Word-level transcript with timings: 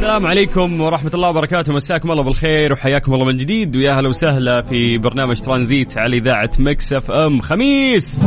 السلام 0.00 0.26
عليكم 0.26 0.80
ورحمة 0.80 1.10
الله 1.14 1.28
وبركاته. 1.28 1.72
مساكم 1.72 2.10
الله 2.10 2.22
بالخير 2.22 2.72
وحياكم 2.72 3.14
الله 3.14 3.24
من 3.24 3.36
جديد. 3.36 3.76
ويا 3.76 3.92
هلا 3.92 4.08
وسهلا 4.08 4.62
في 4.62 4.98
برنامج 4.98 5.40
ترانزيت 5.40 5.98
على 5.98 6.16
إذاعة 6.16 6.50
مكس 6.58 6.92
اف 6.92 7.10
ام. 7.10 7.40
خميس! 7.40 8.24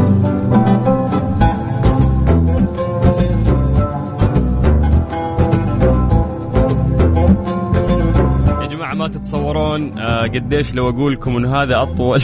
يا 8.61 8.67
جماعة 8.71 8.93
ما 8.93 9.07
تتصورون 9.07 9.99
آه، 9.99 10.27
قديش 10.27 10.75
لو 10.75 10.89
أقول 10.89 11.13
لكم 11.13 11.37
إنه 11.37 11.55
هذا 11.55 11.81
أطول 11.81 12.21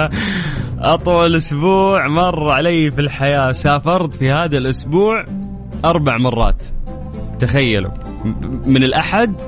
أطول 0.94 1.36
أسبوع 1.36 2.08
مر 2.08 2.50
علي 2.50 2.90
في 2.90 3.00
الحياة. 3.00 3.52
سافرت 3.52 4.14
في 4.14 4.30
هذا 4.30 4.58
الأسبوع 4.58 5.24
أربع 5.84 6.18
مرات. 6.18 6.62
تخيلوا. 7.38 8.07
من 8.66 8.84
الأحد 8.84 9.40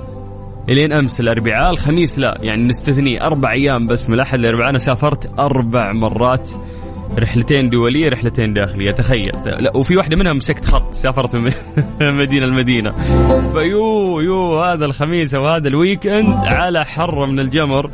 إلين 0.68 0.92
أمس 0.92 1.20
الأربعاء 1.20 1.70
الخميس 1.70 2.18
لا 2.18 2.38
يعني 2.40 2.68
نستثني 2.68 3.22
أربع 3.22 3.52
أيام 3.52 3.86
بس 3.86 4.08
من 4.08 4.14
الأحد 4.14 4.38
للأربعاء. 4.38 4.70
أنا 4.70 4.78
سافرت 4.78 5.38
أربع 5.38 5.92
مرات 5.92 6.50
رحلتين 7.18 7.70
دولية 7.70 8.08
رحلتين 8.08 8.52
داخلية 8.52 8.90
تخيل. 8.90 9.32
لا 9.44 9.76
وفي 9.76 9.96
واحدة 9.96 10.16
منها 10.16 10.32
مسكت 10.32 10.64
خط 10.64 10.94
سافرت 10.94 11.36
من 11.36 11.52
مدينة 12.20 12.46
لمدينة. 12.46 12.92
فيو 13.52 14.20
يو 14.20 14.62
هذا 14.62 14.84
الخميس 14.84 15.34
أو 15.34 15.48
هذا 15.48 15.68
ال 15.68 16.06
weekend 16.06 16.34
على 16.46 16.84
حر 16.84 17.26
من 17.26 17.40
الجمر. 17.40 17.90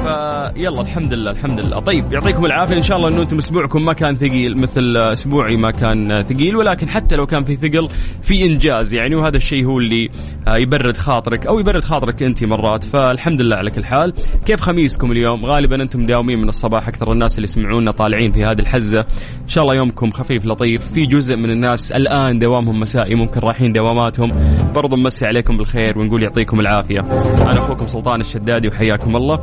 فيلا 0.00 0.80
الحمد 0.80 1.14
لله 1.14 1.30
الحمد 1.30 1.60
لله. 1.60 1.80
طيب 1.80 2.12
يعطيكم 2.12 2.46
العافية. 2.46 2.76
إن 2.76 2.82
شاء 2.82 2.98
الله 2.98 3.08
إنه 3.08 3.22
أنتم 3.22 3.38
أسبوعكم 3.38 3.84
ما 3.84 3.92
كان 3.92 4.14
ثقيل 4.14 4.58
مثل 4.58 4.96
أسبوعي 4.96 5.56
ما 5.56 5.70
كان 5.70 6.22
ثقيل 6.22 6.56
ولكن 6.56 6.88
حتى 6.88 7.16
لو 7.16 7.26
كان 7.26 7.44
في 7.44 7.56
ثقل 7.56 7.88
في 8.22 8.44
إنجاز 8.46 8.94
يعني 8.94 9.16
وهذا 9.16 9.36
الشيء 9.36 9.66
هو 9.66 9.78
اللي 9.78 10.08
آه، 10.48 10.56
يبرد 10.56 10.96
خاطرك 10.96 11.46
أو 11.46 11.58
يبرد 11.58 11.84
خاطرك 11.84 12.22
أنت 12.22 12.44
مرات. 12.44 12.84
فالحمد 12.84 13.40
لله 13.40 13.56
على 13.56 13.70
كل 13.70 13.84
حال. 13.84 14.12
كيف 14.46 14.60
خميسكم 14.60 15.12
اليوم؟ 15.12 15.46
غالبا 15.46 15.82
أنتم 15.82 16.02
مداومين 16.02 16.38
من 16.38 16.48
الصباح 16.48 16.88
أكثر 16.88 17.12
الناس 17.12 17.34
اللي 17.34 17.44
يسمعونا 17.44 17.90
طالعين 17.90 18.30
في 18.30 18.44
هذه 18.44 18.60
الحزة. 18.60 19.00
إن 19.42 19.48
شاء 19.48 19.64
الله 19.64 19.74
يومكم 19.74 20.10
خفيف 20.10 20.46
لطيف. 20.46 20.92
في 20.92 21.06
جزء 21.06 21.36
من 21.36 21.50
الناس 21.50 21.92
الآن 21.92 22.38
دوامهم 22.38 22.80
مسائي 22.80 23.14
ممكن 23.14 23.40
رايحين 23.40 23.72
دواماتهم. 23.72 24.32
برضو 24.74 24.96
نمسي 24.96 25.26
عليكم 25.26 25.56
بالخير 25.56 25.98
ونقول 25.98 26.22
يعطيكم 26.22 26.60
العافية. 26.60 27.00
أنا 27.42 27.58
أخوكم 27.58 27.86
سلطان 27.86 28.20
الشدادي 28.20 28.68
وحياكم 28.68 29.16
الله. 29.16 29.40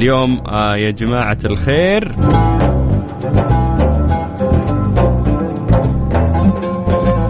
اليوم 0.00 0.42
آه 0.48 0.76
يا 0.76 0.90
جماعة 0.90 1.38
الخير. 1.44 2.14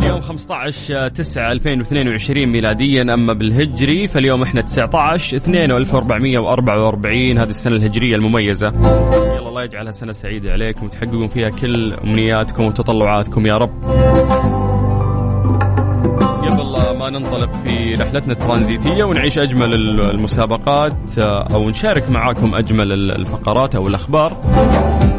اليوم 0.02 0.20
15 0.20 1.08
9 1.08 1.52
2022 1.52 2.46
ميلاديا 2.46 3.02
أما 3.02 3.32
بالهجري 3.32 4.06
فاليوم 4.06 4.42
إحنا 4.42 4.60
19 4.60 5.36
2 5.36 5.70
1444 5.70 7.38
هذه 7.38 7.48
السنة 7.48 7.76
الهجرية 7.76 8.16
المميزة. 8.16 8.66
يلا 8.68 9.48
الله 9.48 9.62
يجعلها 9.62 9.92
سنة 9.92 10.12
سعيدة 10.12 10.52
عليكم 10.52 10.86
وتحققون 10.86 11.26
فيها 11.26 11.48
كل 11.48 11.94
أمنياتكم 11.94 12.64
وتطلعاتكم 12.64 13.46
يا 13.46 13.54
رب. 13.56 13.70
ننطلق 17.20 17.62
في 17.64 17.94
رحلتنا 17.94 18.32
الترانزيتية 18.32 19.04
ونعيش 19.04 19.38
أجمل 19.38 19.74
المسابقات 20.00 21.18
آه، 21.18 21.54
أو 21.54 21.70
نشارك 21.70 22.10
معاكم 22.10 22.54
أجمل 22.54 22.92
الفقرات 22.92 23.74
أو 23.74 23.88
الأخبار. 23.88 24.40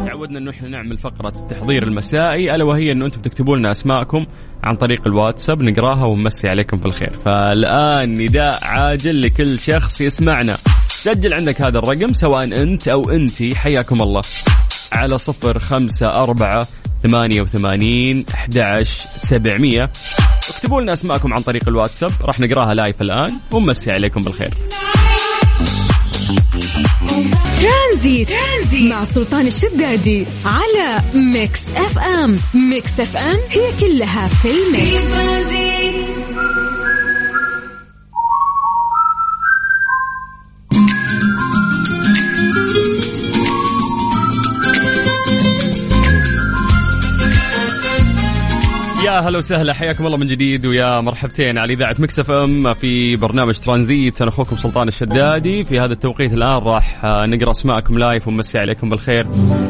تعودنا 0.06 0.38
إنه 0.38 0.50
إحنا 0.50 0.68
نعمل 0.68 0.98
فقرة 0.98 1.32
التحضير 1.36 1.82
المسائي 1.82 2.54
ألا 2.54 2.64
وهي 2.64 2.92
إنه 2.92 3.06
أنتم 3.06 3.20
تكتبوا 3.20 3.56
لنا 3.56 3.70
أسماءكم 3.70 4.26
عن 4.62 4.76
طريق 4.76 5.06
الواتساب 5.06 5.62
نقراها 5.62 6.04
ونمسي 6.04 6.48
عليكم 6.48 6.76
بالخير 6.76 7.12
فالآن 7.24 8.14
نداء 8.14 8.58
عاجل 8.62 9.22
لكل 9.22 9.58
شخص 9.58 10.00
يسمعنا. 10.00 10.56
سجل 10.88 11.34
عندك 11.34 11.62
هذا 11.62 11.78
الرقم 11.78 12.12
سواء 12.12 12.62
أنت 12.62 12.88
أو 12.88 13.10
انتي 13.10 13.54
حياكم 13.56 14.02
الله. 14.02 14.22
على 14.92 15.18
صفر 15.18 15.58
خمسة 15.58 16.06
أربعة 16.06 16.66
ثمانية 17.02 17.40
وثمانين 17.40 18.24
أحد 18.34 18.82
سبعمية. 19.16 19.90
اكتبوا 20.50 20.80
لنا 20.80 20.92
أسماءكم 20.92 21.34
عن 21.34 21.40
طريق 21.40 21.68
الواتساب 21.68 22.10
راح 22.22 22.40
نقراها 22.40 22.74
لايف 22.74 23.02
الآن 23.02 23.34
ونمسي 23.50 23.92
عليكم 23.92 24.22
بالخير. 24.22 24.54
ترانزيت, 27.60 28.28
ترانزيت 28.28 28.90
مع 28.92 29.04
سلطان 29.04 29.46
الشدادي 29.46 30.26
على 30.44 31.02
ميكس 31.14 31.60
أف 31.76 31.98
أم. 31.98 32.38
ميكس 32.54 33.00
أف 33.00 33.16
أم 33.16 33.38
هي 33.50 33.72
كلها 33.80 34.28
في 34.28 34.36
في 34.36 34.50
ال 34.50 34.62
mix. 34.62 35.12
ترانزيت 35.12 36.01
يا 49.12 49.20
هلا 49.20 49.38
وسهلا 49.38 49.74
حياكم 49.74 50.06
الله 50.06 50.16
من 50.16 50.26
جديد 50.26 50.66
ويا 50.66 51.00
مرحبتين 51.00 51.58
على 51.58 51.74
إذاعة 51.74 51.96
مكس 51.98 52.22
اف 52.22 52.30
ام 52.30 52.72
في 52.72 53.16
برنامج 53.16 53.58
ترانزيت. 53.58 54.22
أنا 54.22 54.30
أخوكم 54.30 54.56
سلطان 54.56 54.88
الشدادي. 54.88 55.64
في 55.64 55.80
هذا 55.80 55.92
التوقيت 55.92 56.32
الآن 56.32 56.62
راح 56.62 57.04
نقرأ 57.04 57.50
أسماءكم 57.50 57.98
live 57.98 58.28
ونمسي 58.28 58.58
عليكم 58.58 58.90
بالخير. 58.90 59.26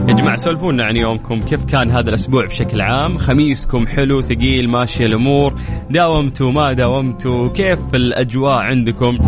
يا 0.09 0.15
جماعة 0.15 0.37
سولفونا 0.37 0.85
عن 0.85 0.97
يومكم 0.97 1.41
كيف 1.41 1.65
كان 1.65 1.91
هذا 1.91 2.09
الأسبوع 2.09 2.47
بشكل 2.47 2.81
عام؟ 2.81 3.19
خميسكم 3.19 3.87
حلو 3.87 4.21
ثقيل 4.21 4.69
ماشيه 4.69 5.07
الأمور. 5.07 5.55
داومتوا 5.91 6.53
ما 6.53 6.73
داومتوا 6.73 7.49
كيف 7.49 7.79
الأجواء 7.95 8.55
عندكم؟ 8.55 9.19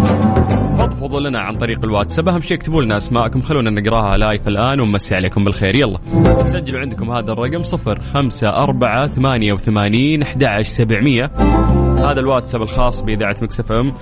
فضفضوا 0.86 1.20
لنا 1.20 1.40
عن 1.40 1.54
طريق 1.54 1.84
الواتساب. 1.84 2.28
أهم 2.28 2.40
شيء 2.40 2.56
اكتبوا 2.56 2.82
لنا 2.82 2.96
أسماءكم 2.96 3.40
خلونا 3.40 3.70
نقراها 3.70 4.16
live 4.16 4.48
الآن 4.48 4.80
ونمسي 4.80 5.14
عليكم 5.14 5.44
بالخير. 5.44 5.74
يلا. 5.74 5.98
سجلوا 6.44 6.80
عندكم 6.80 7.10
هذا 7.10 7.32
الرقم 7.32 7.62
صفر 7.62 8.00
خمسة 8.00 8.48
أربعة 8.48 9.06
ثمانية 9.06 9.52
وثمانين 9.52 10.22
أحد 10.22 10.62
سبعمية. 10.62 11.30
هذا 11.98 12.20
الواتساب 12.20 12.62
الخاص 12.62 13.02
بإذاعة 13.02 13.36
مكس 13.42 13.60
أف 13.60 13.72
أم 13.72 13.92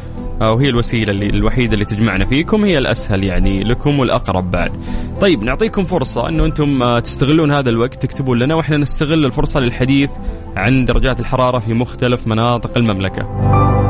وهي 0.41 0.69
الوسيلة 0.69 1.13
اللي 1.13 1.27
الوحيدة 1.27 1.73
اللي 1.73 1.85
تجمعنا 1.85 2.25
فيكم 2.25 2.65
هي 2.65 2.79
الأسهل 2.79 3.25
يعني 3.25 3.65
لكم 3.65 4.01
والأقرب 4.01 4.51
بعد. 4.51 4.77
طيب 5.21 5.43
نعطيكم 5.43 5.85
فرصة 5.85 6.29
أنه 6.29 6.45
أنتم 6.45 6.83
آه، 6.83 7.01
تستغلون 7.01 7.53
هذا 7.53 7.71
الوقت 7.71 8.03
تكتبون 8.03 8.39
لنا 8.39 8.55
وإحنا 8.55 8.77
نستغل 8.77 9.25
الفرصة 9.25 9.61
للحديث 9.61 10.11
عن 10.57 10.85
درجات 10.85 11.21
الحرارة 11.21 11.59
في 11.59 11.75
مختلف 11.75 12.27
مناطق 12.27 12.79
المملكة. 12.79 13.82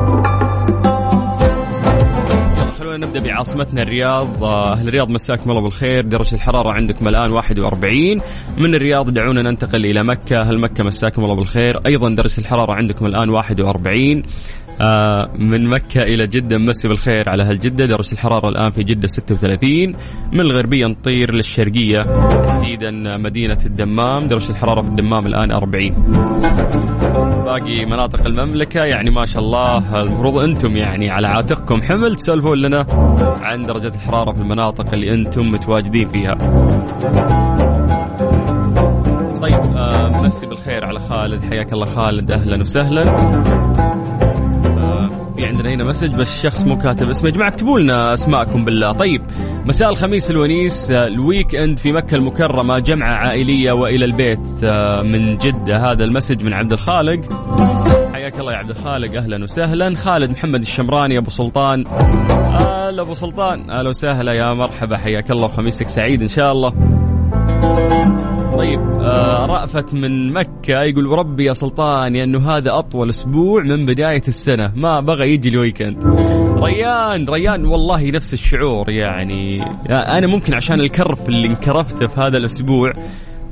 نبدأ 2.97 3.23
بعاصمتنا 3.23 3.83
الرياض. 3.83 4.45
آه، 4.45 4.73
أهل 4.73 4.89
الرياض 4.89 5.09
مساكم 5.09 5.51
الله 5.51 5.63
بالخير. 5.63 6.05
درجة 6.05 6.35
الحرارة 6.35 6.73
عندكم 6.73 7.09
الآن 7.09 7.31
41 7.31 8.21
من 8.59 8.75
الرياض 8.75 9.11
دعونا 9.11 9.43
ننتقل 9.43 9.87
إلى 9.87 10.03
مكة. 10.03 10.41
أهل 10.41 10.59
مكة 10.59 10.85
مساكم 10.85 11.25
الله 11.25 11.35
بالخير. 11.35 11.81
أيضا 11.87 12.09
درجة 12.09 12.41
الحرارة 12.41 12.73
عندكم 12.73 13.07
الآن 13.07 13.31
41 13.31 14.23
آه، 14.82 15.31
من 15.38 15.66
مكة 15.66 16.03
إلى 16.03 16.26
جدة 16.26 16.59
مسي 16.59 16.88
بالخير 16.88 17.28
على 17.28 17.43
أهل 17.43 17.59
جدة 17.59 17.87
درجة 17.87 18.12
الحرارة 18.12 18.48
الآن 18.48 18.70
في 18.70 18.82
جدة 18.82 19.06
36 19.06 19.94
من 20.32 20.40
الغربية 20.40 20.87
نطير 20.87 21.34
للشرقية 21.34 21.99
تحديدا 22.46 22.90
مدينة 23.17 23.58
الدمام. 23.67 24.29
درجة 24.29 24.50
الحرارة 24.50 24.81
في 24.81 24.88
الدمام 24.88 25.26
الآن 25.26 25.52
40 25.52 25.90
باقي 27.44 27.84
مناطق 27.84 28.26
المملكة 28.26 28.84
يعني 28.84 29.11
ما 29.11 29.26
شاء 29.26 29.43
الله 29.43 30.02
المفروض 30.02 30.38
أنتم 30.38 30.76
يعني 30.76 31.11
على 31.11 31.28
عاتقكم. 31.28 31.82
حمل 31.82 32.17
تسولفون 32.17 32.58
لنا 32.58 32.87
عن 33.40 33.67
درجة 33.67 33.88
الحرارة 33.88 34.32
في 34.32 34.40
المناطق 34.40 34.93
اللي 34.93 35.14
أنتم 35.14 35.52
متواجدين 35.52 36.08
فيها. 36.08 36.35
طيب 39.43 39.76
آه 39.76 40.23
مسي 40.23 40.46
بالخير 40.46 40.85
على 40.85 41.00
خالد. 41.00 41.43
حياك 41.43 41.73
الله 41.73 41.87
خالد. 41.87 42.31
أهلا 42.31 42.61
وسهلا. 42.61 43.02
في 45.43 45.49
عندنا 45.49 45.75
هنا 45.75 45.85
message 45.85 46.14
بس 46.15 46.39
الشخص 46.39 46.62
مو 46.62 46.79
كاتب 46.79 47.11
اسمه. 47.11 47.29
يا 47.29 47.35
جماعة 47.35 47.49
اكتبوا 47.49 47.81
لنا 47.81 48.15
أسماءكم 48.15 48.65
بالله. 48.65 48.93
طيب 48.93 49.23
مساء 49.67 49.91
الخميس 49.91 50.31
الونيس 50.31 50.91
آه، 50.91 51.06
ال 51.06 51.55
weekend 51.55 51.79
في 51.79 51.93
مكة 51.93 52.15
المكرمة 52.15 52.79
جمعة 52.79 53.15
عائلية 53.15 53.73
وإلى 53.73 54.05
البيت 54.05 54.65
آه، 54.65 55.03
من 55.03 55.39
جدة. 55.39 55.93
هذا 55.93 56.05
ال 56.05 56.10
message 56.10 56.44
من 56.44 56.55
عبد 56.55 56.73
الخالق. 56.73 57.21
حياك 58.12 58.41
الله 58.41 58.53
يا 58.53 58.56
عبد 58.56 58.71
الخالق. 58.71 59.17
أهلا 59.17 59.43
وسهلا. 59.43 59.94
خالد 59.97 60.31
محمد 60.31 60.61
الشمراني 60.61 61.19
أبو 61.19 61.31
سلطان. 61.31 61.85
هلا 62.61 63.03
أبو 63.03 63.15
سلطان. 63.15 63.71
أهلا 63.71 63.88
وسهلا 63.88 64.33
يا 64.33 64.55
مرحبا. 64.55 64.97
حياك 64.97 65.31
الله 65.31 65.45
وخميسك 65.45 65.88
سعيد 65.88 66.23
إن 66.23 66.29
شاء 66.29 66.53
الله. 66.53 66.73
طيب 68.56 68.81
آه 68.81 69.46
رأفت 69.46 69.94
من 69.94 70.32
مكة 70.32 70.82
يقول 70.82 71.06
وربي 71.06 71.44
يا 71.44 71.52
سلطان 71.52 72.12
لأنه 72.12 72.50
هذا 72.50 72.78
أطول 72.78 73.08
أسبوع 73.08 73.62
من 73.62 73.87
بداية 73.87 74.22
السنة. 74.28 74.72
ما 74.76 75.00
بغى 75.00 75.32
يجي 75.34 75.49
ال 75.49 75.55
weekend. 75.55 76.05
ريان 76.62 77.28
ريان 77.28 77.64
والله 77.66 78.10
نفس 78.10 78.32
الشعور 78.32 78.90
يعني. 78.90 79.64
أنا 79.90 80.26
ممكن 80.26 80.54
عشان 80.54 80.81
الكرف 80.81 81.28
اللي 81.28 81.49
انكرفته 81.49 82.06
في 82.06 82.20
هذا 82.20 82.37
الأسبوع 82.37 82.93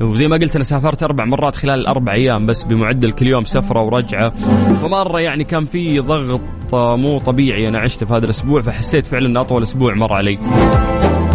وزي 0.02 0.28
ما 0.28 0.36
قلت 0.36 0.54
أنا 0.54 0.64
سافرت 0.64 1.02
أربع 1.02 1.24
مرات 1.24 1.56
خلال 1.56 1.80
الاربع 1.80 2.12
أيام 2.12 2.46
بس 2.46 2.64
بمعدل 2.64 3.12
كل 3.12 3.26
يوم 3.26 3.44
سفرة 3.44 3.82
ورجعة. 3.82 4.28
فمرة 4.74 5.20
يعني 5.20 5.44
كان 5.44 5.64
في 5.64 5.98
ضغط 5.98 6.40
مو 6.74 7.18
طبيعي 7.18 7.68
أنا 7.68 7.80
عشته 7.80 8.06
في 8.06 8.14
هذا 8.14 8.24
الأسبوع 8.24 8.60
فحسيت 8.60 9.06
فعلا 9.06 9.26
إن 9.26 9.36
أطول 9.36 9.62
أسبوع 9.62 9.94
مر 9.94 10.12
علي. 10.12 10.38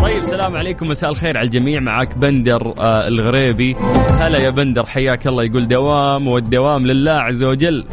طيب 0.01 0.23
سلام 0.23 0.56
عليكم 0.56 0.88
مساء 0.88 1.09
الخير 1.09 1.38
على 1.38 1.45
الجميع. 1.45 1.79
معاك 1.79 2.17
بندر 2.17 2.73
آه 2.79 3.07
الغريبي. 3.07 3.75
هلا 4.19 4.39
يا 4.39 4.50
بندر 4.50 4.85
حياك 4.85 5.27
الله. 5.27 5.44
يقول 5.44 5.67
دوام 5.67 6.27
والدوام 6.27 6.88
لله 6.88 7.12
عز 7.12 7.44
وجل. 7.44 7.85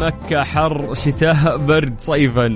مكة 0.00 0.44
حر 0.44 0.94
شتاء 0.94 1.56
برد 1.56 1.94
صيفا. 1.98 2.54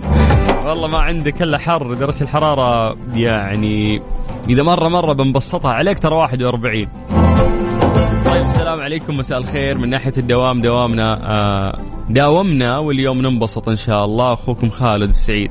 والله 0.66 0.88
ما 0.88 0.98
عندك 0.98 1.42
إلا 1.42 1.58
حر 1.58 1.94
درجة 1.94 2.22
الحرارة 2.22 2.96
يعني 3.14 4.02
إذا 4.48 4.62
مرة 4.62 4.88
مرة 4.88 5.12
بنبسطها 5.12 5.70
عليك 5.70 5.98
ترى 5.98 6.14
41 6.14 6.88
طيب 8.24 8.44
السلام 8.44 8.80
عليكم 8.80 9.16
مساء 9.16 9.38
الخير. 9.38 9.78
من 9.78 9.90
ناحية 9.90 10.12
الدوام 10.18 10.60
دوامنا 10.60 11.12
آه 11.38 11.78
داومنا 12.10 12.78
واليوم 12.78 13.22
ننبسط 13.22 13.68
إن 13.68 13.76
شاء 13.76 14.04
الله. 14.04 14.32
أخوكم 14.32 14.70
خالد 14.70 15.08
السعيد. 15.08 15.50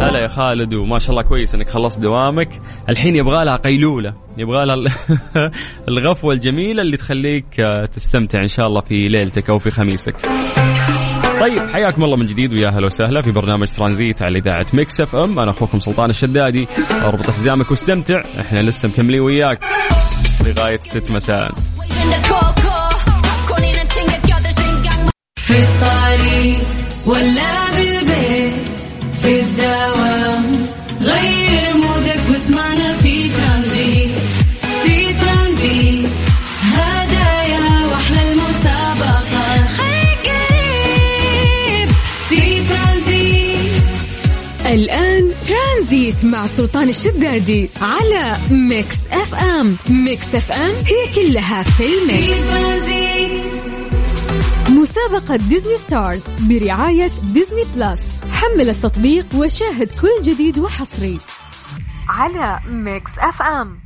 هلا 0.00 0.22
يا 0.22 0.28
خالد 0.28 0.74
وما 0.74 0.98
شاء 0.98 1.10
الله 1.10 1.22
كويس 1.22 1.54
أنك 1.54 1.68
خلصت 1.68 2.00
دوامك. 2.00 2.48
الحين 2.88 3.16
يبغى 3.16 3.44
لها 3.44 3.56
قيلولة 3.56 4.14
يبغى 4.38 4.66
لها 4.66 4.76
الغفوة 5.88 6.34
الجميلة 6.34 6.82
اللي 6.82 6.96
تخليك 6.96 7.60
آه، 7.60 7.84
تستمتع 7.84 8.38
إن 8.40 8.48
شاء 8.48 8.66
الله 8.66 8.80
في 8.80 9.08
ليلتك 9.08 9.50
أو 9.50 9.58
في 9.58 9.70
خميسك. 9.70 10.16
طيب 11.42 11.68
حياكم 11.68 12.04
الله 12.04 12.16
من 12.16 12.26
جديد 12.26 12.52
ويا 12.52 12.68
أهلا 12.68 12.86
وسهلا 12.86 13.22
في 13.22 13.30
برنامج 13.30 13.66
ترانزيت 13.66 14.22
على 14.22 14.38
إذاعة 14.38 14.66
ميكس 14.74 15.00
إف 15.00 15.16
إم. 15.16 15.38
أنا 15.38 15.50
أخوكم 15.50 15.78
سلطان 15.78 16.10
الشدادي. 16.10 16.68
أربط 16.92 17.30
حزامك 17.30 17.70
واستمتع. 17.70 18.20
إحنا 18.40 18.60
لسه 18.60 18.88
مكملين 18.88 19.20
وياك 19.20 19.64
لغاية 20.46 20.78
6 20.82 21.14
مساء. 21.14 21.52
في 25.36 25.54
الطريق 25.58 26.58
ولا 27.06 27.70
بالبيت 27.70 27.91
مع 46.22 46.46
سلطان 46.46 46.88
الشدادي 46.88 47.70
على 47.80 48.36
ميكس 48.50 48.96
اف 49.12 49.34
ام. 49.34 49.76
ميكس 49.90 50.34
اف 50.34 50.52
ام 50.52 50.70
هي 50.70 51.14
كلها 51.14 51.62
في 51.62 51.86
ال 51.86 51.99
mix. 51.99 52.52
مسابقة 54.70 55.36
ديزني 55.36 55.78
ستارز 55.78 56.22
برعاية 56.40 57.10
ديزني 57.22 57.64
بلس. 57.76 58.10
حمل 58.32 58.70
التطبيق 58.70 59.26
وشاهد 59.34 59.88
كل 60.00 60.22
جديد 60.22 60.58
وحصري 60.58 61.18
على 62.08 62.60
ميكس 62.68 63.10
اف 63.18 63.42
ام. 63.42 63.78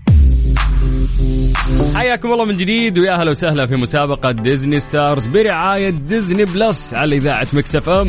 حياكم 1.94 2.32
الله 2.32 2.44
من 2.44 2.56
جديد 2.56 2.98
ويا 2.98 3.12
أهلا 3.12 3.30
وسهلا 3.30 3.66
في 3.66 3.76
مسابقة 3.76 4.30
ديزني 4.30 4.80
ستارز 4.80 5.26
برعاية 5.26 5.90
ديزني 5.90 6.44
بلس 6.44 6.94
على 6.94 7.16
إذاعة 7.16 7.46
مكس 7.52 7.76
إف 7.76 7.88
إم. 7.88 8.08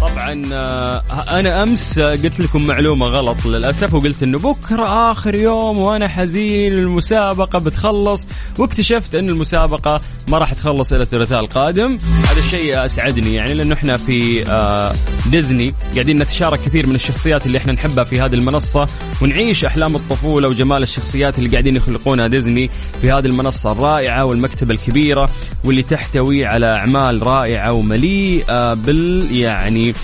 طبعا 0.00 0.42
آه، 0.52 1.02
أنا 1.28 1.62
أمس 1.62 1.98
آه، 1.98 2.10
قلت 2.10 2.40
لكم 2.40 2.64
معلومة 2.66 3.06
غلط 3.06 3.46
للأسف 3.46 3.94
وقلت 3.94 4.22
إنه 4.22 4.38
بكرة 4.38 5.12
آخر 5.12 5.34
يوم 5.34 5.78
وأنا 5.78 6.08
حزين 6.08 6.72
المسابقة 6.72 7.58
بتخلص 7.58 8.28
واكتشفت 8.58 9.14
إن 9.14 9.28
المسابقة 9.28 10.00
ما 10.28 10.38
راح 10.38 10.52
تخلص 10.52 10.92
إلى 10.92 11.02
الثلاثاء 11.02 11.40
القادم. 11.40 11.98
هذا 12.30 12.38
الشيء 12.38 12.84
أسعدني 12.84 13.34
يعني 13.34 13.54
لأنه 13.54 13.74
إحنا 13.74 13.96
في 13.96 14.48
آه، 14.50 14.92
ديزني 15.30 15.74
قاعدين 15.94 16.18
نتشارك 16.18 16.60
كثير 16.60 16.86
من 16.86 16.94
الشخصيات 16.94 17.46
اللي 17.46 17.58
إحنا 17.58 17.72
نحبها 17.72 18.04
في 18.04 18.20
هذه 18.20 18.34
المنصة 18.34 18.88
ونعيش 19.22 19.64
أحلام 19.64 19.96
الطفولة 19.96 20.48
وجمال 20.48 20.82
الشخصيات 20.82 21.38
اللي 21.38 21.50
قاعدين 21.50 21.76
يخلقونها 21.78 22.26
ديزني 22.26 22.70
في 23.00 23.10
هذه 23.10 23.26
المنصة 23.26 23.72
الرائعة 23.72 24.24
والمكتبة 24.24 24.74
الكبيرة 24.74 25.30
واللي 25.64 25.82
تحتوي 25.82 26.46
على 26.46 26.66
أعمال 26.66 27.26
رائعة 27.26 27.72
ومليئة 27.72 28.74
بال 28.74 29.36
يعني 29.36 29.94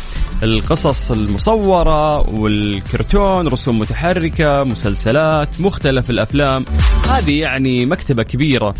القصص 0.42 1.10
المصورة 1.12 2.30
والكرتون 2.30 3.48
رسوم 3.48 3.78
متحركة 3.78 4.64
مسلسلات 4.64 5.60
مختلف 5.60 6.10
الأفلام. 6.10 6.64
هذه 7.10 7.38
يعني 7.38 7.86
مكتبة 7.86 8.22
كبيرة. 8.22 8.74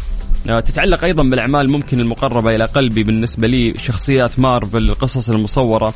آه، 0.49 0.61
تتعلق 0.61 1.05
أيضا 1.05 1.23
بالأعمال 1.23 1.71
ممكن 1.71 2.01
المقربة 2.01 2.55
إلى 2.55 2.65
قلبي 2.65 3.03
بالنسبة 3.03 3.47
لي 3.49 3.75
شخصيات 3.79 4.39
مارفل 4.39 4.79
القصص 4.79 5.31
المصورة 5.31 5.95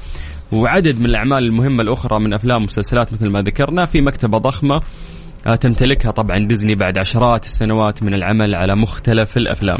وعدد 0.53 1.01
من 1.01 1.06
الأعمال 1.06 1.44
المهمة 1.44 1.83
الأخرى 1.83 2.21
من 2.21 2.35
أفلام 2.35 2.62
ومسلسلات 2.62 3.12
مثل 3.12 3.29
ما 3.29 3.43
ذكرنا 3.43 3.85
في 3.85 4.01
مكتبة 4.01 4.39
ضخمة. 4.39 4.81
تمتلكها 5.61 6.11
طبعا 6.11 6.38
ديزني 6.38 6.75
بعد 6.75 6.99
عشرات 6.99 7.46
السنوات 7.46 8.02
من 8.02 8.14
العمل 8.14 8.55
على 8.55 8.75
مختلف 8.76 9.37
الأفلام. 9.37 9.79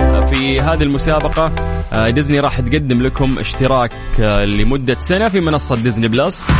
آه، 0.00 0.30
في 0.30 0.60
هذه 0.60 0.82
المسابقة 0.82 1.54
آه، 1.92 2.10
ديزني 2.10 2.38
راح 2.40 2.60
تقدم 2.60 3.02
لكم 3.02 3.38
اشتراك 3.38 3.92
آه، 4.20 4.44
لمدة 4.44 4.96
سنة 4.98 5.28
في 5.28 5.40
منصة 5.40 5.74
ديزني 5.74 6.08
بلس. 6.08 6.50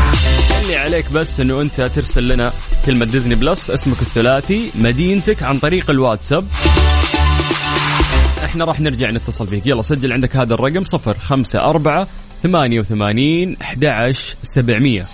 اللي 0.63 0.77
عليك 0.77 1.13
بس 1.13 1.41
إنه 1.41 1.61
أنت 1.61 1.81
ترسل 1.81 2.29
لنا 2.29 2.53
كلمة 2.87 3.05
ديزني 3.05 3.35
بلس 3.35 3.71
اسمك 3.71 4.03
الثلاثي 4.03 4.71
مدينتك 4.75 5.43
عن 5.43 5.59
طريق 5.59 5.91
الواتساب 5.91 6.45
إحنا 8.45 8.65
راح 8.65 8.81
نرجع 8.81 9.11
نتصل 9.11 9.47
فيك 9.47 9.67
يلا 9.67 9.83
سجل 9.83 10.13
عندك 10.13 10.37
هذا 10.37 10.55
الرقم 10.55 10.85
صفر 10.85 11.15
خمسة 11.19 11.61
أربعة 11.61 12.07
ثمانية 12.43 12.81
وثمانين 12.81 13.57
أحد 13.63 13.85
عشر 13.85 14.35
سبعمية 14.43 15.07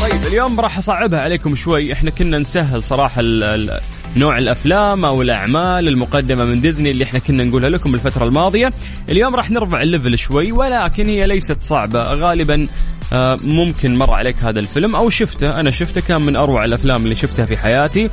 طيب 0.00 0.26
اليوم 0.26 0.60
راح 0.60 0.78
أصعبها 0.78 1.20
عليكم 1.20 1.54
شوي. 1.56 1.92
إحنا 1.92 2.10
كنا 2.10 2.38
نسهل 2.38 2.82
صراحة 2.82 3.20
ال 3.20 3.44
ال 3.44 3.80
نوع 4.16 4.38
الأفلام 4.38 5.04
أو 5.04 5.22
الأعمال 5.22 5.88
المقدمة 5.88 6.44
من 6.44 6.60
ديزني 6.60 6.90
اللي 6.90 7.04
إحنا 7.04 7.18
كنا 7.18 7.44
نقولها 7.44 7.70
لكم 7.70 7.94
الفترة 7.94 8.24
الماضية. 8.24 8.70
اليوم 9.08 9.34
راح 9.36 9.50
نرفع 9.50 9.80
ال 9.80 9.86
level 9.86 10.18
شوي 10.18 10.52
ولكن 10.52 11.06
هي 11.06 11.26
ليست 11.26 11.62
صعبة. 11.62 12.02
غالبا 12.02 12.66
آه، 13.12 13.38
ممكن 13.44 13.96
مر 13.98 14.12
عليك 14.12 14.36
هذا 14.42 14.60
الفيلم 14.60 14.96
أو 14.96 15.10
شفته. 15.10 15.60
أنا 15.60 15.70
شفته 15.70 16.00
كان 16.00 16.22
من 16.22 16.36
أروع 16.36 16.64
الأفلام 16.64 17.04
اللي 17.04 17.14
شفتها 17.14 17.46
في 17.46 17.56
حياتي. 17.56 18.10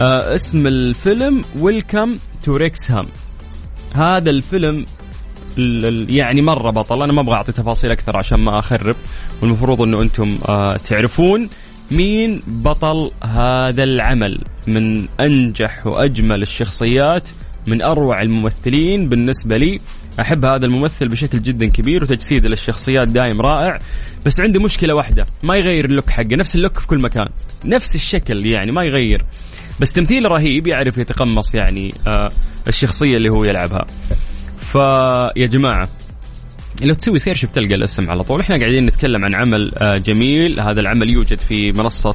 آه، 0.00 0.34
اسم 0.34 0.66
الفيلم 0.66 1.42
Welcome 1.58 2.16
to 2.44 2.56
Wrexham 2.56 3.06
هذا 3.94 4.30
الفيلم 4.30 4.76
ال- 4.76 4.84
ال- 4.84 4.97
يعني 6.08 6.42
مرة 6.42 6.70
بطل. 6.70 7.02
أنا 7.02 7.12
ما 7.12 7.20
أبغى 7.20 7.34
أعطي 7.34 7.52
تفاصيل 7.52 7.90
أكثر 7.90 8.16
عشان 8.16 8.40
ما 8.40 8.58
أخرب. 8.58 8.96
والمفروض 9.42 9.82
إنه 9.82 10.02
أنتم 10.02 10.38
آه 10.48 10.76
تعرفون 10.76 11.48
مين 11.90 12.40
بطل 12.46 13.10
هذا 13.24 13.84
العمل. 13.84 14.38
من 14.66 15.06
أنجح 15.20 15.86
وأجمل 15.86 16.42
الشخصيات 16.42 17.28
من 17.66 17.82
أروع 17.82 18.22
الممثلين. 18.22 19.08
بالنسبة 19.08 19.56
لي 19.56 19.80
أحب 20.20 20.44
هذا 20.44 20.66
الممثل 20.66 21.08
بشكل 21.08 21.42
جدا 21.42 21.66
كبير 21.66 22.02
وتجسيده 22.02 22.48
للشخصيات 22.48 23.08
دايم 23.08 23.40
رائع. 23.40 23.78
بس 24.26 24.40
عندي 24.40 24.58
مشكلة 24.58 24.94
واحدة. 24.94 25.26
ما 25.42 25.56
يغير 25.56 25.84
ال 25.84 25.89
look 25.89 26.10
حقه. 26.10 26.36
نفس 26.36 26.56
ال 26.56 26.60
look 26.60 26.78
في 26.78 26.86
كل 26.86 26.98
مكان. 27.00 27.28
نفس 27.64 27.94
الشكل 27.94 28.46
يعني 28.46 28.72
ما 28.72 28.84
يغير. 28.84 29.24
بس 29.80 29.92
تمثيل 29.92 30.30
رهيب 30.30 30.66
يعرف 30.66 30.98
يتقمص 30.98 31.54
يعني 31.54 31.94
آه 32.06 32.30
الشخصية 32.68 33.16
اللي 33.16 33.32
هو 33.32 33.44
يلعبها. 33.44 33.86
فيا 34.72 35.46
جماعة 35.46 35.88
لو 36.82 36.94
تسوي 36.94 37.18
search 37.18 37.44
بتلقى 37.44 37.74
الاسم 37.74 38.10
على 38.10 38.24
طول. 38.24 38.40
إحنا 38.40 38.58
قاعدين 38.58 38.86
نتكلم 38.86 39.24
عن 39.24 39.34
عمل 39.34 39.72
آه، 39.78 39.96
جميل. 39.96 40.60
هذا 40.60 40.80
العمل 40.80 41.10
يوجد 41.10 41.38
في 41.38 41.72
منصة 41.72 42.14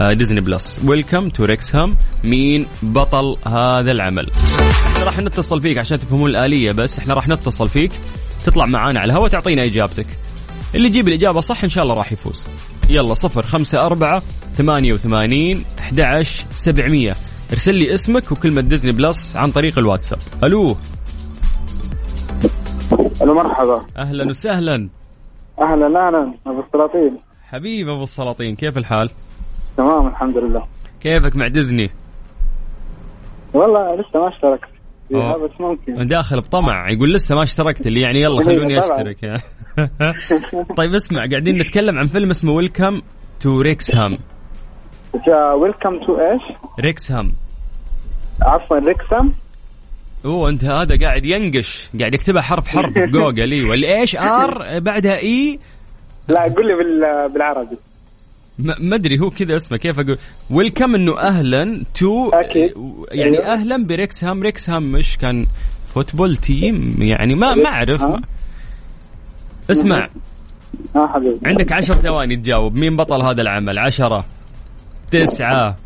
آه، 0.00 0.12
Disney 0.12 0.40
Plus 0.40 0.80
Welcome 0.84 1.28
to 1.28 1.44
Wrexham 1.44 1.96
مين 2.24 2.66
بطل 2.82 3.36
هذا 3.46 3.92
العمل؟ 3.92 4.30
إحنا 4.86 5.04
راح 5.04 5.18
نتصل 5.18 5.60
فيك 5.60 5.78
عشان 5.78 6.00
تفهمون 6.00 6.30
الآلية 6.30 6.72
بس 6.72 6.98
إحنا 6.98 7.14
راح 7.14 7.28
نتصل 7.28 7.68
فيك. 7.68 7.90
تطلع 8.44 8.66
معانا 8.66 9.00
على 9.00 9.12
الهواء 9.12 9.28
تعطينا 9.28 9.64
إجابتك. 9.64 10.06
اللي 10.74 10.88
يجيب 10.88 11.08
الإجابة 11.08 11.40
صح 11.40 11.64
إن 11.64 11.70
شاء 11.70 11.84
الله 11.84 11.94
راح 11.94 12.12
يفوز. 12.12 12.46
يلا 12.88 13.14
صفر 13.14 13.42
خمسة 13.42 13.86
أربعة 13.86 14.22
ثمانية 14.56 14.92
وثمانين 14.92 15.64
أحد 15.78 16.26
سبعمية. 16.54 17.16
ارسل 17.52 17.76
لي 17.76 17.94
اسمك 17.94 18.32
وكلمة 18.32 18.60
Disney 18.60 18.92
Plus 18.92 19.36
عن 19.36 19.50
طريق 19.50 19.78
الواتساب. 19.78 20.18
ألو؟ 20.44 20.76
ألو 23.22 23.34
مرحبا. 23.34 23.80
أهلا 23.96 24.28
وسهلا. 24.28 24.88
أهلا 25.60 25.86
أهلا. 25.86 26.34
أبو 26.46 26.60
السلاطين. 26.60 27.18
حبيب 27.42 27.88
أبو 27.88 28.02
السلاطين 28.02 28.54
كيف 28.54 28.78
الحال؟ 28.78 29.10
تمام 29.76 30.06
الحمد 30.06 30.36
لله. 30.36 30.66
كيفك 31.00 31.36
مع 31.36 31.46
ديزني؟ 31.46 31.90
والله 33.54 33.94
لسه 33.94 34.20
ما 34.20 34.28
اشتركت. 34.28 34.68
بس 35.10 35.60
ممكن؟ 35.60 36.06
داخل 36.06 36.40
بطمع 36.40 36.90
يقول 36.90 37.14
لسه 37.14 37.34
ما 37.34 37.42
اشتركت 37.42 37.86
اللي 37.86 38.00
يعني 38.00 38.20
يلا 38.20 38.42
خلوني 38.42 38.78
أشترك. 38.78 39.42
طيب 40.78 40.94
اسمع 40.94 41.26
قاعدين 41.26 41.58
نتكلم 41.58 41.98
عن 41.98 42.06
فيلم 42.06 42.30
اسمه 42.30 42.52
Welcome 42.52 43.00
to 43.40 43.60
Wrexham. 43.60 44.18
Welcome 45.54 46.06
to 46.06 46.20
إيش؟ 46.20 46.42
Wrexham. 46.80 47.32
عفوا 48.42 48.78
Wrexham 48.78 49.34
أوه 50.28 50.50
أنت 50.50 50.64
هذا 50.64 50.98
قاعد 51.00 51.24
ينقش. 51.24 51.88
قاعد 51.98 52.14
يكتبها 52.14 52.42
حرف 52.42 52.68
حرف 52.68 52.98
جوجل 53.14 53.52
إيوه. 53.52 53.74
الإيش؟ 53.74 54.16
R 54.16 54.78
بعدها 54.80 55.18
E؟ 55.18 55.58
لا 56.28 56.42
قول 56.42 56.66
لي 56.66 56.74
بال... 56.74 57.28
بالعربي. 57.32 57.76
ما 58.58 58.94
أدري 58.96 59.20
هو 59.20 59.30
كذا 59.30 59.56
اسمه. 59.56 59.78
كيف 59.78 60.00
أقول؟ 60.00 60.18
welcome 60.50 60.94
إنه 60.94 61.18
أهلا 61.18 61.82
to 61.94 62.28
أكيد. 62.28 62.72
يعني 63.12 63.38
أيوه. 63.38 63.52
أهلا 63.52 63.84
ب 63.84 63.90
Wrexham. 63.90 64.42
Wrexham 64.42 64.92
مش 64.92 65.18
كان 65.18 65.46
football 65.94 66.36
team؟ 66.36 66.94
يعني 66.98 67.34
ما 67.34 67.54
ما 67.54 67.66
أعرف؟ 67.68 68.02
اسمع. 69.70 70.08
آه 70.96 71.06
حبيبي. 71.06 71.38
عندك 71.46 71.72
عشر 71.72 71.92
ثواني 71.94 72.36
تجاوب. 72.36 72.74
مين 72.74 72.96
بطل 72.96 73.22
هذا 73.22 73.42
العمل؟ 73.42 73.78
عشرة 73.78 74.24
تسعة 75.10 75.76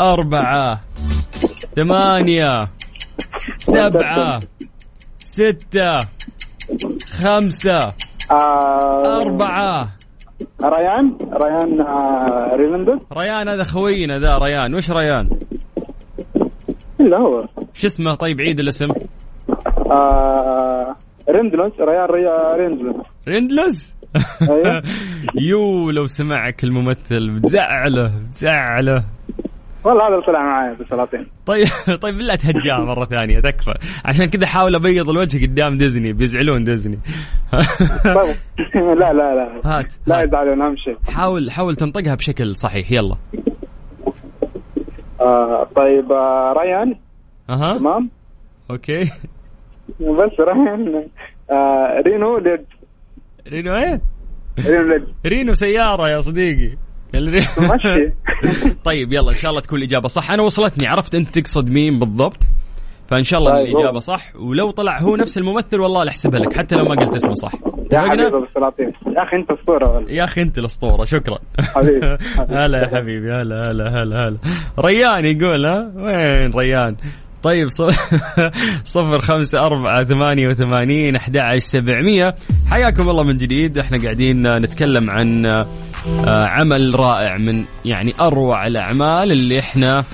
أربعة 0.00 0.80
ثمانية. 1.76 2.68
سبعة 3.56 4.40
ستة 5.24 5.98
خمسة 7.10 7.92
آه 8.30 9.20
أربعة. 9.22 9.88
ريان؟ 10.64 11.16
ريان 11.32 11.80
آه 11.80 12.56
ريان 13.16 13.48
هذا 13.48 13.64
خوينا 13.64 14.18
ذا 14.18 14.38
ريان. 14.38 14.74
وش 14.74 14.90
ريان؟ 14.90 15.28
إلا 17.00 17.18
هو. 17.18 17.46
شو 17.74 17.86
اسمه؟ 17.86 18.14
طيب 18.14 18.40
عيد 18.40 18.60
الاسم. 18.60 18.88
آه 19.90 20.96
ريندلونس 21.30 21.72
ريان 21.80 22.04
ريا 22.10 22.56
ريندلونس 22.56 23.06
ريندلز 23.28 23.96
أيوه. 24.42 24.82
يو 25.50 25.90
لو 25.90 26.06
سمعك 26.06 26.64
الممثل 26.64 27.30
بتزعله 27.30 28.12
بتزعله 28.28 29.04
والله 29.84 30.06
هذا 30.08 30.14
اللي 30.14 30.26
طلع 30.26 30.42
معايا 30.42 30.72
بالسلاطين 30.74 31.26
طيب 31.46 31.66
طيب 32.02 32.14
لا 32.14 32.36
تهجاه 32.36 32.84
مرة 32.84 33.04
ثانية 33.04 33.40
تكفى. 33.40 33.74
عشان 34.04 34.26
كذا 34.26 34.46
حاول 34.46 34.74
أبيض 34.74 35.08
الوجه 35.08 35.46
قدام 35.46 35.76
ديزني 35.76 36.12
بيزعلون 36.12 36.64
ديزني. 36.64 36.98
طيب. 38.04 38.36
لا 39.00 39.12
لا 39.12 39.34
لا. 39.34 39.60
هات 39.64 39.92
لا. 40.06 40.22
يزعلون 40.22 40.62
أهم 40.62 40.76
شيء. 40.76 40.96
حاول 41.14 41.50
حاول 41.50 41.76
تنطقها 41.76 42.14
بشكل 42.14 42.56
صحيح 42.56 42.92
يلا. 42.92 43.16
آه 45.20 45.68
طيب 45.76 46.12
آه 46.12 46.52
ريان؟ 46.62 46.94
أها. 47.50 47.78
تمام؟ 47.78 48.10
okay. 48.70 49.00
بس 50.00 50.40
ريان 50.40 51.06
آه 51.50 52.02
رينو 52.06 52.38
ليد. 52.38 52.64
رينو 53.48 53.76
إيه؟ 53.76 54.00
رينو 54.66 54.88
ليد. 54.88 55.04
رينو 55.26 55.54
سيارة 55.54 56.08
يا 56.08 56.20
صديقي. 56.20 56.76
طيب 58.84 59.12
يلا 59.12 59.30
إن 59.30 59.34
شاء 59.36 59.50
الله 59.50 59.60
تكون 59.60 59.78
الإجابة 59.78 60.08
صح. 60.08 60.30
أنا 60.30 60.42
وصلتني 60.42 60.86
عرفت 60.86 61.14
أنت 61.14 61.38
تقصد 61.38 61.70
مين 61.70 61.98
بالضبط؟ 61.98 62.36
فإن 63.08 63.22
شاء 63.22 63.40
الله 63.40 63.52
طيب، 63.52 63.76
الإجابة. 63.76 63.98
صح. 64.00 64.36
ولو 64.36 64.70
طلع 64.70 65.00
هو 65.00 65.16
نفس 65.16 65.38
الممثل 65.38 65.80
والله 65.80 66.08
أحسبها 66.08 66.40
لك 66.40 66.56
حتى 66.56 66.76
لو 66.76 66.84
ما 66.84 66.94
قلت 66.94 67.14
اسمه 67.16 67.34
صح. 67.34 67.52
يا 67.92 68.00
حبيبي 68.00 68.26
اتفقنا 68.26 68.72
يا 69.16 69.22
أخي 69.22 69.36
أنت 69.36 69.50
أسطورة 69.50 69.90
والله. 69.94 70.10
يا 70.12 70.24
أخي 70.24 70.42
أنت 70.42 70.58
الأسطورة 70.58 71.04
شكرا. 71.04 71.38
حبيبي. 71.74 72.16
هلا 72.50 72.78
يا 72.82 72.96
حبيبي 72.96 73.32
هلا 73.32 73.70
هلا 73.70 74.02
هلا 74.02 74.28
هلا. 74.28 74.36
ريان 74.78 75.24
يقول 75.26 75.66
ها؟ 75.66 75.92
وين 75.96 76.52
ريان؟ 76.52 76.96
طيب 77.42 77.68
صفر 78.84 79.18
خمسة 79.18 79.60
أربعة 79.60 80.04
ثمانية 80.04 80.46
وثمانين 80.46 81.16
أحد 81.16 81.36
عشر 81.36 81.58
سبعمية. 81.58 82.32
حياكم 82.70 83.10
الله 83.10 83.22
من 83.22 83.38
جديد. 83.38 83.78
إحنا 83.78 84.02
قاعدين 84.02 84.56
نتكلم 84.56 85.10
عن 85.10 85.46
عمل 86.26 86.94
رائع 86.94 87.36
من 87.38 87.64
يعني 87.84 88.14
أروع 88.20 88.66
الأعمال 88.66 89.32
اللي 89.32 89.58
إحنا 89.58 90.04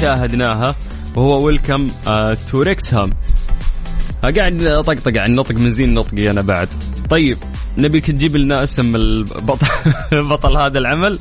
شاهدناها 0.00 0.74
وهو 1.16 1.44
Welcome 1.46 1.86
to 2.50 2.62
Wrexham 2.62 3.10
قاعد 4.22 4.62
أطقطق 4.62 5.20
عن 5.20 5.30
نطق 5.30 5.54
من 5.54 5.70
زين 5.70 5.94
نطقي 5.94 6.30
أنا 6.30 6.40
بعد. 6.40 6.68
طيب 7.10 7.36
نبيك 7.78 8.06
تجيب 8.10 8.36
لنا 8.36 8.62
اسم 8.62 8.96
البطل 8.96 9.66
بطل 10.30 10.56
هذا 10.56 10.78
العمل. 10.78 11.18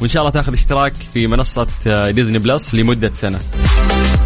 وإن 0.00 0.08
شاء 0.08 0.22
الله 0.22 0.32
تاخذ 0.32 0.52
اشتراك 0.52 0.92
في 0.92 1.26
منصة 1.26 1.66
آه، 1.86 2.10
Disney 2.10 2.38
Plus 2.38 2.74
لمدة 2.74 3.12
سنة. 3.12 3.38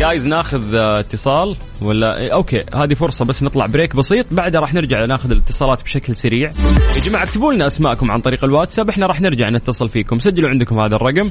guys 0.00 0.26
ناخذ 0.26 0.74
آه، 0.74 1.00
اتصال 1.00 1.56
ولا؟ 1.82 2.16
إيه، 2.18 2.32
okay 2.32 2.64
هذه 2.74 2.94
فرصة 2.94 3.24
بس 3.24 3.42
نطلع 3.42 3.66
break 3.66 3.96
بسيط. 3.96 4.26
بعدها 4.30 4.60
راح 4.60 4.74
نرجع 4.74 5.04
ناخذ 5.04 5.30
الاتصالات 5.30 5.82
بشكل 5.82 6.16
سريع. 6.16 6.50
يا 6.96 7.00
جماعة 7.00 7.22
اكتبوا 7.22 7.52
لنا 7.52 7.66
أسماءكم 7.66 8.10
عن 8.10 8.20
طريق 8.20 8.44
الواتساب. 8.44 8.88
إحنا 8.88 9.06
راح 9.06 9.20
نرجع 9.20 9.50
نتصل 9.50 9.88
فيكم. 9.88 10.18
سجلوا 10.18 10.50
عندكم 10.50 10.80
هذا 10.80 10.96
الرقم 10.96 11.30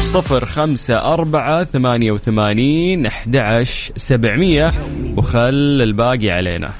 صفر 0.00 0.46
خمسة 0.46 0.94
أربعة 0.94 1.64
ثمانية 1.64 2.12
وثمانين 2.12 3.06
أحد 3.06 3.36
عشر 3.36 3.92
سبعمية. 3.96 4.72
وخل 5.16 5.82
الباقي 5.82 6.30
علينا. 6.30 6.72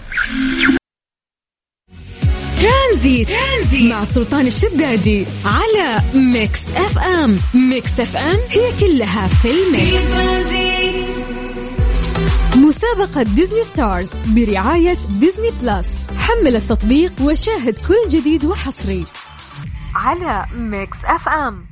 Tranzit. 2.99 3.29
Tranzit. 3.29 3.93
مع 3.93 4.05
سلطان 4.05 4.47
الشدادي 4.47 5.27
على 5.45 6.03
Mix 6.15 6.61
FM. 6.77 7.39
Mix 7.55 8.01
FM 8.01 8.39
هي 8.51 8.73
كلها 8.81 9.29
في 9.29 9.51
ال 9.51 9.63
mix. 9.63 10.11
مسابقة 12.57 13.23
Disney 13.23 13.65
Stars 13.65 14.09
برعاية 14.27 14.97
Disney 15.11 15.51
Plus. 15.63 15.89
حمل 16.19 16.57
التطبيق 16.57 17.13
وشاهد 17.21 17.79
كل 17.89 18.09
جديد 18.19 18.45
وحصري 18.45 19.05
على 19.95 20.47
Mix 20.55 20.99
FM. 21.05 21.69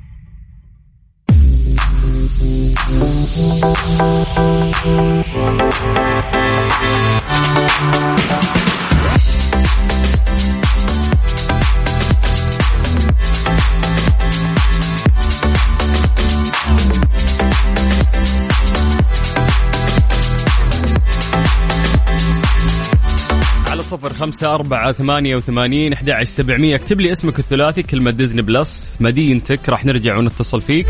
صفر 23.97 24.13
خمسة 24.13 24.55
أربعة 24.55 24.91
ثمانية 24.91 25.35
وثمانين 25.35 25.93
أحد 25.93 26.09
عشر 26.09 26.23
سبعمية. 26.23 26.75
اكتب 26.75 27.01
لي 27.01 27.11
اسمك 27.11 27.39
الثلاثي 27.39 27.83
كلمة 27.83 28.11
Disney 28.11 28.41
Plus 28.41 28.95
مدينتك 28.99 29.69
راح 29.69 29.85
نرجع 29.85 30.17
ونتصل 30.17 30.61
فيك. 30.61 30.87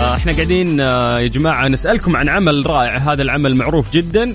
آه 0.00 0.14
إحنا 0.14 0.32
قاعدين 0.32 0.80
آه 0.80 1.20
يا 1.20 1.26
جماعة 1.26 1.68
نسألكم 1.68 2.16
عن 2.16 2.28
عمل 2.28 2.70
رائع. 2.70 2.96
هذا 2.96 3.22
العمل 3.22 3.54
معروف 3.54 3.92
جدا. 3.92 4.34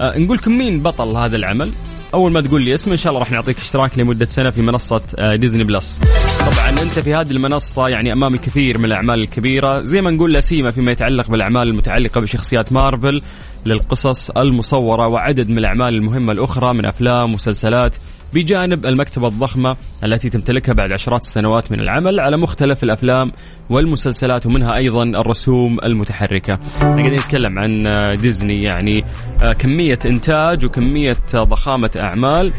آه 0.00 0.18
نقول 0.18 0.36
لكم 0.36 0.58
مين 0.58 0.82
بطل 0.82 1.16
هذا 1.16 1.36
العمل؟ 1.36 1.72
أول 2.14 2.32
ما 2.32 2.40
تقول 2.40 2.62
لي 2.62 2.74
اسم 2.74 2.90
إن 2.90 2.96
شاء 2.96 3.10
الله 3.10 3.20
راح 3.20 3.30
نعطيك 3.30 3.58
اشتراك 3.58 3.98
لمدة 3.98 4.26
سنة 4.26 4.50
في 4.50 4.62
منصة 4.62 5.02
آه، 5.18 5.36
Disney 5.36 5.64
Plus 5.64 6.00
طبعا 6.40 6.70
أنت 6.82 6.98
في 6.98 7.14
هذه 7.14 7.30
المنصة 7.30 7.88
يعني 7.88 8.12
امام 8.12 8.34
الكثير 8.34 8.78
من 8.78 8.84
الأعمال 8.84 9.20
الكبيرة. 9.20 9.80
زي 9.80 10.00
ما 10.00 10.10
نقول 10.10 10.32
لسيما 10.32 10.70
فيما 10.70 10.92
يتعلق 10.92 11.30
بالأعمال 11.30 11.68
المتعلقة 11.68 12.20
بشخصيات 12.20 12.72
مارفل 12.72 13.22
للقصص 13.66 14.30
المصورة 14.30 15.06
وعدد 15.06 15.48
من 15.48 15.58
الأعمال 15.58 15.94
المهمة 15.94 16.32
الأخرى 16.32 16.74
من 16.74 16.86
أفلام 16.86 17.30
ومسلسلات 17.30 17.96
بجانب 18.34 18.86
المكتبة 18.86 19.28
الضخمة 19.28 19.76
التي 20.04 20.30
تمتلكها 20.30 20.72
بعد 20.72 20.92
عشرات 20.92 21.20
السنوات 21.20 21.72
من 21.72 21.80
العمل 21.80 22.20
على 22.20 22.36
مختلف 22.36 22.84
الأفلام 22.84 23.32
والمسلسلات 23.70 24.46
ومنها 24.46 24.76
أيضا 24.76 25.02
الرسوم 25.02 25.78
المتحركة. 25.84 26.54
إحنا 26.54 26.96
قاعدين 26.96 27.12
نتكلم 27.14 27.58
عن 27.58 27.84
ديزني 28.20 28.62
يعني 28.62 29.04
آه، 29.42 29.52
كمية 29.52 29.98
إنتاج 30.06 30.64
وكمية 30.64 31.16
ضخامة 31.34 31.90
أعمال 31.96 32.52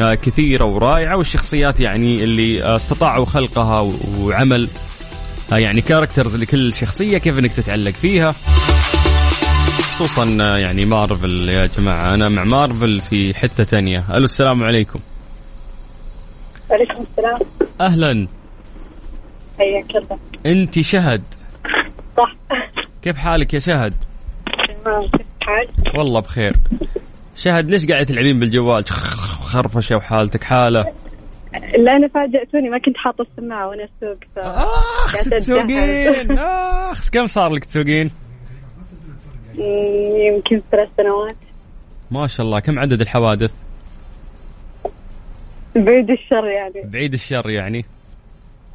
آه، 0.00 0.14
كثيرة 0.14 0.64
ورائعة 0.64 1.16
والشخصيات 1.16 1.80
يعني 1.80 2.24
اللي 2.24 2.76
استطاعوا 2.76 3.24
خلقها 3.24 3.92
وعمل 4.20 4.68
آه، 5.52 5.56
يعني 5.56 5.80
كاركترز 5.80 6.36
لكل 6.36 6.72
شخصية 6.72 7.18
كيف 7.18 7.38
إنك 7.38 7.52
تتعلق 7.52 7.90
فيها؟ 7.90 8.34
خصوصا 9.98 10.36
آه، 10.40 10.56
يعني 10.56 10.84
مارفل 10.84 11.48
يا 11.48 11.66
جماعة. 11.66 12.14
أنا 12.14 12.28
مع 12.28 12.44
مارفل 12.44 13.00
في 13.00 13.34
حتة 13.34 13.64
تانية. 13.64 14.04
ألو 14.14 14.24
السلام 14.24 14.62
عليكم. 14.62 15.00
وعليكم 16.70 17.04
السلام. 17.10 17.38
أهلا. 17.80 18.28
حياك 19.58 19.96
الله. 19.96 20.18
أنت 20.46 20.80
شهد. 20.80 21.22
صح. 22.16 22.34
كيف 23.02 23.16
حالك 23.16 23.54
يا 23.54 23.58
شهد؟ 23.58 23.94
تمام 24.84 25.02
كيف 25.02 25.26
الحال؟ 25.42 25.98
والله 25.98 26.20
بخير. 26.20 26.56
شهد 27.36 27.70
ليش 27.70 27.86
قاعد 27.86 28.06
تلعبين 28.06 28.40
بالجوال؟ 28.40 28.84
خرفشة 29.42 29.96
وحالتك 29.96 30.44
حالة. 30.44 30.84
لا 31.78 31.96
أنا 31.96 32.08
فاجأتوني 32.08 32.70
ما 32.70 32.78
كنت 32.78 32.96
حاطة 32.96 33.26
السماعة 33.30 33.68
وأنا 33.68 33.84
اسوق 33.84 34.18
ف 34.36 34.38
آخ 34.38 35.24
تسوقين 35.24 36.38
آخ 36.38 37.08
كم 37.10 37.26
صار 37.26 37.52
لك 37.52 37.64
تسوقين؟ 37.64 38.10
يمكن 40.26 40.62
ثلاث 40.70 40.88
سنوات. 40.96 41.36
ما 42.10 42.26
شاء 42.26 42.46
الله. 42.46 42.60
كم 42.60 42.78
عدد 42.78 43.00
الحوادث؟ 43.00 43.54
بعيد 45.76 46.10
الشر 46.10 46.44
يعني. 46.46 46.90
بعيد 46.90 47.12
الشر 47.12 47.50
يعني. 47.50 47.84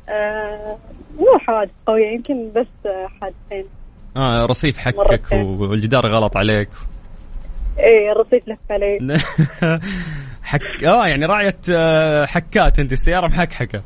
آه 0.10 0.78
مو 1.20 1.38
حوادث 1.40 1.72
قوية 1.88 2.08
يمكن 2.14 2.50
بس 2.56 2.92
حادثين. 3.22 3.66
آه 4.18 4.46
رصيف 4.46 4.78
حكك 4.78 4.98
مرتين. 4.98 5.42
والجدار 5.42 6.08
غلط 6.08 6.38
عليك. 6.38 6.70
إيه 7.80 8.12
الرصيف 8.12 8.48
لف 8.48 8.60
علي 8.72 9.00
حك 10.44 10.84
آه 10.86 11.08
يعني 11.08 11.26
راعية 11.26 11.58
آه، 11.70 12.26
حكات 12.26 12.80
أنت 12.80 12.92
السيارة 12.92 13.28
محكحكة. 13.28 13.82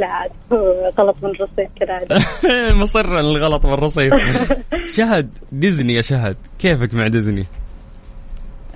لا 0.00 0.06
عاد 0.06 0.30
هو 0.52 0.90
غلط 0.98 1.16
من 1.22 1.30
الرصيف 1.30 1.68
كذا. 1.80 2.04
مصر 2.82 3.18
الغلط 3.18 3.66
بالرصيف 3.66 4.12
شهد 4.96 5.30
ديزني 5.52 5.94
يا 5.94 6.00
شهد. 6.02 6.36
كيفك 6.58 6.94
مع 6.94 7.06
ديزني؟ 7.06 7.46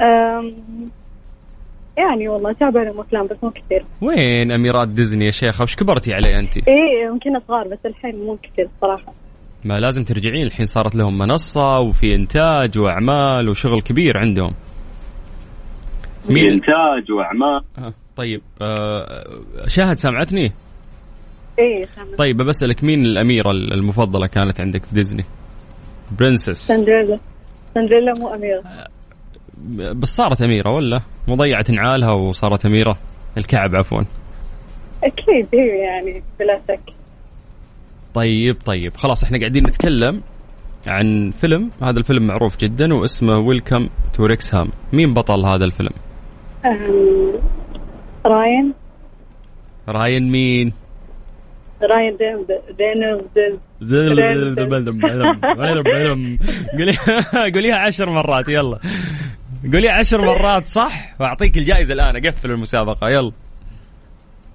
أم، 0.00 0.54
يعني 1.98 2.28
والله 2.28 2.52
تعبانة 2.52 3.00
أفلام 3.00 3.26
بس 3.26 3.36
مو 3.42 3.50
كثير. 3.50 3.84
وين 4.02 4.52
أميرات 4.52 4.88
ديزني 4.88 5.24
يا 5.26 5.30
شيخة؟ 5.30 5.62
وش 5.62 5.76
كبرتي 5.76 6.14
عليه 6.14 6.38
انت؟ 6.38 6.56
إيه 6.56 7.06
يمكن 7.12 7.30
صغار 7.48 7.68
بس 7.68 7.78
الحين 7.86 8.16
مو 8.26 8.36
كثير 8.42 8.68
صراحة. 8.80 9.12
ما 9.64 9.80
لازم 9.80 10.04
ترجعين 10.04 10.42
الحين 10.42 10.66
صارت 10.66 10.94
لهم 10.94 11.18
منصة 11.18 11.78
وفي 11.78 12.14
إنتاج 12.14 12.78
وأعمال 12.78 13.48
وشغل 13.48 13.80
كبير 13.80 14.18
عندهم. 14.18 14.54
مين 16.28 16.44
إنتاج 16.52 17.12
وأعمال. 17.12 17.60
آه، 17.78 17.92
طيب 18.16 18.42
آه، 18.62 19.24
شاهد 19.66 19.96
سامعتني؟ 19.96 20.52
إيه 21.58 21.84
سامع 21.96 22.16
طيب 22.18 22.36
بسألك 22.36 22.84
مين 22.84 23.06
الأميرة 23.06 23.50
المفضلة 23.50 24.26
كانت 24.26 24.60
عندك 24.60 24.84
في 24.84 24.94
ديزني؟ 24.94 25.24
برنسس 26.18 26.66
سندريلا 26.66 27.18
سندريلا 27.74 28.12
مو 28.18 28.34
أميرة. 28.34 28.62
بس 29.92 30.08
صارت 30.08 30.42
أميرة 30.42 30.70
ولا؟ 30.70 31.00
مو 31.28 31.34
ضيعت 31.34 31.70
نعالها 31.70 32.12
وصارت 32.12 32.66
أميرة؟ 32.66 32.96
الكعب 33.38 33.74
عفوا. 33.74 34.02
أكيد 35.04 35.48
هي 35.54 35.78
يعني 35.78 36.22
بلا 36.40 36.60
شك. 36.68 36.92
طيب 38.14 38.56
طيب. 38.66 38.96
خلاص 38.96 39.24
إحنا 39.24 39.38
قاعدين 39.38 39.66
نتكلم 39.66 40.22
عن 40.86 41.30
فيلم. 41.30 41.70
هذا 41.82 41.98
الفيلم 41.98 42.26
معروف 42.26 42.58
جدا 42.58 42.94
واسمه 42.94 43.38
ويلكم 43.38 43.88
تو 44.14 44.26
ريكسهام 44.26 44.68
مين 44.92 45.14
بطل 45.14 45.44
هذا 45.44 45.64
الفيلم؟ 45.64 45.92
راين. 48.26 48.74
راين 49.88 50.30
مين؟ 50.30 50.72
راين 51.82 52.16
قوليها 56.78 57.50
قوليها 57.54 57.76
عشر 57.76 58.10
مرات 58.10 58.48
يلا. 58.48 58.78
قوليها 59.72 59.92
عشر 59.92 60.20
مرات 60.20 60.66
صح؟ 60.66 61.14
وأعطيك 61.20 61.56
الجائزة 61.58 61.94
الآن 61.94 62.16
أقفل 62.16 62.50
المسابقة 62.50 63.08
يلا. 63.08 63.32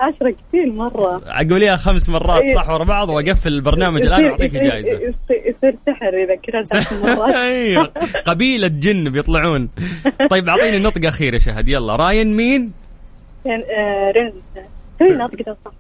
عشرة 0.02 0.30
كثير 0.50 0.72
مرة. 0.74 1.22
قوليها 1.50 1.76
خمس 1.76 2.10
مرات 2.10 2.44
صح 2.56 2.70
ورا 2.70 2.84
بعض 2.84 3.10
وأقفل 3.10 3.54
البرنامج 3.54 4.06
الآن 4.06 4.26
واعطيك 4.26 4.56
الجائزة. 4.56 4.92
يصير- 4.92 5.14
يصير 5.46 5.76
سحر 5.86 6.10
إذا 6.24 6.36
كررت 6.36 6.76
عشر 6.76 6.96
مرات. 7.04 7.36
أيوه. 7.36 7.92
قبيلة 8.26 8.68
جن 8.68 9.10
بيطلعون. 9.10 9.70
طيب 10.32 10.50
أعطيني 10.50 10.78
نطق 10.80 11.08
أخير 11.08 11.34
يا 11.34 11.40
شهد 11.40 11.68
يلا. 11.70 11.96
راين 11.96 12.36
مين؟ 12.36 12.72
رين- 13.48 13.64
آه، 13.80 14.12
رينولدز 14.12 14.44
سوي 15.00 15.10
ناطقة 15.10 15.58
صح 15.66 15.72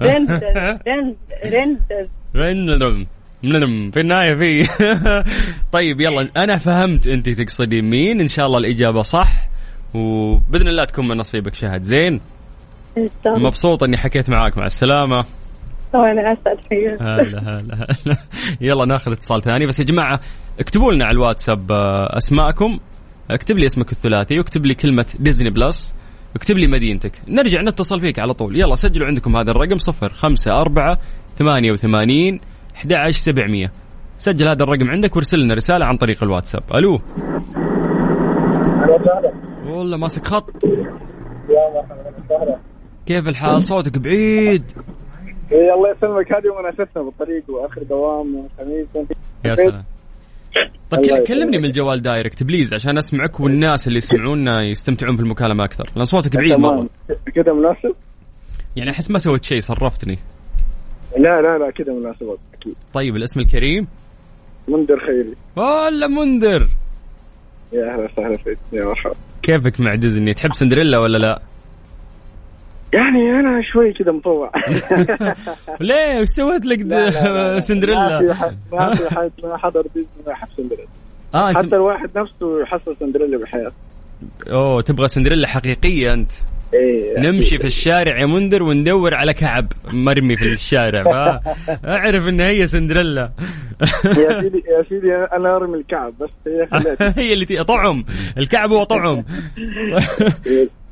رينولدز 0.00 2.08
رندم 2.36 3.06
نلم 3.44 3.90
في 3.90 4.00
النهاية 4.00 4.34
في. 4.34 4.68
طيب 5.72 6.00
يلا 6.00 6.28
أنا 6.36 6.56
فهمت 6.56 7.06
أنت 7.06 7.28
تقصدين 7.28 7.90
مين. 7.90 8.20
إن 8.20 8.28
شاء 8.28 8.46
الله 8.46 8.58
الإجابة 8.58 9.02
صح. 9.02 9.48
وبإذن 9.94 10.68
الله 10.68 10.84
تكون 10.84 11.08
من 11.08 11.16
نصيبك 11.16 11.54
شهد 11.54 11.82
زين. 11.82 12.20
مبسوط 13.26 13.82
إني 13.82 13.96
حكيت 13.96 14.30
معاك 14.30 14.58
مع 14.58 14.66
السلامة. 14.66 15.24
أسعد 16.32 16.58
حقيقة 16.58 17.20
هلا 17.20 17.38
هلا 17.38 17.74
هلا. 17.74 18.16
يلا 18.68 18.86
ناخذ 18.86 19.12
اتصال 19.12 19.42
ثاني. 19.42 19.66
بس 19.66 19.80
يا 19.80 19.84
جماعة 19.84 20.20
اكتبوا 20.60 20.92
لنا 20.92 21.04
على 21.04 21.14
الواتساب 21.14 21.72
آه، 21.72 22.16
أسماءكم. 22.16 22.78
اكتب 23.30 23.58
لي 23.58 23.66
اسمك 23.66 23.92
الثلاثي 23.92 24.38
واكتب 24.38 24.66
لي 24.66 24.74
كلمة 24.74 25.06
Disney 25.18 25.50
Plus 25.50 25.94
اكتب 26.36 26.56
لي 26.56 26.66
مدينتك. 26.66 27.12
نرجع 27.28 27.62
نتصل 27.62 28.00
فيك 28.00 28.18
على 28.18 28.32
طول. 28.32 28.56
يلا 28.56 28.74
سجلوا 28.74 29.06
عندكم 29.06 29.36
هذا 29.36 29.50
الرقم 29.50 29.78
صفر 29.78 30.08
خمسة 30.08 30.60
أربعة 30.60 30.98
ثمانية 31.28 31.72
وثمانين 31.72 32.40
أحد 32.76 32.92
عشر 32.92 33.18
سبعمية. 33.18 33.72
سجل 34.18 34.48
هذا 34.48 34.62
الرقم 34.62 34.90
عندك 34.90 35.16
وارسل 35.16 35.38
لنا 35.38 35.54
رسالة 35.54 35.86
عن 35.86 35.96
طريق 35.96 36.22
الواتساب. 36.22 36.62
ألو. 36.74 37.00
والله 39.66 39.96
ماسك 39.96 40.26
خط. 40.26 40.50
كيف 43.06 43.28
الحال؟ 43.28 43.62
صوتك 43.62 43.98
بعيد. 43.98 44.62
إيه 45.52 45.74
الله 45.74 45.90
يسلمك. 45.90 46.32
هذه 46.32 46.62
مناستنا 46.62 47.02
بالطريق 47.02 47.44
وآخر 47.48 47.82
دوام 47.82 48.48
خميس 48.58 49.06
يا 49.44 49.54
سلام. 49.54 49.84
طيب. 50.90 51.24
كلمني 51.26 51.58
من 51.58 51.64
الجوال 51.64 52.02
direct 52.02 52.42
please 52.42 52.74
عشان 52.74 52.98
أسمعك 52.98 53.40
والناس 53.40 53.88
اللي 53.88 53.98
يسمعونا 53.98 54.62
يستمتعون 54.62 55.16
بالمكالمة 55.16 55.64
أكثر 55.64 55.90
لأن 55.96 56.04
صوتك 56.04 56.36
بعيد 56.36 56.52
مرة. 56.52 56.88
كذا 57.34 57.52
مناسب؟ 57.52 57.94
يعني 58.76 58.90
أحس 58.90 59.10
ما 59.10 59.18
سويت 59.18 59.44
شيء 59.44 59.60
صرفتني. 59.60 60.18
لا 61.18 61.42
لا 61.42 61.58
لا 61.58 61.70
كذا 61.70 61.92
مناسب 61.92 62.36
أكيد. 62.54 62.74
طيب 62.94 63.16
الاسم 63.16 63.40
الكريم؟ 63.40 63.86
منذر 64.68 65.00
خيري. 65.06 65.34
ولا 65.56 66.06
منذر. 66.06 66.68
يا 67.72 67.92
أهلا 67.92 68.04
وسهلا 68.04 68.36
فيك 68.36 68.58
يا 68.72 68.84
مرحبا. 68.84 69.14
كيفك 69.42 69.80
مع 69.80 69.94
ديزني؟ 69.94 70.34
تحب 70.34 70.52
سندريلا 70.52 70.98
ولا 70.98 71.18
لا؟ 71.18 71.42
يعني 72.96 73.40
أنا 73.40 73.62
شوي 73.72 73.92
كذا 73.92 74.12
مطوع. 74.12 74.52
ليه؟ 75.80 76.20
وش 76.20 76.28
سويت 76.28 76.66
لك. 76.66 76.78
سندريلا؟ 77.58 78.20
ما 78.20 78.24
في 78.26 78.34
حد 78.34 78.56
ما 78.72 78.94
في 78.94 79.14
حد 79.14 79.30
ما 79.44 79.56
حضر 79.56 79.82
ديزني 79.94 80.08
ما 80.26 80.32
يحب 80.32 80.48
سندريلا. 80.56 80.88
أنت 81.34 81.56
حتى 81.56 81.76
الواحد 81.76 82.10
نفسه 82.18 82.62
يحصل 82.62 82.96
سندريلا 83.00 83.38
بالحياة. 83.38 83.72
أوه 84.52 84.82
تبغى 84.82 85.08
سندريلا 85.08 85.48
حقيقية 85.48 86.12
أنت؟ 86.12 86.30
إيه 86.74 87.20
نمشي 87.20 87.58
في 87.58 87.66
الشارع 87.66 88.18
يا 88.20 88.26
منذر 88.26 88.62
وندور 88.62 89.14
على 89.14 89.34
كعب. 89.34 89.72
مرمي 89.92 90.36
في 90.36 90.44
الشارع. 90.44 91.02
فاعرف 91.82 92.28
إن 92.28 92.40
هي 92.40 92.66
سندريلا. 92.66 93.30
يا 94.04 94.42
سيدي 94.42 94.58
يا 94.68 94.82
سيدي 94.88 95.14
أنا 95.14 95.56
أرمي 95.56 95.78
الكعب 95.78 96.12
بس 96.20 96.30
هي 96.46 96.66
هي 97.16 97.32
اللي. 97.32 97.64
طعم. 97.64 98.04
الكعب 98.38 98.72
هو 98.72 98.84
طعم. 98.84 99.24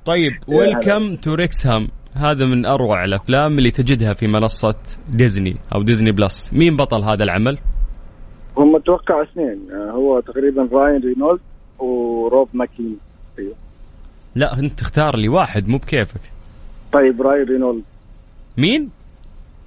طيب 0.04 0.32
Welcome 0.48 1.16
to 1.16 1.34
Wrexham 1.34 1.88
هذا 2.14 2.46
من 2.46 2.66
أروع 2.66 3.04
الأفلام 3.04 3.58
اللي 3.58 3.70
تجدها 3.70 4.14
في 4.14 4.26
منصة 4.26 4.74
ديزني 5.08 5.56
أو 5.74 5.82
ديزني 5.82 6.12
بلس 6.12 6.52
مين 6.52 6.76
بطل 6.76 7.04
هذا 7.04 7.24
العمل؟ 7.24 7.58
هم 8.56 8.76
أتوقع 8.76 9.22
اثنين. 9.22 9.58
هو 9.72 10.20
تقريبا 10.20 10.68
Ryan 10.72 11.00
Reynolds 11.02 11.40
و 11.78 11.96
Rob 11.96 12.48
McEl 12.54 12.96
أيوه. 13.38 13.54
لا 14.34 14.58
أنت 14.58 14.78
تختار 14.78 15.16
لي 15.16 15.28
واحد 15.28 15.68
مو 15.68 15.78
بكيفك. 15.78 16.20
طيب 16.92 17.22
راين 17.22 17.44
رينولد 17.44 17.82
مين؟ 18.58 18.90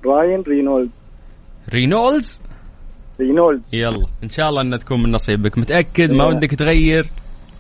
راين 0.06 0.41
رينولد 0.41 0.89
رينولدز 1.73 2.41
رينولد 3.19 3.62
يلا 3.73 4.08
إن 4.23 4.30
شاء 4.30 4.50
الله 4.50 4.62
إنها 4.62 4.78
تكون 4.78 5.04
من 5.04 5.12
نصيبك. 5.12 5.58
متأكد؟ 5.58 6.12
ما 6.12 6.23
لا. 6.23 6.26
ودك 6.26 6.56
تغير؟ 6.56 7.06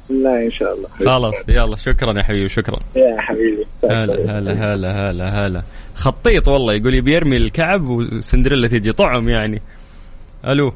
لا 0.09 0.45
إن 0.45 0.51
شاء 0.51 0.73
الله. 0.73 0.87
خلاص 0.89 1.49
يلا 1.49 1.75
شكرا 1.75 2.17
يا 2.17 2.23
حبيبي 2.23 2.49
شكرا. 2.49 2.79
يا 2.95 3.21
حبيبي 3.21 3.65
هلا 3.83 4.39
هلا 4.39 4.73
هلا 4.73 5.09
هلا 5.09 5.47
هلا. 5.47 5.63
خطيط 5.95 6.47
والله 6.47 6.73
يقول 6.73 6.91
لي 6.91 7.01
بيرمي 7.01 7.37
الكعب 7.37 7.81
وسندريلا 7.87 8.67
تجي. 8.67 8.91
طعم 8.91 9.29
يعني. 9.29 9.61
ألو. 10.45 10.73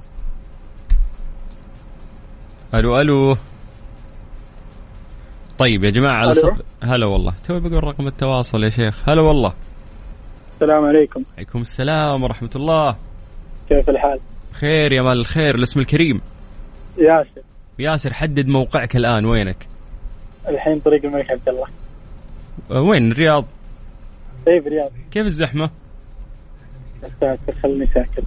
ألو 2.73 3.01
ألو. 3.01 3.37
طيب 5.57 5.83
يا 5.83 5.89
جماعة 5.89 6.15
على. 6.15 6.33
صف 6.33 6.61
هلا 6.83 7.05
والله. 7.05 7.33
توي 7.47 7.59
بقول 7.59 7.83
رقم 7.83 8.07
التواصل 8.07 8.63
يا 8.63 8.69
شيخ. 8.69 9.09
هلا 9.09 9.21
والله. 9.21 9.53
السلام 10.55 10.85
عليكم. 10.85 11.23
عليكم 11.37 11.61
السلام 11.61 12.23
ورحمة 12.23 12.49
الله. 12.55 12.95
كيف 13.69 13.89
الحال؟ 13.89 14.19
خير 14.51 14.91
يا 14.91 15.01
مال 15.01 15.19
الخير 15.19 15.55
الاسم 15.55 15.79
الكريم. 15.79 16.21
ياسر. 16.97 17.41
ياسر 17.81 18.13
حدد 18.13 18.47
موقعك 18.47 18.95
الآن 18.95 19.25
وينك؟ 19.25 19.67
الحين 20.47 20.79
طريق 20.79 21.05
الملك 21.05 21.31
عبد 21.31 21.49
الله. 21.49 21.67
أه، 22.71 22.81
وين؟ 22.81 23.11
الرياض. 23.11 23.45
طيب 24.47 24.67
رياض 24.67 24.91
كيف 25.11 25.25
الزحمة؟ 25.25 25.69
ساكت 27.21 27.51
خلني 27.63 27.87
ساكت. 27.93 28.23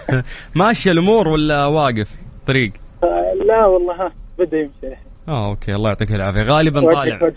ماشيه 0.54 0.90
الأمور 0.90 1.28
ولا 1.28 1.66
واقف؟ 1.66 2.16
طريق. 2.46 2.72
آه، 3.02 3.34
لا 3.46 3.66
والله 3.66 3.94
ها 3.94 4.12
بدأ 4.38 4.58
يمشي 4.58 4.72
الحين. 4.82 5.06
آه 5.28 5.48
أوكي 5.50 5.74
الله 5.74 5.88
يعطيك 5.88 6.12
العافية. 6.12 6.42
غالبا 6.42 6.80
طالع. 6.80 7.32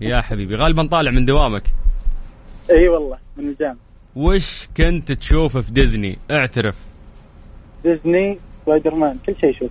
يا 0.00 0.20
حبيبي 0.20 0.56
غالبا 0.56 0.86
طالع 0.86 1.10
من 1.10 1.24
دوامك. 1.24 1.62
إي 2.70 2.88
والله 2.88 3.18
من 3.36 3.48
الجامعة. 3.48 3.76
وش 4.16 4.68
كنت 4.76 5.12
تشوفه 5.12 5.60
في 5.60 5.72
ديزني؟ 5.72 6.18
اعترف. 6.30 6.76
ديزني 7.84 8.38
سبايدر 8.66 8.94
مان 8.94 9.16
كل 9.26 9.34
شيء 9.40 9.52
شوف. 9.52 9.70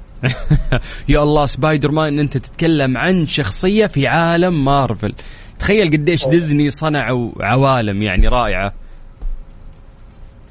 يا 1.09 1.23
الله 1.23 1.45
سبايدر 1.45 1.91
مان 1.91 2.19
أنت 2.19 2.37
تتكلم 2.37 2.97
عن 2.97 3.25
شخصية 3.25 3.85
في 3.85 4.07
عالم 4.07 4.65
مارفل. 4.65 5.13
تخيل 5.59 5.87
قديش 5.91 6.27
ديزني 6.27 6.69
صنعوا 6.69 7.31
عوالم 7.39 8.01
يعني 8.01 8.27
رائعة. 8.27 8.73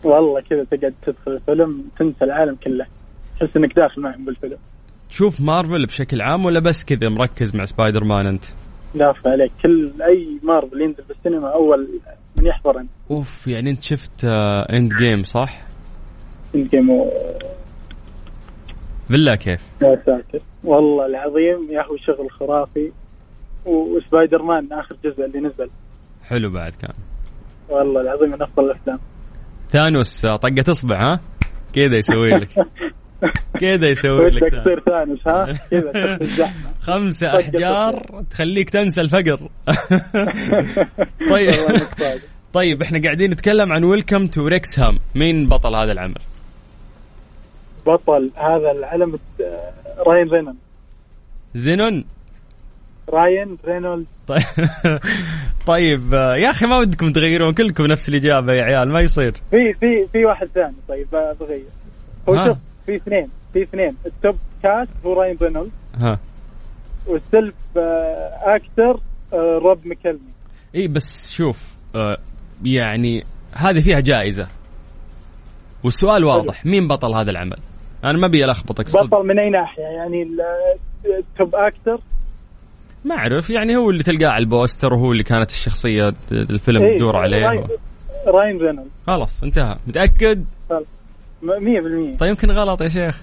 والله 0.05 0.41
كذا 0.41 0.65
تقعد 0.65 0.95
تدخل 1.07 1.33
الفيلم 1.33 1.85
تنسى 1.99 2.25
العالم 2.25 2.57
كله. 2.65 2.87
تحس 3.41 3.57
إنك 3.57 3.77
داخل 3.77 4.01
معهم 4.03 4.25
بالفيلم. 4.25 4.57
تشوف 5.11 5.41
مارفل 5.41 5.87
بشكل 5.87 6.23
عام 6.23 6.45
ولا 6.45 6.61
بس 6.61 6.85
كذا 6.85 7.09
مركز 7.09 7.57
مع 7.57 7.65
سبايدر 7.65 8.05
مان 8.05 8.27
انت 8.27 8.45
دافع 8.95 9.31
عليك. 9.31 9.53
كل 9.63 9.91
أي 10.03 10.29
مارفل 10.43 10.81
ينزل 10.81 11.05
في 11.05 11.11
السينما 11.11 11.55
أول 11.55 11.89
من 12.39 12.47
يحضر 12.47 12.79
أنت. 12.81 12.91
أوف 13.11 13.47
يعني 13.49 13.71
أنت 13.71 13.83
شفت 13.83 14.25
آه 14.25 14.67
Endgame 14.73 15.23
صح؟ 15.23 15.63
Endgame 16.55 16.91
و- 16.91 17.11
بالله 19.11 19.35
كيف؟ 19.35 19.61
يا 19.83 20.03
ساتر. 20.07 20.41
والله 20.65 21.07
العظيم 21.07 21.69
يا 21.71 21.83
هو 21.83 21.97
شغل 21.97 22.31
خرافي. 22.31 22.93
وسبايدر 23.67 24.43
مان 24.43 24.73
آخر 24.73 24.97
جزء 25.05 25.25
اللي 25.25 25.41
نزل. 25.41 25.71
حلو 26.25 26.51
بعد 26.51 26.75
كان. 26.75 26.93
والله 27.69 28.01
العظيم 28.01 28.31
من 28.31 28.43
أفضل 28.43 28.65
الأفلام. 28.65 28.99
ثانوس 29.71 30.27
طقة 30.27 30.65
إصبع 30.71 31.13
ها؟ 31.13 31.21
كذا 31.73 31.97
يسوي 31.97 32.31
لك. 32.31 32.49
كذا 33.61 33.89
يسوي 33.89 34.31
لك. 34.31 34.55
تصير 34.55 34.81
ثانوس 34.81 35.29
ها؟ 35.29 35.59
كذا 35.71 36.19
الزحمة. 36.21 36.71
خمسة 36.81 37.33
طقة 37.33 37.41
أحجار 37.41 38.25
تخليك 38.31 38.71
تنسى 38.71 39.01
الفقر. 39.01 39.41
طيب. 41.31 41.53
طيب 42.53 42.83
إحنا 42.83 43.03
قاعدين 43.03 43.31
نتكلم 43.31 43.73
عن 43.73 43.85
ويلكم 43.85 44.27
تو 44.27 44.47
ريكسهام 44.47 44.99
مين 45.15 45.49
بطل 45.49 45.75
هذا 45.75 45.93
العمل؟ 45.93 46.15
بطل 47.87 48.31
هذا 48.37 48.71
العلم 48.71 49.19
آه، 49.41 49.73
راين 50.07 50.29
رينولد. 50.31 50.57
زينون؟ 51.55 52.05
Ryan 53.09 53.59
Reynold. 53.65 54.07
طيب. 54.27 54.43
طيب 55.67 56.15
آه، 56.15 56.37
يا 56.37 56.51
أخي 56.51 56.67
ما 56.67 56.79
ودكم 56.79 57.13
تغيرون 57.13 57.53
كلكم 57.55 57.87
نفس 57.87 58.09
الإجابة 58.09 58.53
يا 58.53 58.63
عيال 58.63 58.89
ما 58.89 59.01
يصير. 59.01 59.33
في 59.51 59.73
في 59.81 60.07
في 60.13 60.25
واحد 60.25 60.47
ثاني 60.47 60.75
طيب 60.89 61.07
ب- 61.13 61.37
بغير. 61.41 61.65
هو. 62.29 62.45
شوف 62.47 62.59
في 62.87 62.97
اثنين 62.97 63.29
في 63.53 63.63
اثنين. 63.63 63.97
ال 64.07 64.14
top 64.14 64.37
cast 64.63 64.93
هو 65.07 65.13
Ryan 65.13 65.37
Reynold. 65.43 65.71
ها. 66.01 66.19
وال 67.07 67.23
self 67.23 67.55
آه، 67.77 68.31
actor 68.57 69.01
آه، 69.33 69.59
Rob 69.63 69.87
McElhenney. 69.87 70.19
إي 70.75 70.89
بس 70.89 71.33
شوف 71.33 71.63
آه 71.95 72.17
يعني 72.65 73.25
هذه 73.53 73.81
فيها 73.81 74.01
جائزة. 74.01 74.49
والسؤال 75.85 76.25
واضح 76.25 76.67
مين 76.67 76.89
بطل 76.89 77.15
هذا 77.15 77.31
العمل؟ 77.31 77.57
أنا 78.05 78.19
ما 78.19 78.27
أبي 78.27 78.45
ألخبطك 78.45 78.85
بطل 78.87 79.27
من 79.27 79.39
أي 79.39 79.51
ناحية؟ 79.51 79.83
يعني 79.83 80.23
ال- 80.23 80.41
ال 81.19 81.28
top 81.28 81.55
actor 81.55 81.99
ما 83.05 83.15
أعرف 83.15 83.51
يعني 83.51 83.77
هو 83.77 83.91
اللي 83.91 84.03
تلقاه 84.03 84.29
على 84.31 84.43
البوستر 84.43 84.93
وهو 84.95 85.13
اللي 85.13 85.23
كانت 85.23 85.51
الشخصية 85.51 86.15
الفيلم 86.33 86.83
إيه، 86.83 86.97
تدور 86.99 87.17
عليه. 87.17 87.47
Ryan, 87.47 87.65
Ryan 88.27 88.59
Reynold 88.59 88.89
خلاص 89.07 89.43
انتهى. 89.43 89.77
متأكد؟ 89.87 90.45
م- 90.71 92.15
100% 92.15 92.19
طيب 92.19 92.31
يمكن 92.31 92.51
غلط 92.51 92.81
يا 92.83 92.89
شيخ. 92.89 93.21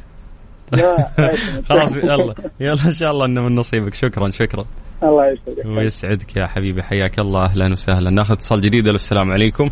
لا 0.71 1.09
خلاص 1.69 1.95
يلا. 1.97 2.35
يلا 2.59 2.85
إن 2.87 2.93
شاء 2.93 3.11
الله 3.11 3.25
إنه 3.25 3.41
من 3.41 3.55
نصيبك. 3.55 3.93
شكرا 3.93 4.31
شكرا. 4.31 4.65
الله 5.03 5.25
يسعدك. 5.31 5.65
ويسعدك 5.65 6.35
يا 6.37 6.45
حبيبي. 6.47 6.83
حياك 6.83 7.19
الله 7.19 7.43
أهلا 7.45 7.71
وسهلا. 7.71 8.09
ناخذ 8.09 8.33
اتصال 8.33 8.61
جديد. 8.61 8.87
السلام 8.87 9.31
عليكم. 9.31 9.69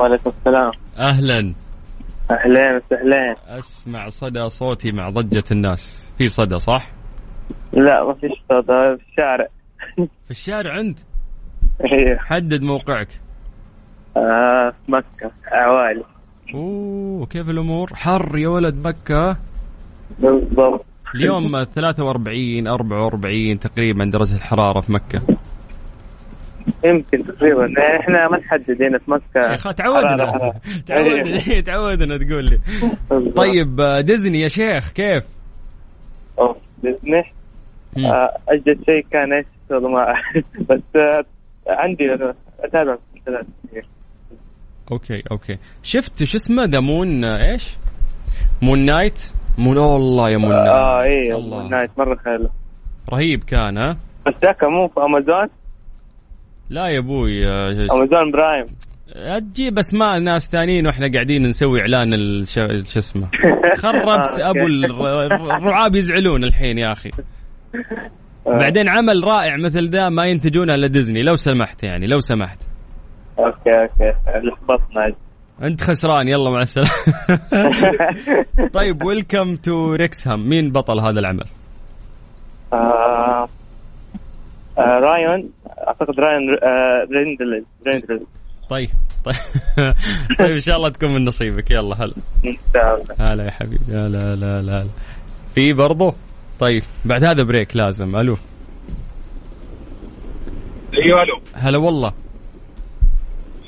وعليكم 0.00 0.30
السلام. 0.38 0.72
أهلا. 0.98 1.52
أهلين 2.30 2.76
وسهلين. 2.76 3.34
أسمع 3.48 4.08
صدى 4.08 4.48
صوتي 4.48 4.92
مع 4.92 5.10
ضجة 5.10 5.44
الناس. 5.52 6.12
في 6.18 6.28
صدى 6.28 6.58
صح؟ 6.58 6.90
لا 7.72 8.04
ما 8.04 8.14
فيش 8.14 8.32
هذا 8.52 8.96
في 8.96 9.02
الشارع. 9.10 9.46
في 10.24 10.30
الشارع 10.30 10.80
أنت؟ 10.80 10.98
أيوه 11.92 12.18
حدد 12.18 12.62
موقعك. 12.62 13.08
آه 14.16 14.70
في 14.86 14.92
مكة 14.92 15.30
عوالي 15.46 16.04
أوه 16.54 17.26
كيف 17.26 17.48
الأمور؟ 17.48 17.90
حر 17.94 18.38
يا 18.38 18.48
ولد 18.48 18.86
مكة. 18.86 19.36
بالضبط. 20.18 20.84
اليوم 21.14 21.64
43 21.64 22.66
44 22.68 23.58
تقريبا 23.58 24.04
درجة 24.04 24.34
الحرارة 24.34 24.80
في 24.80 24.92
مكة. 24.92 25.20
يمكن 26.84 27.24
تقريبا 27.24 27.66
يعني 27.66 28.00
إحنا 28.00 28.28
ما 28.28 28.38
نحدد 28.38 28.82
هنا 28.82 28.98
في 28.98 29.10
مكة 29.10 29.22
يا 29.36 29.54
أخي 29.54 29.72
تعودنا 29.72 30.26
حرارة- 30.32 30.34
حرارة. 30.34 30.54
تعودنا 30.86 31.60
تعودنا 31.70 32.16
تقول 32.16 32.44
لي. 32.44 32.60
طيب 33.36 33.80
آه، 33.80 34.00
ديزني 34.00 34.40
يا 34.40 34.48
شيخ 34.48 34.90
كيف؟ 34.92 35.24
أوف، 36.38 36.56
ديزني 36.82 37.22
مم. 37.96 38.06
آه، 38.06 38.36
أجل 38.48 38.78
شيء 38.86 39.06
كان 39.12 39.32
إيش 39.32 39.46
والله 39.70 39.88
ما. 39.88 40.06
بس 40.70 40.80
آه، 40.96 41.24
عندي 41.68 42.04
أتابع 42.64 42.96
مسلسلات 43.16 43.46
كثير 43.68 43.86
أوكي 44.92 45.22
أوكي 45.30 45.58
شفت 45.82 46.24
شو 46.24 46.36
اسمه 46.36 46.64
the 46.64 46.80
Moon 46.80 47.24
إيش؟ 47.24 47.76
Moon 48.62 48.78
Knight 48.78 49.30
Moon 49.58 49.78
والله 49.78 50.30
يا 50.30 50.36
Moon 50.36 50.50
Knight 50.50 50.68
آه 50.68 51.02
اي 51.02 51.34
الله. 51.34 51.68
Knight 51.68 51.90
مرة 51.98 52.18
حلو 52.24 52.48
رهيب 53.12 53.44
كان 53.44 53.78
ها 53.78 53.96
بس 54.26 54.34
ذاك 54.42 54.64
مو 54.64 54.88
في 54.88 55.00
أمازون 55.00 55.48
لا 56.70 56.86
يا 56.88 56.98
أبوي 56.98 57.46
Amazon 57.48 58.30
Prime 58.32 58.66
تجي 59.40 59.70
بس 59.70 59.94
مع 59.94 60.18
ناس 60.18 60.48
ثانيين 60.50 60.86
وإحنا 60.86 61.10
قاعدين 61.12 61.42
نسوي 61.42 61.80
إعلان 61.80 62.14
الش... 62.14 62.54
شو 62.92 62.98
اسمه. 62.98 63.28
خربت 63.82 64.40
آه، 64.40 64.50
أبو 64.50 64.60
أوكي. 64.60 64.66
الر- 64.66 65.56
الرعاة 65.56 65.90
يزعلون 65.94 66.44
الحين 66.44 66.78
يا 66.78 66.92
أخي. 66.92 67.10
آه. 68.46 68.56
بعدين 68.58 68.88
عمل 68.88 69.24
رائع 69.24 69.56
مثل 69.56 69.88
ذا 69.88 70.08
ما 70.08 70.24
ينتجونه 70.26 70.74
إلا 70.74 70.86
ديزني 70.86 71.22
لو 71.22 71.34
سمحت 71.36 71.82
يعني 71.82 72.06
لو 72.06 72.18
سمحت. 72.20 72.58
أوكي 73.38 73.70
أوكي. 73.70 74.14
لخبطنا 74.48 75.14
أنت 75.62 75.80
خسران 75.80 76.28
يلا 76.28 76.50
مع 76.50 76.60
السلامة. 76.60 76.90
طيب 78.72 79.02
Welcome 79.04 79.56
to 79.56 79.94
Wrexham 79.94 80.48
مين 80.48 80.72
بطل 80.72 81.00
هذا 81.00 81.20
العمل؟ 81.20 81.44
آه، 82.72 83.48
آه، 84.78 84.98
رايون 85.00 85.50
أعتقد 85.90 86.20
رايون 86.20 86.54
آه، 86.62 87.08
Reynold 87.12 87.64
Reynold 87.86 88.26
طيب. 88.70 88.90
طيب 89.24 89.34
طيب 90.38 90.50
إن 90.50 90.58
شاء 90.58 90.76
الله 90.76 90.88
تكون 90.88 91.14
من 91.14 91.24
نصيبك. 91.24 91.70
يلا 91.70 91.96
هلا. 92.04 92.14
هلا 93.18 93.44
يا 93.44 93.50
حبيبي. 93.50 93.84
لا 93.88 94.08
لا 94.08 94.36
لا 94.36 94.62
لا 94.62 94.84
في 95.54 95.72
برضو؟ 95.72 96.12
طيب 96.60 96.82
بعد 97.04 97.24
هذا 97.24 97.42
break 97.42 97.76
لازم. 97.76 98.16
ألو. 98.16 98.36
أيوه 100.94 101.22
ألو. 101.22 101.40
هلا 101.54 101.78
والله. 101.78 102.12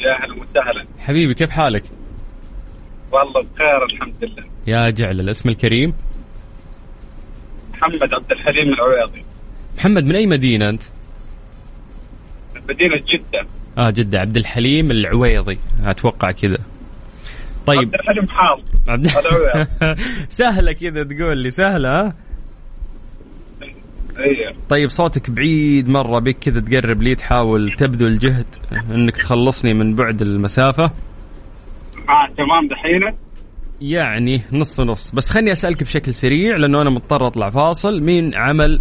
يا 0.01 0.23
أهلا 0.23 0.43
وسهلا. 0.43 0.85
حبيبي 0.99 1.35
كيف 1.35 1.51
حالك؟ 1.51 1.83
والله 3.13 3.43
بخير 3.55 3.85
الحمد 3.85 4.25
لله. 4.25 4.45
يا 4.67 4.91
جعل 4.91 5.21
الاسم 5.21 5.49
الكريم. 5.49 5.95
محمد 7.73 8.15
عبد 8.15 8.33
الحليم 8.33 8.69
العويضي. 8.69 9.25
محمد 9.77 10.05
من 10.05 10.17
أي 10.17 10.27
مدينة 10.27 10.69
أنت؟ 10.69 10.83
من 10.83 10.91
مدينة 12.69 12.97
جدة. 12.97 13.47
آه 13.79 13.91
جدة. 13.91 14.21
عبد 14.21 14.37
الحليم 14.37 14.91
العويضي. 14.91 15.59
أتوقع 15.85 16.31
كذا. 16.31 16.59
طيب. 17.67 17.79
عبد 17.79 17.95
الحليم 17.95 18.29
حافظ 18.29 18.63
عبد. 18.89 19.11
سهلة 20.29 20.73
كذا 20.73 21.03
تقول 21.03 21.39
لي. 21.39 21.51
سهلة 21.51 21.89
ها؟ 21.89 22.15
أيوه 24.19 24.55
طيب 24.69 24.89
صوتك 24.89 25.31
بعيد 25.31 25.89
مرة 25.89 26.19
بك 26.19 26.39
كذا 26.39 26.61
تقرب 26.61 27.03
لي 27.03 27.15
تحاول 27.15 27.73
تبذل 27.73 28.19
جهد 28.19 28.47
إنك 28.91 29.17
تخلصني 29.17 29.75
من 29.75 29.95
بعد 29.95 30.23
المسافة. 30.23 30.85
آه 30.85 32.29
تمام 32.37 32.69
دحين؟ 32.71 33.17
يعني 33.81 34.43
نص 34.53 34.81
نص. 34.81 35.15
بس 35.15 35.31
خلني 35.31 35.53
أسألك 35.53 35.83
بشكل 35.83 36.15
سريع 36.15 36.57
لأنه 36.57 36.83
أنا 36.83 36.91
مضطر 36.91 37.27
أطلع 37.27 37.51
فاصل. 37.51 38.01
مين 38.01 38.35
عمل 38.35 38.81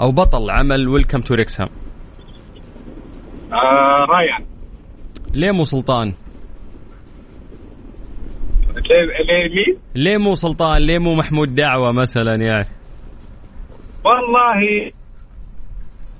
أو 0.00 0.12
بطل 0.12 0.50
عمل 0.50 0.88
ويلكم 0.88 1.20
تو 1.20 1.34
ريكسهام 1.34 1.68
آه 3.54 4.04
رايان. 4.08 4.44
ليه 5.34 5.50
مو 5.50 5.64
سلطان؟ 5.64 6.14
ليه 8.76 9.04
ليه 9.26 9.54
مين؟ 9.54 9.78
ليه 9.94 10.16
مو 10.16 10.34
سلطان؟ 10.34 10.82
ليه 10.82 10.98
مو 10.98 11.14
محمود 11.14 11.54
دعوة 11.54 11.92
مثلا 11.92 12.34
يعني؟ 12.34 12.66
والله. 14.04 14.90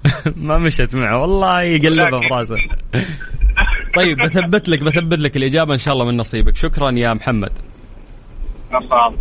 ما 0.49 0.59
مشت 0.59 0.95
معه. 0.95 1.21
والله 1.21 1.63
يقلبها 1.63 2.21
في 2.21 2.35
راسه. 2.35 2.57
طيب 3.97 4.19
بثبت 4.19 4.69
لك 4.69 4.83
بثبت 4.83 5.19
لك 5.19 5.37
الإجابة 5.37 5.73
إن 5.73 5.79
شاء 5.79 5.95
الله 5.95 6.05
من 6.05 6.17
نصيبك. 6.17 6.57
شكرا 6.57 6.91
يا 6.91 7.15
محمد. 7.15 7.53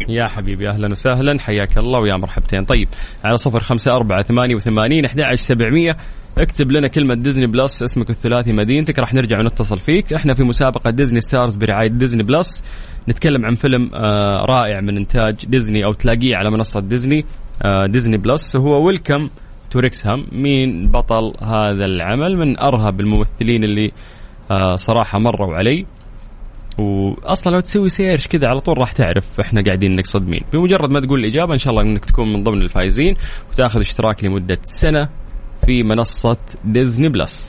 يا 0.09 0.27
حبيبي 0.27 0.69
أهلا 0.69 0.91
وسهلا. 0.91 1.39
حياك 1.39 1.77
الله 1.77 1.99
ويا 1.99 2.15
مرحبتين. 2.15 2.65
طيب 2.65 2.87
على 3.23 3.37
صفر 3.37 3.59
خمسة 3.59 3.95
أربعة 3.95 4.23
ثمانية 4.23 4.55
وثمانين 4.55 5.05
أحد 5.05 5.21
عشر 5.21 5.35
سبعمية. 5.35 5.97
اكتب 6.37 6.71
لنا 6.71 6.87
كلمة 6.87 7.15
ديزني 7.15 7.47
بلس 7.47 7.83
اسمك 7.83 8.09
الثلاثي 8.09 8.53
مدينتك 8.53 8.99
راح 8.99 9.13
نرجع 9.13 9.39
ونتصل 9.39 9.77
فيك. 9.77 10.13
إحنا 10.13 10.33
في 10.33 10.43
مسابقة 10.43 10.89
Disney 10.89 11.21
Stars 11.21 11.55
برعاية 11.55 11.87
Disney 11.89 12.23
Plus 12.23 12.63
نتكلم 13.09 13.45
عن 13.45 13.55
فيلم 13.55 13.89
آه 13.95 14.45
رائع 14.45 14.81
من 14.81 14.97
إنتاج 14.97 15.45
ديزني 15.45 15.85
أو 15.85 15.93
تلاقيه 15.93 16.35
على 16.35 16.51
منصة 16.51 16.79
ديزني 16.79 17.25
آه 17.65 17.85
ديزني 17.85 18.17
بلس 18.17 18.55
هو 18.55 18.85
Welcome 18.85 19.29
to 19.71 19.79
Wrexham 19.79 20.25
مين 20.31 20.83
بطل 20.91 21.33
هذا 21.41 21.85
العمل؟ 21.85 22.37
من 22.37 22.59
أرهب 22.59 22.99
الممثلين 22.99 23.63
اللي 23.63 23.91
آه 24.51 24.75
صراحة 24.75 25.19
مروا 25.19 25.55
علي. 25.55 25.85
وأصلا 26.77 27.53
لو 27.53 27.59
تسوي 27.59 27.89
search 27.89 28.27
كذا 28.27 28.47
على 28.47 28.59
طول 28.59 28.77
راح 28.77 28.91
تعرف 28.91 29.39
إحنا 29.39 29.61
قاعدين 29.61 29.95
نقصد 29.95 30.27
مين. 30.27 30.41
بمجرد 30.53 30.89
ما 30.89 30.99
تقول 30.99 31.19
الإجابة 31.19 31.53
إن 31.53 31.57
شاء 31.57 31.71
الله 31.71 31.83
إنك 31.83 32.05
تكون 32.05 32.33
من 32.33 32.43
ضمن 32.43 32.61
الفائزين 32.61 33.15
وتأخذ 33.51 33.79
اشتراك 33.79 34.23
لمدة 34.23 34.59
سنة. 34.63 35.09
في 35.65 35.83
منصة 35.83 36.37
ديزني 36.65 37.09
بلس. 37.09 37.45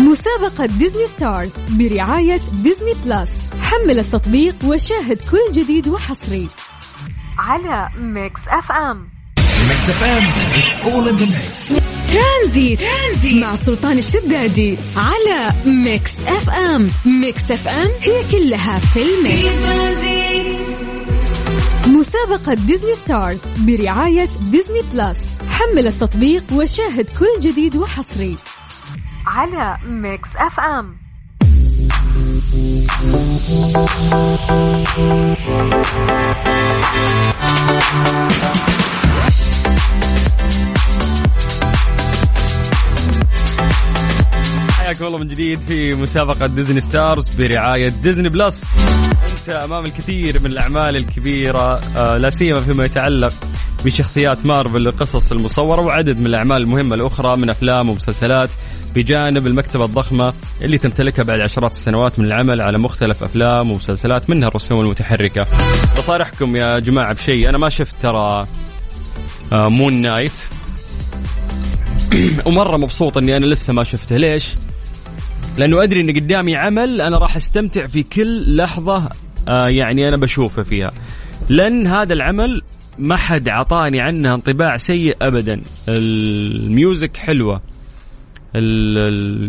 مسابقة 0.00 0.66
Disney 0.66 1.08
Stars 1.08 1.50
برعاية 1.70 2.40
ديزني 2.62 2.92
بلس. 3.06 3.30
حمل 3.62 3.98
التطبيق 3.98 4.54
وشاهد 4.64 5.18
كل 5.30 5.52
جديد 5.52 5.88
وحصري. 5.88 6.48
على 7.38 7.88
Mix 7.98 8.40
FM. 8.48 9.08
Mix 9.68 9.82
FM, 10.00 10.24
it's 10.60 10.80
all 10.90 11.04
in 11.10 11.16
the 11.20 11.26
mix. 11.26 11.82
ترانزيت, 12.12 12.80
ترانزيت. 12.80 13.42
مع 13.42 13.56
سلطان 13.56 13.98
الشدادي 13.98 14.76
على 14.96 15.52
Mix 15.66 16.12
FM. 16.26 16.90
Mix 17.06 17.50
FM 17.50 17.88
هي 18.00 18.22
كلها 18.30 18.78
في 18.78 19.02
ال 19.02 19.14
mix. 19.14 19.62
مسابقة 21.88 22.54
Disney 22.54 22.96
Stars 23.04 23.40
برعاية 23.58 24.28
ديزني 24.40 24.80
بلس. 24.94 25.18
حمل 25.52 25.86
التطبيق 25.86 26.52
وشاهد 26.52 27.06
كل 27.18 27.40
جديد 27.40 27.76
وحصري 27.76 28.36
على 29.26 29.78
Mix 29.86 30.28
FM. 30.36 30.96
حياكم 44.78 45.06
الله 45.06 45.18
من 45.18 45.28
جديد 45.28 45.60
في 45.60 45.94
مسابقة 45.94 46.46
Disney 46.46 46.80
Stars 46.80 47.28
برعاية 47.28 47.88
Disney 47.88 48.28
Plus. 48.28 48.64
أنت 49.40 49.48
أمام 49.48 49.84
الكثير 49.84 50.40
من 50.40 50.46
الأعمال 50.46 50.96
الكبيرة 50.96 51.80
آه، 51.96 52.16
لا 52.16 52.30
سيما 52.30 52.60
فيما 52.60 52.84
يتعلق 52.84 53.32
بشخصيات 53.84 54.46
مارفل 54.46 54.88
القصص 54.88 55.32
المصورة 55.32 55.80
وعدد 55.80 56.20
من 56.20 56.26
الأعمال 56.26 56.56
المهمة 56.56 56.94
الأخرى 56.94 57.36
من 57.36 57.50
أفلام 57.50 57.90
ومسلسلات 57.90 58.50
بجانب 58.94 59.46
المكتبة 59.46 59.84
الضخمة 59.84 60.32
اللي 60.62 60.78
تمتلكها 60.78 61.22
بعد 61.22 61.40
عشرات 61.40 61.70
السنوات 61.70 62.18
من 62.18 62.24
العمل 62.24 62.60
على 62.62 62.78
مختلف 62.78 63.22
أفلام 63.22 63.70
ومسلسلات 63.70 64.30
منها 64.30 64.48
الرسوم 64.48 64.80
المتحركة 64.80 65.46
بصارحكم 65.98 66.56
يا 66.56 66.78
جماعة 66.78 67.14
بشيء 67.14 67.48
أنا 67.48 67.58
ما 67.58 67.68
شفت 67.68 67.94
ترى 68.02 68.46
آه، 69.52 69.68
Moon 69.68 69.92
Knight 69.92 70.32
ومرة 72.46 72.76
مبسوط 72.76 73.16
إني 73.16 73.36
أنا 73.36 73.46
لسه 73.46 73.72
ما 73.72 73.84
شفته 73.84 74.16
ليش؟ 74.16 74.48
لأنه 75.58 75.82
أدري 75.82 76.00
إن 76.00 76.16
قدامي 76.16 76.56
عمل 76.56 77.00
أنا 77.00 77.18
راح 77.18 77.36
أستمتع 77.36 77.86
في 77.86 78.02
كل 78.02 78.56
لحظة 78.56 79.08
آه 79.48 79.68
يعني 79.68 80.08
أنا 80.08 80.16
بشوفه 80.16 80.62
فيها. 80.62 80.92
لأن 81.48 81.86
هذا 81.86 82.12
العمل 82.12 82.62
ما 83.02 83.16
حد 83.16 83.48
عطاني 83.48 84.00
عنه 84.00 84.34
انطباع 84.34 84.76
سيء 84.76 85.16
ابدا. 85.22 85.60
ال 85.88 86.09
music 86.09 87.16
حلوة. 87.16 87.60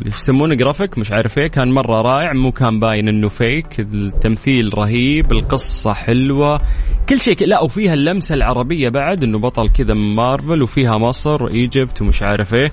يسمونه 0.05 0.55
جرافيك؟ 0.55 0.97
مش 0.97 1.11
عارف 1.11 1.37
إيه. 1.37 1.47
كان 1.47 1.71
مرة 1.71 2.01
رائع. 2.01 2.33
مو 2.33 2.51
كان 2.51 2.79
باين 2.79 3.07
إنه 3.07 3.29
fake 3.29 3.79
التمثيل 3.79 4.77
رهيب. 4.77 5.31
القصة 5.31 5.93
حلوة. 5.93 6.61
كل 7.09 7.21
شيء 7.21 7.47
لا 7.47 7.61
وفيها 7.61 7.93
اللمسة 7.93 8.35
العربية 8.35 8.89
بعد 8.89 9.23
إنه 9.23 9.39
بطل 9.39 9.69
كذا 9.69 9.93
من 9.93 10.15
مارفل 10.15 10.61
وفيها 10.61 10.97
مصر 10.97 11.43
و 11.43 11.53
Egypt 11.53 12.01
ومش 12.01 12.23
عارف 12.23 12.53
إيه. 12.53 12.71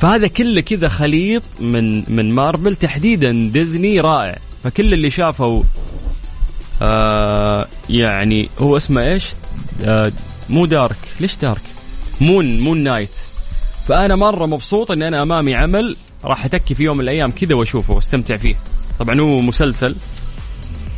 فهذا 0.00 0.26
كله 0.26 0.60
كذا 0.60 0.88
خليط 0.88 1.42
من 1.60 2.14
من 2.16 2.34
مارفل. 2.34 2.76
تحديدا 2.76 3.50
ديزني 3.52 4.00
رائع. 4.00 4.36
فكل 4.64 4.94
اللي 4.94 5.10
شافوا 5.10 5.62
آه 6.82 7.66
يعني 7.90 8.48
هو 8.58 8.76
اسمه 8.76 9.02
إيش؟ 9.02 9.32
آه 9.84 10.12
مو 10.50 10.66
dark. 10.66 10.96
ليش 11.20 11.36
dark؟ 11.36 11.62
Moon 12.20 12.60
Moon 12.60 12.78
Knight. 12.78 13.16
فأنا 13.88 14.16
مرة 14.16 14.46
مبسوط 14.46 14.90
إن 14.90 15.02
أنا 15.02 15.22
أمامي 15.22 15.54
عمل 15.54 15.96
راح 16.24 16.44
أتكي 16.44 16.74
في 16.74 16.84
يوم 16.84 16.96
من 16.96 17.02
الأيام 17.04 17.30
كذا 17.30 17.54
وأشوفه 17.54 17.94
وأستمتع 17.94 18.36
فيه. 18.36 18.54
طبعا 18.98 19.20
هو 19.20 19.40
مسلسل. 19.40 19.96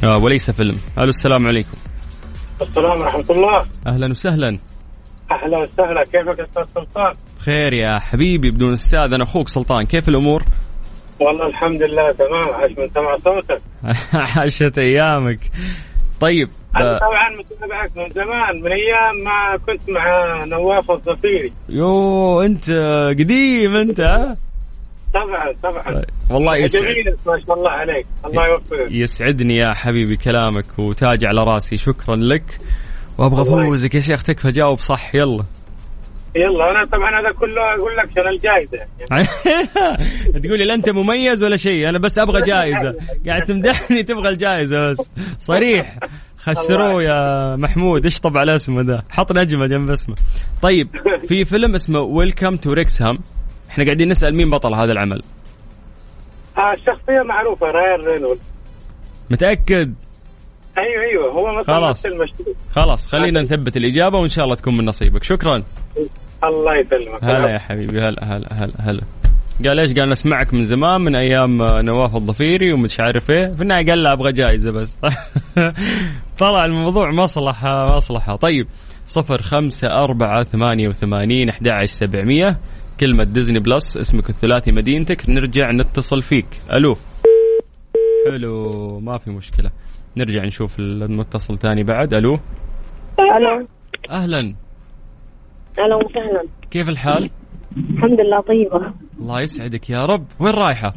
آه 0.05 0.19
وليس 0.19 0.51
فيلم. 0.51 0.77
ألو 0.99 1.09
السلام 1.09 1.47
عليكم. 1.47 1.77
السلام 2.63 3.01
ورحمة 3.01 3.25
الله. 3.31 3.67
أهلا 3.87 4.11
وسهلا. 4.11 4.59
أهلا 5.31 5.59
وسهلا. 5.59 6.03
كيفك 6.05 6.41
أستاذ 6.41 6.65
سلطان؟ 6.75 7.15
بخير 7.39 7.73
يا 7.73 7.99
حبيبي 7.99 8.51
بدون 8.51 8.73
أستاذ 8.73 9.13
أنا 9.13 9.25
أخوك 9.25 9.49
سلطان. 9.49 9.87
كيف 9.87 10.09
الأمور؟ 10.09 10.45
والله 11.21 11.47
الحمد 11.47 11.83
لله 11.83 12.13
تمام. 12.13 12.55
عاش 12.55 12.71
من 12.79 12.91
سمع 12.95 13.17
صوتك. 13.17 13.63
عاشت 14.39 14.79
أيامك. 14.79 15.41
طيب 16.25 16.49
أنا 16.77 16.95
آه. 16.95 16.99
طبعا 16.99 17.29
متابعك 17.39 17.97
من 17.97 18.09
زمان 18.09 18.63
من 18.63 18.73
أيام 18.73 19.25
ما 19.25 19.57
كنت 19.67 19.91
مع 19.91 20.45
نواف 20.45 20.91
الظفيري 20.91 21.53
يو 21.69 22.43
أنت 22.43 22.71
قديم 23.19 23.77
أنت 23.77 24.01
ها؟ 24.01 24.37
طبعا 25.15 25.53
طبعا. 25.63 26.03
والله 26.31 26.57
يسعد. 26.57 26.83
جميل 26.83 27.17
ما 27.27 27.41
شاء 27.47 27.57
الله 27.57 27.71
عليك. 27.71 28.07
الله 28.27 28.47
يوفقك. 28.47 28.93
يسعدني 28.93 29.57
يا 29.57 29.75
حبيبي 29.75 30.17
كلامك 30.17 30.79
وتاج 30.79 31.25
على 31.25 31.45
راسي. 31.45 31.77
شكرا 31.77 32.17
لك. 32.17 32.59
وأبغى 33.19 33.43
افوزك 33.43 33.95
يا 33.95 34.01
شيخ 34.01 34.23
تكفى 34.23 34.49
جاوب 34.49 34.79
صح 34.79 35.15
يلا. 35.15 35.45
يلا 36.37 36.71
أنا 36.71 36.85
طبعا 36.85 37.21
هذا 37.21 37.33
كله 37.33 37.63
أقول 37.75 37.97
لك 37.97 38.11
عشان 38.11 38.29
الجائزة 38.29 38.79
تقول 40.45 40.59
لي 40.59 40.65
لا 40.65 40.75
أنت 40.75 40.91
مميز 40.91 41.45
ولا 41.45 41.57
شيء 41.57 41.89
أنا 41.89 41.99
بس 41.99 42.19
أبغى 42.19 42.43
جائزه 42.43 42.95
قاعد 43.27 43.43
تمدحني 43.43 44.03
تبغى 44.03 44.29
الجائزه 44.29 44.91
بس. 44.91 45.11
صريح. 45.39 45.99
خسروه 46.39 47.03
يا 47.03 47.57
محمود. 47.57 48.07
اشطب 48.07 48.39
على 48.39 48.55
اسمه 48.55 48.83
ذا 48.83 49.03
حط 49.11 49.33
نجمة 49.33 49.67
جنب 49.67 49.91
اسمه. 49.91 50.15
طيب 50.63 50.89
في 51.29 51.45
فيلم 51.51 51.75
اسمه 51.75 52.01
Welcome 52.01 52.57
to 52.57 52.73
Wrexham 52.73 53.19
إحنا 53.71 53.85
قاعدين 53.85 54.09
نسأل 54.09 54.35
مين 54.35 54.51
بطل 54.51 54.75
هذا 54.75 54.93
العمل؟ 54.93 55.23
آه 56.59 56.73
الشخصية 56.73 57.23
معروفة 57.23 57.67
رايان 57.67 58.01
رينولد 58.01 58.39
متأكد؟ 59.31 59.95
أيوه 60.79 61.03
أيوه 61.03 61.33
هو 61.33 61.63
خلاص. 61.63 62.07
خلاص 62.73 63.09
خلينا 63.09 63.43
نثبت 63.43 63.77
الإجابة 63.77 64.19
وإن 64.19 64.29
شاء 64.29 64.45
الله 64.45 64.57
تكون 64.57 64.77
من 64.77 64.85
نصيبك. 64.85 65.23
شكرا. 65.23 65.63
الله 66.45 66.77
يسلمك. 66.77 67.25
هلا 67.25 67.53
يا 67.53 67.59
حبيبي 67.59 68.01
هلا 68.01 68.25
هلا 68.25 68.49
هلا 68.53 68.73
هلا. 68.79 69.01
قال 69.67 69.81
إيش؟ 69.81 69.93
قال 69.93 70.11
نسمعك 70.11 70.55
من 70.55 70.65
زمان 70.65 71.01
من 71.01 71.17
أيام 71.17 71.63
نواف 71.63 72.17
الضفيري 72.17 72.73
ومش 72.73 73.01
عارف 73.01 73.31
إيه، 73.31 73.47
في 73.47 73.63
النهاية 73.63 73.87
قال 73.87 74.03
لا 74.03 74.13
أبغى 74.13 74.33
جائزة 74.33 74.71
بس. 74.71 74.97
طلع 76.39 76.65
الموضوع 76.65 77.11
مصلحة 77.11 77.97
مصلحة، 77.97 78.37
طيب 78.37 78.67
صفر 79.07 79.43
خمسة 79.43 79.89
أربعة 79.89 80.45
ثمانية 80.45 80.89
وثمانين 80.89 81.49
أحد 81.49 81.69
عشر 81.69 81.87
سبعمية. 81.87 82.59
كلمة 83.01 83.25
Disney 83.25 83.59
Plus 83.59 83.97
اسمك 83.97 84.31
الثلاثي 84.31 84.73
مدينتك. 84.73 85.31
نرجع 85.31 85.71
نتصل 85.71 86.23
فيك. 86.23 86.47
ألو. 86.73 86.97
حلو 88.27 89.01
ما 89.01 89.19
في 89.19 89.31
مشكلة. 89.31 89.71
نرجع 90.17 90.45
نشوف 90.45 90.79
المتصل 90.79 91.59
تاني 91.59 91.83
بعد. 91.83 92.15
ألو. 92.15 92.39
ألو. 93.19 93.67
أهلا. 94.11 94.55
أهلا 95.79 95.97
وسهلا. 95.97 96.45
كيف 96.71 96.89
الحال؟ 96.89 97.31
الحمد 97.77 98.21
لله 98.21 98.41
طيبة. 98.41 98.93
الله 99.21 99.41
يسعدك 99.41 99.91
يا 99.91 100.05
رب. 100.05 100.25
وين 100.41 100.55
رايحة؟ 100.55 100.95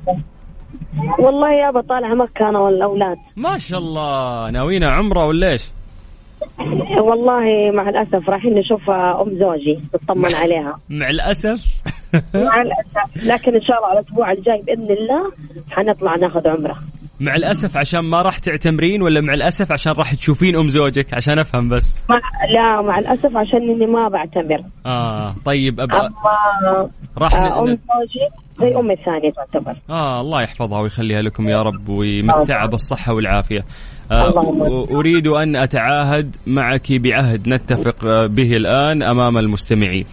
والله 1.19 1.53
يابا 1.53 1.81
طالع 1.81 2.13
مكة 2.13 2.49
أنا 2.49 2.59
والأولاد. 2.59 3.17
ما 3.35 3.57
شاء 3.57 3.79
الله. 3.79 4.49
ناوينا 4.51 4.89
عمرة 4.89 5.25
ولا 5.25 5.51
إيش؟ 5.51 5.71
والله 6.97 7.71
مع 7.73 7.89
الأسف 7.89 8.29
رايحين 8.29 8.53
نشوف 8.53 8.89
أم 8.89 9.39
زوجي 9.39 9.79
نطمن 9.95 10.35
عليها. 10.35 10.79
مع 10.89 11.09
الأسف؟ 11.09 11.81
مع 12.35 12.61
الأسف. 12.61 13.27
لكن 13.27 13.55
إن 13.55 13.61
شاء 13.61 13.77
الله 13.77 13.87
على 13.87 13.99
الأسبوع 13.99 14.31
الجاي 14.31 14.61
بإذن 14.61 14.91
الله 14.91 15.31
حنطلع 15.71 16.15
ناخذ 16.15 16.47
عمرة. 16.47 16.75
مع 17.19 17.35
الأسف 17.35 17.77
عشان 17.77 17.99
ما 17.99 18.21
راح 18.21 18.39
تعتمرين 18.39 19.01
ولا 19.01 19.21
مع 19.21 19.33
الأسف 19.33 19.71
عشان 19.71 19.91
راح 19.93 20.13
تشوفين 20.15 20.55
أم 20.55 20.69
زوجك؟ 20.69 21.13
عشان 21.13 21.39
أفهم 21.39 21.69
بس. 21.69 22.01
مع 22.09 22.15
لا 22.53 22.81
مع 22.81 22.99
الأسف 22.99 23.37
عشان 23.37 23.69
إني 23.69 23.85
ما 23.85 24.07
بعتمر. 24.09 24.57
آه 24.85 25.35
طيب 25.45 25.79
أبغى 25.79 25.99
أما 25.99 26.89
راح 27.17 27.35
آه، 27.35 27.59
أم. 27.59 27.65
زوجي 27.65 27.79
زي 28.59 28.75
أمي 28.79 28.93
الثانية 28.93 29.31
تعتبر. 29.31 29.75
آه 29.89 30.21
الله 30.21 30.41
يحفظها 30.41 30.79
ويخليها 30.79 31.21
لكم 31.21 31.49
يا 31.49 31.61
رب 31.61 31.89
ويمتعها 31.89 32.65
آه. 34.11 34.29
اللهم 34.29 34.61
و- 34.61 34.83
أريد 34.99 35.27
أن 35.27 35.55
أتعاهد 35.55 36.35
معك 36.47 36.93
بعهد 36.93 37.49
نتفق 37.49 38.05
آه، 38.05 38.25
به 38.27 38.53
الآن 38.55 39.03
أمام 39.03 39.37
المستمعين. 39.37 40.05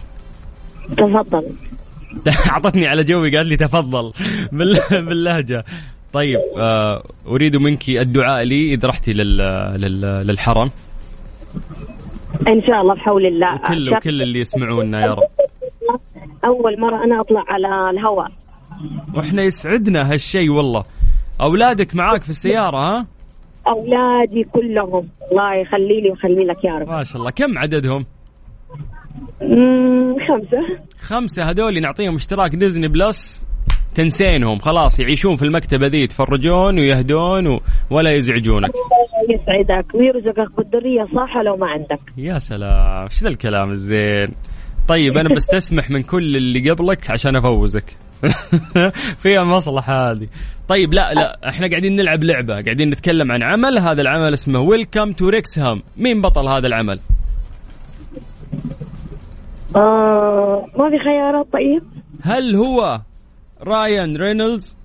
تفضل. 0.97 1.43
أعطتني 2.51 2.87
على 2.87 3.03
جوي 3.03 3.37
قالت 3.37 3.47
لي 3.49 3.57
تفضل. 3.57 4.11
بال- 4.51 4.79
باللهجة. 5.07 5.63
طيب 6.15 6.39
آه 6.57 7.03
أريد 7.27 7.55
منك 7.55 7.89
الدعاء 7.89 8.43
لي 8.43 8.73
إذا 8.73 8.87
رحتي 8.87 9.13
لل... 9.13 9.37
لل... 9.81 10.01
للحرم. 10.27 10.71
إن 12.47 12.61
شاء 12.61 12.81
الله 12.81 12.93
بحول 12.93 13.25
الله. 13.25 13.55
وكل 13.55 13.93
وكل 13.93 14.21
اللي 14.21 14.39
يسمعونا 14.39 15.01
يا 15.01 15.13
رب. 15.13 15.23
أول 16.45 16.79
مرة 16.79 17.03
أنا 17.03 17.21
أطلع 17.21 17.43
على 17.47 17.89
الهواء. 17.89 18.31
وإحنا 19.15 19.43
يسعدنا 19.43 20.11
هالشيء 20.11 20.49
والله. 20.49 20.83
أولادك 21.41 21.95
معاك 21.95 22.23
في 22.23 22.29
السيارة 22.29 22.77
ها؟ 22.77 23.05
أولادي 23.67 24.43
كلهم. 24.43 25.07
الله 25.31 25.55
يخلي 25.55 26.01
لي 26.01 26.09
ويخلي 26.09 26.45
لك 26.45 26.63
يا 26.63 26.73
رب. 26.73 26.87
ما 26.87 27.03
شاء 27.03 27.17
الله. 27.17 27.31
كم 27.31 27.57
عددهم؟ 27.57 28.05
مم، 29.41 30.15
خمسة. 30.27 30.79
خمسة 31.01 31.49
هذول 31.49 31.81
نعطيهم 31.81 32.15
اشتراك 32.15 32.55
Disney 32.55 32.87
Plus. 32.87 33.47
تنسينهم. 33.95 34.59
خلاص 34.59 34.99
يعيشون 34.99 35.35
في 35.35 35.45
المكتبه 35.45 35.87
ذي 35.87 36.01
يتفرجون 36.01 36.79
ويهدون 36.79 37.47
و... 37.47 37.59
ولا 37.89 38.11
يزعجونك. 38.11 38.71
يسعدك. 39.29 39.95
ويرزقك 39.95 40.57
بالذرية. 40.57 41.03
صح 41.15 41.37
لو 41.37 41.55
ما 41.57 41.67
عندك؟ 41.67 41.99
يا 42.17 42.37
سلام. 42.37 43.03
إيش 43.03 43.23
ذا 43.23 43.29
الكلام 43.29 43.69
الزين؟ 43.71 44.27
طيب 44.87 45.17
أنا 45.17 45.29
بستسمح 45.35 45.89
من 45.89 46.03
كل 46.03 46.35
اللي 46.35 46.69
قبلك 46.69 47.11
عشان 47.11 47.35
أفوزك. 47.35 47.95
فيها 49.23 49.43
مصلحة 49.43 50.11
هذه. 50.11 50.27
طيب 50.67 50.93
لا 50.93 51.13
لا 51.13 51.49
إحنا 51.49 51.69
قاعدين 51.69 51.95
نلعب 51.95 52.23
لعبة. 52.23 52.53
قاعدين 52.53 52.89
نتكلم 52.89 53.31
عن 53.31 53.43
عمل. 53.43 53.79
هذا 53.79 54.01
العمل 54.01 54.33
اسمه 54.33 54.59
Welcome 54.59 55.11
to 55.11 55.29
Wrexham 55.29 55.81
مين 55.97 56.21
بطل 56.21 56.47
هذا 56.47 56.67
العمل؟ 56.67 56.99
آه 59.75 60.65
ما 60.77 60.89
في 60.89 60.99
خيارات 60.99 61.47
طيب؟ 61.53 61.83
هل 62.21 62.55
هو 62.55 62.99
رايان 63.61 64.17
رينولدز 64.17 64.77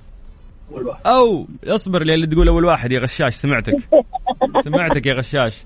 أو 1.07 1.47
اصبر 1.65 2.03
لي 2.03 2.15
اللي 2.15 2.27
تقول 2.27 2.49
أول 2.49 2.65
واحد 2.65 2.93
يا 2.93 3.01
غشاش 3.01 3.35
سمعتك. 3.35 3.77
سمعتك 4.65 5.07
يا 5.07 5.15
غشاش. 5.15 5.57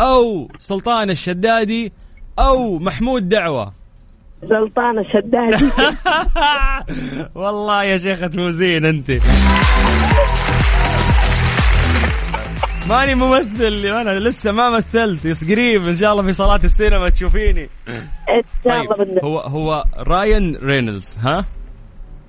أو 0.00 0.48
سلطان 0.58 1.10
الشدادي 1.10 1.92
أو 2.38 2.78
محمود 2.78 3.28
دعوة. 3.28 3.72
سلطان 4.48 4.98
الشدادي. 4.98 5.70
والله 7.40 7.84
يا 7.84 7.96
شيخة 7.96 8.30
موزين 8.34 8.84
أنت. 8.84 9.10
ماني 12.88 13.14
ممثل 13.14 13.86
أنا 13.86 14.18
لسه 14.18 14.52
ما 14.52 14.70
مثلت. 14.70 15.24
بس 15.24 15.50
قريب 15.50 15.86
إن 15.88 15.96
شاء 15.96 16.12
الله 16.12 16.22
في 16.22 16.32
صالات 16.32 16.60
السينما 16.64 17.08
تشوفيني. 17.08 17.68
إن 17.88 18.42
شاء 18.64 18.80
الله 18.80 18.96
طيب 18.96 19.24
هو 19.24 19.38
هو 19.40 19.84
رايان 19.98 20.56
رينولدز 20.62 21.18
ها؟ 21.22 21.44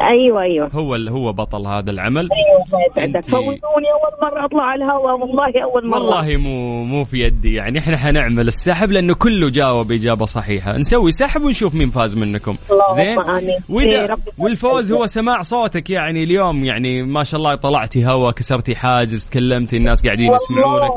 أيوه 0.01 0.41
أيوه. 0.41 0.69
هو 0.73 0.95
هو 0.95 1.33
بطل 1.33 1.67
هذا 1.67 1.91
العمل. 1.91 2.29
أيوه 2.31 2.83
أنت- 3.07 3.25
فوزوني 3.31 3.59
أول 3.93 4.31
مرة 4.31 4.45
أطلع 4.45 4.63
على 4.63 4.83
الهواء. 4.85 5.19
والله 5.19 5.63
أول 5.63 5.87
مرة. 5.89 5.99
والله 5.99 6.37
مو 6.37 6.83
مو 6.83 7.03
في 7.03 7.17
يدي. 7.17 7.53
يعني 7.53 7.79
إحنا 7.79 7.97
حنعمل 7.97 8.47
السحب 8.47 8.91
لأنه 8.91 9.15
كله 9.15 9.49
جاوب 9.49 9.91
إجابة 9.91 10.25
صحيحة. 10.25 10.77
نسوي 10.77 11.11
سحب 11.11 11.41
ونشوف 11.41 11.75
مين 11.75 11.89
فاز 11.89 12.17
منكم. 12.17 12.53
زين. 12.95 13.19
إيه، 13.19 13.57
وإذا 13.69 14.15
والفوز 14.39 14.93
هو 14.93 15.05
سماع 15.05 15.41
صوتك. 15.41 15.89
يعني 15.89 16.23
اليوم 16.23 16.65
يعني 16.65 17.03
ما 17.03 17.23
شاء 17.23 17.39
الله 17.39 17.55
طلعتي 17.55 18.05
هوا 18.05 18.31
كسرتي 18.31 18.75
حاجز 18.75 19.29
تكلمتي 19.29 19.77
الناس 19.77 20.05
قاعدين 20.05 20.33
يسمعونك. 20.33 20.91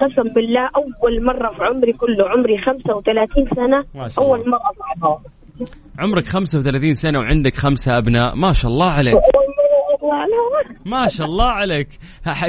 قسم 0.00 0.34
بالله 0.34 0.70
أول 0.76 1.24
مرة 1.24 1.52
في 1.56 1.64
عمري 1.64 1.92
كله 1.92 2.28
عمري 2.28 2.58
35 2.58 3.46
سنة 3.56 3.84
ما 3.94 4.08
شاء 4.08 4.24
الله. 4.24 4.36
اول 4.36 4.50
مرة 4.50 4.58
أطلع 4.58 5.18
عمرك 5.98 6.26
35 6.26 6.92
سنة 6.92 7.18
وعندك 7.18 7.54
خمسة 7.54 7.98
أبناء. 7.98 8.34
ما 8.34 8.52
شاء 8.52 8.70
الله 8.70 8.90
عليك. 8.90 9.18
ما 10.84 11.08
شاء 11.08 11.26
الله 11.26 11.44
عليك. 11.44 11.88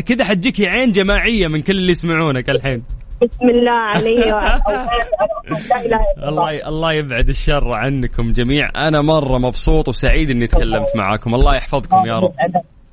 كذا 0.05 0.23
حتجيكي 0.23 0.67
عين 0.67 0.91
جماعية 0.91 1.47
من 1.47 1.61
كل 1.61 1.77
اللي 1.77 1.91
يسمعونك 1.91 2.49
الحين. 2.49 2.83
بسم 3.21 3.49
الله 3.49 3.71
علي 3.71 4.23
الله 6.29 6.67
الله. 6.67 6.93
يبعد 6.93 7.29
الشر 7.29 7.73
عنكم 7.73 8.33
جميع 8.33 8.69
أنا 8.87 9.01
مرة 9.01 9.37
مبسوط 9.37 9.87
وسعيد 9.87 10.29
إني 10.29 10.47
تكلمت 10.47 10.95
معاكم. 10.95 11.35
الله 11.35 11.55
يحفظكم 11.55 12.05
يا 12.05 12.19
رب. 12.19 12.33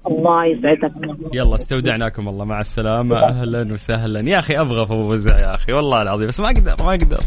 الله 0.07 0.45
يسعدك. 0.47 0.93
يلا 1.35 1.55
استودعناكم 1.55 2.29
الله. 2.29 2.45
مع 2.45 2.61
السلامة. 2.61 3.17
أهلا 3.19 3.73
وسهلا. 3.73 4.31
يا 4.31 4.39
أخي 4.39 4.61
أبغى 4.61 4.83
أفوزها 4.83 5.39
يا 5.39 5.55
أخي. 5.55 5.73
والله 5.73 6.03
العظيم. 6.03 6.29
بس 6.29 6.41
ما 6.41 6.47
أقدر 6.47 6.75
ما 6.85 6.95
أقدر. 6.95 7.21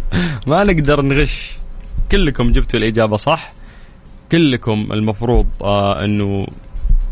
ما 0.47 0.63
نقدر 0.63 1.01
نغش. 1.01 1.57
كلكم 2.11 2.51
جبتوا 2.51 2.79
الإجابة 2.79 3.17
صح. 3.17 3.53
كلكم 4.31 4.87
المفروض 4.91 5.47
آه 5.61 6.05
أنه 6.05 6.47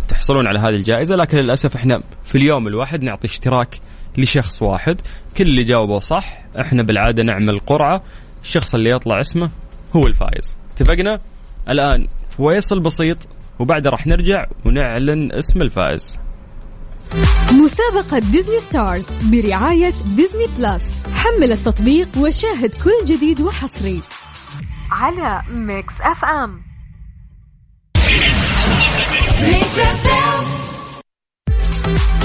تحصلون 0.08 0.48
على 0.48 0.60
هذه 0.60 0.76
الجائزة 0.76 1.16
لكن 1.16 1.38
للأسف 1.38 1.76
إحنا 1.76 2.02
في 2.26 2.38
اليوم 2.38 2.68
الواحد 2.68 3.04
نعطي 3.04 3.28
اشتراك 3.28 3.80
لشخص 4.18 4.62
واحد. 4.62 5.02
كل 5.38 5.44
اللي 5.44 5.64
جاوبوا 5.64 6.00
صح 6.00 6.44
إحنا 6.60 6.84
بالعادة 6.84 7.24
نعمل 7.24 7.60
قرعة 7.60 8.04
الشخص 8.44 8.76
اللي 8.76 8.90
يطلع 8.90 9.20
اسمه 9.20 9.50
هو 9.96 10.08
الفائز. 10.08 10.58
اتفقنا؟ 10.74 11.18
الآن 11.70 12.08
فويصل 12.38 12.80
بسيط 12.80 13.18
وبعدها 13.60 13.92
راح 13.92 14.08
نرجع 14.08 14.46
ونعلن 14.66 15.32
اسم 15.32 15.62
الفائز. 15.62 16.20
مسابقة 17.52 18.20
Disney 18.20 18.60
Stars 18.60 19.08
برعاية 19.32 19.94
Disney 20.16 20.46
Plus. 20.58 21.04
حمل 21.16 21.52
التطبيق 21.52 22.08
وشاهد 22.18 22.72
كل 22.84 23.06
جديد 23.06 23.42
وحصري. 23.42 24.02
على 24.94 25.42
Mix 25.50 25.94
FM 26.02 26.62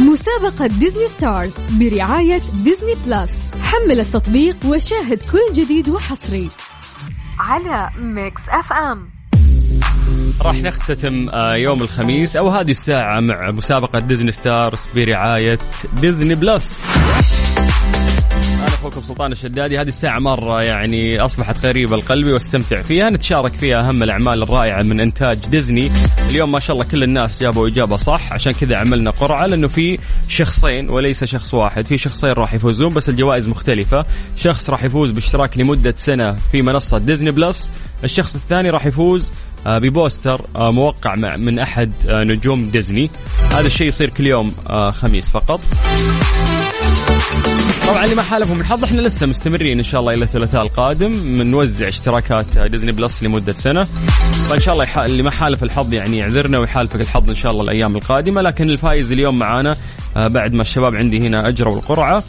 مسابقة 0.01 0.67
Disney 0.67 1.09
Stars 1.09 1.55
برعاية 1.71 2.41
Disney 2.65 2.95
Plus. 3.07 3.55
حمل 3.63 4.01
التطبيق 4.01 4.57
وشاهد 4.67 5.19
كل 5.33 5.63
جديد 5.63 5.89
وحصري. 5.89 6.49
على 7.39 7.91
Mix 7.99 8.43
FM 8.49 9.11
راح 10.45 10.55
نختتم 10.55 11.29
آه، 11.29 11.55
يوم 11.55 11.83
الخميس 11.83 12.37
أو 12.37 12.49
هذه 12.49 12.71
الساعة 12.71 13.21
مع 13.21 13.51
مسابقة 13.51 13.99
Disney 13.99 14.33
Stars 14.33 14.89
برعاية 14.95 15.59
Disney 16.01 16.35
Plus. 16.35 16.81
اخوكم 18.89 19.07
سلطان 19.07 19.33
الشدادي 19.33 19.79
هذه 19.79 19.89
الساعة 19.89 20.19
مرة 20.19 20.63
يعني 20.63 21.21
أصبحت 21.21 21.67
قريبه 21.67 21.97
لقلبي 21.97 22.33
واستمتع 22.33 22.83
فيها. 22.83 23.11
نتشارك 23.11 23.53
فيها 23.53 23.89
أهم 23.89 24.03
الأعمال 24.03 24.43
الرائعة 24.43 24.83
من 24.83 25.01
إنتاج 25.01 25.39
ديزني. 25.47 25.91
اليوم 26.31 26.53
ما 26.53 26.61
شاء 26.61 26.77
الله 26.77 26.89
كل 26.89 27.03
الناس 27.03 27.43
جابوا 27.43 27.69
إجابة 27.69 27.97
صح. 27.97 28.33
عشان 28.33 28.53
كذا 28.53 28.79
عملنا 28.79 29.11
قرعة 29.11 29.47
لأنه 29.47 29.69
في 29.69 29.99
شخصين 30.29 30.91
وليس 30.91 31.25
شخص 31.25 31.55
واحد. 31.55 31.87
في 31.87 31.99
شخصين 31.99 32.33
راح 32.33 32.55
يفوزون 32.55 32.95
بس 32.95 33.09
الجوائز 33.09 33.49
مختلفة. 33.49 34.03
شخص 34.37 34.71
راح 34.71 34.85
يفوز 34.85 35.11
باشتراك 35.11 35.59
لمدة 35.59 35.95
سنة 35.97 36.37
في 36.53 36.63
منصة 36.63 36.99
Disney 36.99 37.31
Plus. 37.31 37.73
الشخص 38.05 38.35
الثاني 38.35 38.71
راح 38.71 38.87
يفوز 38.87 39.33
آه، 39.67 39.79
ب 39.79 39.88
poster 39.88 40.41
آه، 40.57 40.71
موقع 40.71 41.15
من 41.15 41.59
أحد 41.59 41.93
آه، 42.09 42.25
نجوم 42.25 42.69
ديزني. 42.69 43.11
هذا 43.51 43.67
الشيء 43.67 43.87
يصير 43.87 44.11
كل 44.11 44.27
يوم 44.27 44.51
خميس 44.91 45.31
فقط. 45.31 45.61
طبعا 47.89 48.05
اللي 48.05 48.15
ما 48.15 48.23
حالفهم 48.23 48.61
الحظ 48.61 48.85
إحنا 48.85 49.01
لسه 49.01 49.27
مستمرين 49.27 49.79
إن 49.79 49.83
شاء 49.83 50.01
الله 50.01 50.15
إلى 50.15 50.25
الثلاثاء 50.25 50.63
القادم 50.63 51.39
بنوزع 51.39 51.89
اشتراكات 51.89 52.59
Disney 52.59 52.93
Plus 52.93 53.23
لمدة 53.23 53.53
سنة 53.53 53.83
فإن 54.49 54.61
شاء 54.61 54.75
الله. 54.75 55.05
اللي 55.05 55.23
ما 55.23 55.31
حالف 55.31 55.63
الحظ 55.63 55.93
يعني 55.93 56.19
يعذرنا 56.19 56.61
ويحالفك 56.61 57.01
الحظ 57.01 57.31
إن 57.31 57.37
شاء 57.37 57.53
الله 57.53 57.63
الأيام 57.63 57.97
القادمة 57.97 58.41
لكن 58.41 58.71
الفايز 58.71 59.13
اليوم 59.13 59.39
معانا 59.39 59.77
آه، 60.17 60.29
بعد 60.29 60.53
ما 60.53 60.61
الشباب 60.61 60.97
عندي 60.97 61.27
هنا 61.27 61.49
أجروا 61.49 61.77
القرعة 61.77 62.23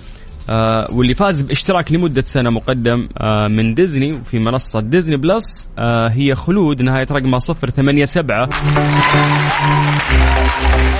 آه، 0.49 0.87
واللي 0.91 1.13
فاز 1.13 1.41
باشتراك 1.41 1.91
لمدة 1.91 2.21
سنة 2.21 2.49
مقدم 2.49 3.09
آه، 3.17 3.47
من 3.47 3.73
ديزني 3.73 4.23
في 4.23 4.39
منصة 4.39 4.79
Disney 4.79 5.17
Plus 5.17 5.69
آه، 5.77 6.09
هي 6.09 6.35
خلود 6.35 6.81
نهاية 6.81 7.07
رقمها 7.11 7.39
صفر 7.39 7.69
ثمانية 7.69 8.05
سبعة. 8.05 8.49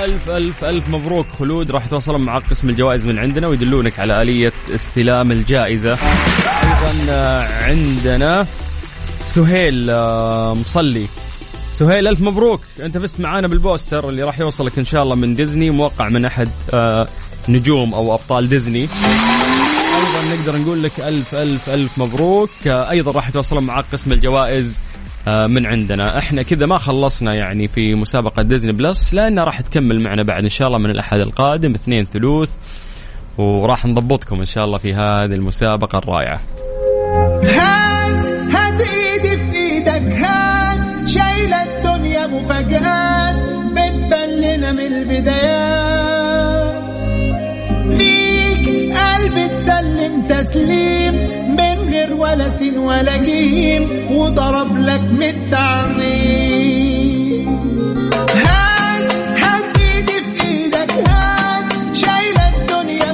ألف 0.04 0.30
ألف 0.30 0.64
ألف 0.64 0.88
مبروك 0.88 1.26
خلود 1.38 1.70
راح 1.70 1.86
يتواصلون 1.86 2.20
مع 2.20 2.38
قسم 2.38 2.68
الجوائز 2.68 3.06
من 3.06 3.18
عندنا 3.18 3.46
ويدلونك 3.46 3.98
على 3.98 4.22
آلية 4.22 4.52
استلام 4.74 5.32
الجائزة. 5.32 5.98
أيضا 6.62 7.12
عندنا 7.62 8.46
سهيل 9.24 9.92
مصلي. 10.60 11.06
سهيل 11.72 12.08
ألف 12.08 12.20
مبروك. 12.20 12.60
أنت 12.80 12.98
فزت 12.98 13.20
معانا 13.20 13.48
بالبوستر 13.48 14.08
اللي 14.08 14.22
راح 14.22 14.40
يوصلك 14.40 14.78
إن 14.78 14.84
شاء 14.84 15.02
الله 15.02 15.14
من 15.14 15.34
ديزني 15.34 15.70
موقع 15.70 16.08
من 16.08 16.24
أحد 16.24 16.48
آه، 16.74 17.06
نجوم 17.48 17.94
أو 17.94 18.14
أبطال 18.14 18.48
ديزني. 18.48 18.80
أيضا 18.80 20.36
نقدر 20.36 20.58
نقول 20.58 20.82
لك 20.82 21.00
ألف 21.00 21.34
ألف 21.34 21.68
ألف 21.68 21.98
مبروك. 21.98 22.50
آه، 22.66 22.90
أيضا 22.90 23.12
راح 23.12 23.28
يتواصلون 23.28 23.62
معك 23.62 23.84
قسم 23.92 24.12
الجوائز 24.12 24.82
آه، 25.28 25.46
من 25.46 25.66
عندنا. 25.66 26.18
إحنا 26.18 26.42
كذا 26.42 26.66
ما 26.66 26.78
خلصنا 26.78 27.34
يعني 27.34 27.68
في 27.68 27.94
مسابقة 27.94 28.42
ديزني 28.42 28.72
بلس 28.72 29.14
لأنها 29.14 29.44
راح 29.44 29.60
تكمل 29.60 30.00
معنا 30.00 30.22
بعد 30.22 30.42
إن 30.42 30.48
شاء 30.48 30.68
الله 30.68 30.78
من 30.78 30.90
الأحد 30.90 31.20
القادم 31.20 31.74
اثنين 31.74 32.04
ثلوث. 32.04 32.50
وراح 33.38 33.86
نضبطكم 33.86 34.36
إن 34.36 34.44
شاء 34.44 34.64
الله 34.64 34.78
في 34.78 34.94
هذه 34.94 35.34
المسابقة 35.34 35.98
الرائعة. 35.98 36.40
تسلم 50.30 50.40
تسليم 50.42 51.14
من 51.50 51.90
غير 51.90 52.14
ولا 52.14 52.52
سين 52.52 52.78
ولا 52.78 53.16
جيم 53.16 54.12
وضرب 54.12 54.76
لك 54.76 55.00
من 55.00 55.22
التعظيم 55.22 56.30
هات 58.34 59.12
هات 59.42 59.78
إيدي 59.78 60.12
في 60.12 60.44
إيدك 60.44 60.92
هات 60.92 61.96
شايل 61.96 62.38
الدنيا 62.38 63.12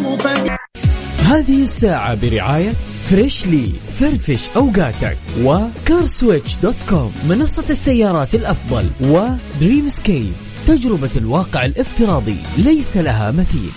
هذه 1.25 1.63
الساعة 1.63 2.15
برعاية 2.15 2.73
Freshly 3.11 3.71
فرفش 4.01 4.49
أوقاتك 4.57 5.17
و 5.43 5.54
CarSwitch 5.54 6.57
dot 6.57 6.75
com 6.89 7.13
منصة 7.29 7.65
السيارات 7.71 8.35
الأفضل 8.35 8.87
و 9.01 9.89
Dreamscape 9.89 10.33
تجربة 10.67 11.11
الواقع 11.17 11.65
الافتراضي 11.65 12.37
ليس 12.59 12.97
لها 12.97 13.31
مثيل. 13.31 13.71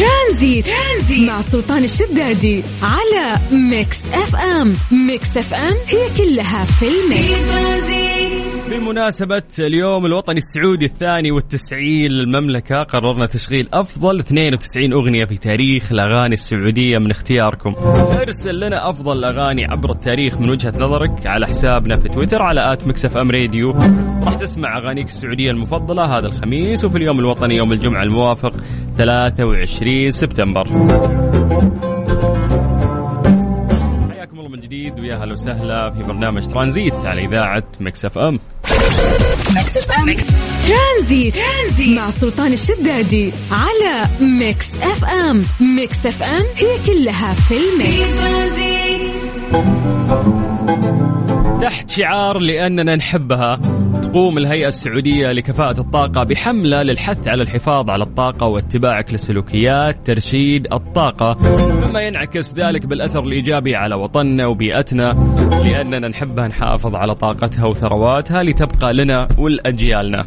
ترانزيت. 0.00 0.66
ترانزيت 0.66 1.28
مع 1.28 1.40
سلطان 1.40 1.84
الشدادي 1.84 2.62
على 2.82 3.38
Mix 3.70 4.04
FM. 4.14 4.74
Mix 5.06 5.36
FM 5.36 5.74
هي 5.88 6.16
كلها 6.16 6.64
في 6.64 6.86
ال 6.88 7.00
mix. 7.00 7.50
بمناسبة 8.70 9.42
اليوم 9.58 10.06
الوطني 10.06 10.38
السعودي 10.38 10.84
الثاني 10.84 11.30
والتسعين 11.30 12.10
للمملكة 12.10 12.82
قررنا 12.82 13.26
تشغيل 13.26 13.68
أفضل 13.72 14.18
92 14.18 14.92
أغنية 14.92 15.24
في 15.24 15.36
تاريخ 15.36 15.92
الأغاني 15.92 16.34
السعودية 16.34 16.98
من 16.98 17.10
اختياركم. 17.10 17.74
ارسل 18.20 18.60
لنا 18.60 18.90
أفضل 18.90 19.18
الأغاني 19.18 19.64
عبر 19.64 19.90
التاريخ 19.90 20.40
من 20.40 20.50
وجهة 20.50 20.74
نظرك 20.78 21.26
على 21.26 21.46
حسابنا 21.46 21.96
في 21.96 22.08
تويتر 22.08 22.42
على 22.42 22.72
at 22.72 22.86
Mix 22.86 23.16
FM 23.16 23.30
Radio. 23.30 23.70
راح 24.24 24.34
تسمع 24.34 24.78
أغانيك 24.78 25.08
السعودية 25.08 25.50
المفضلة 25.50 26.04
هذا 26.18 26.26
الخميس 26.26 26.84
وفي 26.84 26.98
اليوم 26.98 27.20
الوطني 27.20 27.56
يوم 27.56 27.72
الجمعة 27.72 28.02
الموافق 28.02 28.52
23 28.98 30.10
سبتمبر. 30.10 30.64
حياكم 34.12 34.38
الله 34.38 34.48
من 34.48 34.60
جديد 34.60 35.00
ويا 35.00 35.16
هلا 35.16 35.32
وسهلا 35.32 35.90
في 35.90 36.02
برنامج 36.02 36.46
ترانزيت 36.46 36.94
على 37.06 37.24
إذاعة 37.24 37.62
Mix 37.80 38.18
FM. 38.18 38.38
ترانزيت. 40.66 41.34
ترانزيت. 41.34 41.96
مع 41.98 42.10
سلطان 42.10 42.52
الشدادي 42.52 43.32
على 43.52 44.08
Mix 44.20 44.70
FM. 44.82 45.44
Mix 45.76 46.06
FM 46.06 46.44
هي 46.56 46.78
كلها 46.86 47.34
في 47.34 47.54
ال 47.54 47.70
mix 47.70 48.20
تحت 51.60 51.90
شعار 51.90 52.38
لأننا 52.38 52.96
نحبها 52.96 53.60
تقوم 54.02 54.38
الهيئة 54.38 54.66
السعودية 54.66 55.32
لكفاءة 55.32 55.80
الطاقة 55.80 56.24
بحملة 56.24 56.82
للحث 56.82 57.28
على 57.28 57.42
الحفاظ 57.42 57.90
على 57.90 58.04
الطاقة 58.04 58.46
واتباعك 58.46 59.14
لسلوكيات 59.14 60.06
ترشيد 60.06 60.72
الطاقة. 60.72 61.36
مما 61.88 62.00
ينعكس 62.00 62.54
ذلك 62.54 62.86
بالأثر 62.86 63.20
الإيجابي 63.20 63.76
على 63.76 63.94
وطننا 63.94 64.46
وبيئتنا 64.46 65.12
لأننا 65.64 66.08
نحبها 66.08 66.48
نحافظ 66.48 66.94
على 66.94 67.14
طاقتها 67.14 67.66
وثرواتها 67.66 68.42
لتبقى 68.42 68.92
لنا 68.92 69.28
ولأجيالنا. 69.38 70.26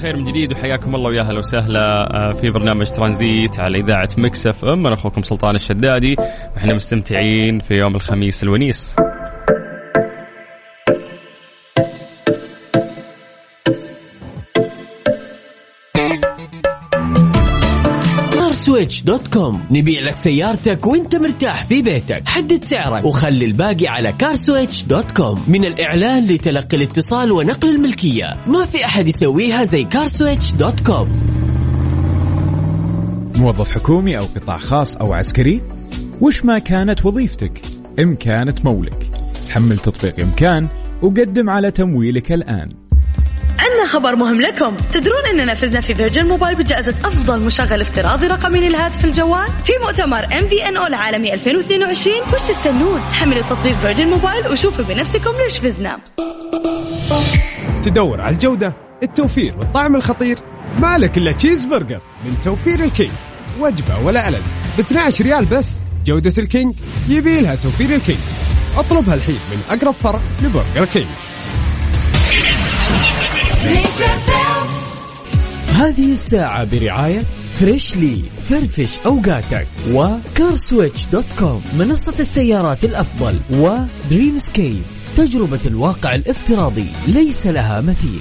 بالخير 0.00 0.16
من 0.16 0.24
جديد 0.24 0.52
وحياكم 0.52 0.94
الله 0.94 1.10
ويا 1.10 1.22
أهلا 1.22 1.38
وسهلا 1.38 2.16
آه، 2.16 2.30
في 2.30 2.50
برنامج 2.50 2.90
ترانزيت 2.90 3.60
على 3.60 3.78
إذاعة 3.78 4.08
Mix 4.18 4.46
FM. 4.46 4.86
أنا 4.86 4.94
أخوكم 4.94 5.22
سلطان 5.22 5.54
الشدادي 5.54 6.16
وإحنا 6.54 6.74
مستمتعين 6.74 7.58
في 7.58 7.74
يوم 7.74 7.96
الخميس 7.96 8.42
الونيس. 8.42 8.96
CarSwitch 18.80 19.02
dot 19.02 19.28
com 19.28 19.60
نبيع 19.70 20.00
لك 20.00 20.16
سيارتك 20.16 20.86
وانت 20.86 21.16
مرتاح 21.16 21.64
في 21.64 21.82
بيتك. 21.82 22.28
حدد 22.28 22.64
سعرك 22.64 23.04
وخلي 23.04 23.44
الباقي 23.44 23.86
على 23.86 24.12
CarSwitch 24.12 24.84
dot 24.84 25.10
com 25.10 25.44
من 25.48 25.64
الإعلان 25.64 26.26
لتلقي 26.26 26.76
الاتصال 26.76 27.32
ونقل 27.32 27.68
الملكية. 27.68 28.36
ما 28.46 28.66
في 28.66 28.84
أحد 28.84 29.08
يسويها 29.08 29.64
زي 29.64 29.84
CarSwitch 29.84 30.52
dot 30.52 30.80
com 30.80 31.08
موظف 33.36 33.70
حكومي 33.70 34.18
أو 34.18 34.24
قطاع 34.24 34.58
خاص 34.58 34.96
أو 34.96 35.12
عسكري 35.12 35.60
وش 36.20 36.44
ما 36.44 36.58
كانت 36.58 37.06
وظيفتك؟ 37.06 37.62
إمكان 37.98 38.54
تمولك 38.54 39.10
حمل 39.50 39.78
تطبيق 39.78 40.20
إمكان 40.20 40.66
وقدم 41.02 41.50
على 41.50 41.70
تمويلك 41.70 42.32
الآن. 42.32 42.89
خبر 43.90 44.16
مهم 44.16 44.40
لكم. 44.40 44.76
تدرون 44.92 45.26
إننا 45.30 45.54
فزنا 45.54 45.80
في 45.80 45.94
Virgin 45.94 46.26
Mobile 46.26 46.54
بجائزة 46.54 46.94
أفضل 47.04 47.40
مشغل 47.40 47.80
افتراضي 47.80 48.26
رقمي 48.26 48.60
للهاتف 48.60 49.04
الجوال 49.04 49.48
في 49.64 49.72
مؤتمر 49.82 50.24
MVNO 50.24 50.86
العالمي 50.86 51.34
2022 51.34 52.14
وش 52.34 52.40
تستنون؟ 52.40 53.00
حملوا 53.00 53.42
تطبيق 53.42 53.72
Virgin 53.72 54.08
Mobile 54.08 54.48
وشوفوا 54.48 54.84
بنفسكم 54.84 55.30
ليش 55.44 55.58
فزنا. 55.58 55.96
تدور 57.84 58.20
على 58.20 58.32
الجودة 58.34 58.74
التوفير 59.02 59.54
والطعم 59.58 59.96
الخطير. 59.96 60.38
مالك 60.80 61.18
إلا 61.18 61.32
تشيز 61.32 61.64
برجر 61.64 62.00
من 62.24 62.36
توفير 62.44 62.84
ال 62.84 62.90
King 62.90 63.12
وجبة 63.60 63.98
ولا 64.04 64.28
ألل 64.28 64.42
ب 64.78 64.80
12 64.80 65.24
ريال 65.24 65.44
بس. 65.44 65.82
جودة 66.06 66.32
ال 66.38 66.45
King 66.45 66.74
يبي 67.08 67.40
لها 67.40 67.54
توفير 67.54 67.94
ال 67.94 67.99
King 67.99 68.18
اطلبها 68.76 69.14
الحين 69.14 69.38
من 69.50 69.62
أقرب 69.70 69.94
فرع 69.94 70.20
ل 70.42 70.48
Burger 70.48 70.84
King. 70.92 71.29
هذه 75.80 76.12
الساعة 76.12 76.64
برعاية 76.64 77.22
Freshly. 77.60 78.22
فرفش 78.50 78.98
أوقاتك. 79.06 79.66
و 79.92 80.03
CarSwitch 80.03 81.06
dot 81.06 81.24
com. 81.38 81.62
منصة 81.78 82.14
السيارات 82.20 82.84
الأفضل. 82.84 83.38
و 83.50 83.65
Dream 83.65 84.38
scape 84.38 84.82
تجربة 85.16 85.60
الواقع 85.66 86.14
الافتراضي. 86.14 86.86
ليس 87.06 87.46
لها 87.46 87.80
مثيل. 87.80 88.20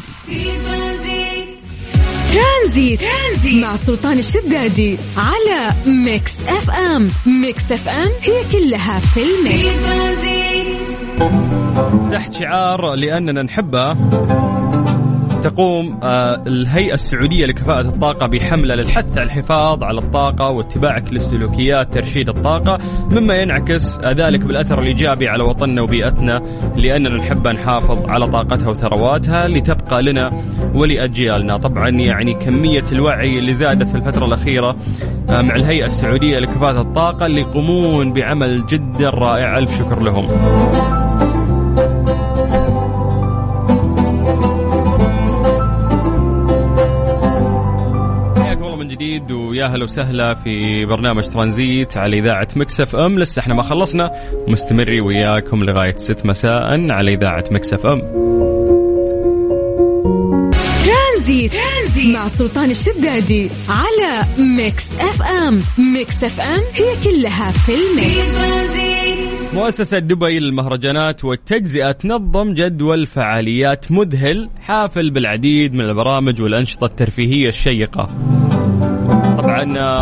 ترانزيت. 2.33 2.99
ترانزيت. 2.99 3.53
مع 3.53 3.75
سلطان 3.75 4.19
الشدادي. 4.19 4.97
على 5.17 5.73
Mix 5.85 6.33
FM. 6.47 7.09
Mix 7.25 7.71
FM 7.71 8.09
هي 8.21 8.43
كلها 8.51 8.99
في 8.99 9.21
ال 9.21 9.34
mix. 9.34 9.85
تحت 12.11 12.33
شعار 12.33 12.93
لأننا 12.95 13.41
نحبها 13.41 13.97
تقوم 15.41 15.99
آه، 16.03 16.43
الهيئة 16.47 16.93
السعودية 16.93 17.45
لكفاءة 17.45 17.81
الطاقة 17.81 18.27
بحملة 18.27 18.75
للحث 18.75 19.17
على 19.17 19.25
الحفاظ 19.25 19.83
على 19.83 19.97
الطاقة 19.97 20.49
واتباعك 20.49 21.13
لسلوكيات 21.13 21.93
ترشيد 21.93 22.29
الطاقة 22.29 22.79
مما 23.11 23.35
ينعكس 23.35 23.99
ذلك 23.99 24.39
بالأثر 24.45 24.79
الإيجابي 24.81 25.29
على 25.29 25.43
وطننا 25.43 25.81
وبيئتنا 25.81 26.41
لأننا 26.77 27.15
نحب 27.15 27.47
نحافظ 27.47 28.09
على 28.09 28.27
طاقتها 28.27 28.69
وثرواتها 28.69 29.47
لتبقى 29.47 30.03
لنا 30.03 30.29
ولأجيالنا. 30.73 31.57
طبعا 31.57 31.89
يعني 31.89 32.33
كمية 32.33 32.85
الوعي 32.91 33.39
اللي 33.39 33.53
زادت 33.53 33.87
في 33.87 33.95
الفترة 33.95 34.25
الأخيرة 34.25 34.75
آه، 35.29 35.41
مع 35.41 35.55
الهيئة 35.55 35.85
السعودية 35.85 36.39
لكفاءة 36.39 36.81
الطاقة 36.81 37.25
اللي 37.25 37.41
يقومون 37.41 38.13
بعمل 38.13 38.65
جدا 38.65 39.09
رائع. 39.09 39.57
ألف 39.57 39.79
شكر 39.79 40.01
لهم. 40.01 40.27
جديد 49.59 49.69
ويا 49.69 49.75
هلا 49.75 49.83
وسهلا 49.83 50.33
في 50.33 50.85
برنامج 50.85 51.23
ترانزيت 51.23 51.97
على 51.97 52.19
إذاعة 52.19 52.47
Mix 52.55 52.95
FM. 52.95 53.19
لسه 53.19 53.39
إحنا 53.39 53.53
ما 53.53 53.61
خلصنا. 53.61 54.11
مستمرين 54.47 55.01
وياكم 55.01 55.63
لغاية 55.63 55.97
6 55.97 56.25
مساء 56.25 56.91
على 56.91 57.13
إذاعة 57.13 57.43
Mix 57.51 57.85
FM. 57.85 58.01
ترانزيت. 60.85 61.51
ترانزيت 61.53 62.15
مع 62.15 62.27
سلطان 62.27 62.69
الشدادي 62.69 63.49
على 63.69 64.25
Mix 64.57 64.91
FM. 64.99 65.59
Mix 65.93 66.23
FM 66.23 66.61
هي 66.75 67.03
كلها 67.03 67.51
في 67.51 67.71
ال 67.71 67.85
mix. 67.85 68.39
مؤسسة 69.53 69.99
دبي 69.99 70.39
للمهرجانات 70.39 71.25
والتجزئة 71.25 71.91
تنظم 71.91 72.53
جدول 72.53 73.07
فعاليات 73.07 73.91
مذهل 73.91 74.49
حافل 74.61 75.09
بالعديد 75.09 75.73
من 75.73 75.81
البرامج 75.81 76.41
والأنشطة 76.41 76.85
الترفيهية 76.85 77.47
الشيقة. 77.47 78.09
طبعا 79.41 79.58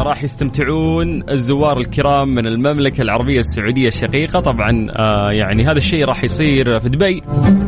راح 0.08 0.24
يستمتعون 0.24 1.30
الزوار 1.30 1.80
الكرام 1.80 2.28
من 2.36 2.48
المملكة 2.48 3.02
العربية 3.02 3.40
السعودية 3.40 3.88
الشقيقة. 3.88 4.40
طبعا 4.40 4.88
آه، 4.92 5.32
يعني 5.32 5.64
هذا 5.64 5.78
الشيء 5.78 6.06
راح 6.06 6.24
يصير 6.24 6.80
في 6.80 6.90
دبي. 6.90 7.22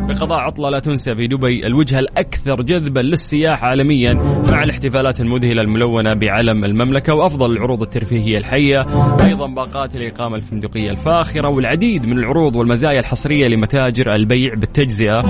بقضاء 0.09 0.39
عطلة 0.39 0.69
لا 0.69 0.79
تنسى 0.79 1.15
في 1.15 1.27
دبي 1.27 1.67
الوجهة 1.67 1.99
الأكثر 1.99 2.61
جذبا 2.61 2.99
للسياح 2.99 3.63
عالميا 3.63 4.13
مع 4.51 4.63
الاحتفالات 4.63 5.21
المذهلة 5.21 5.61
الملونة 5.61 6.13
بعلم 6.13 6.65
المملكة 6.65 7.13
وأفضل 7.13 7.51
العروض 7.51 7.81
الترفيهية 7.81 8.37
الحية. 8.37 8.85
أيضا 9.25 9.47
باقات 9.47 9.95
الإقامة 9.95 10.35
الفندقية 10.35 10.89
الفاخرة 10.89 11.47
والعديد 11.47 12.05
من 12.05 12.17
العروض 12.17 12.55
والمزايا 12.55 12.99
الحصرية 12.99 13.47
لمتاجر 13.47 14.15
البيع 14.15 14.53
بالتجزئة. 14.53 15.21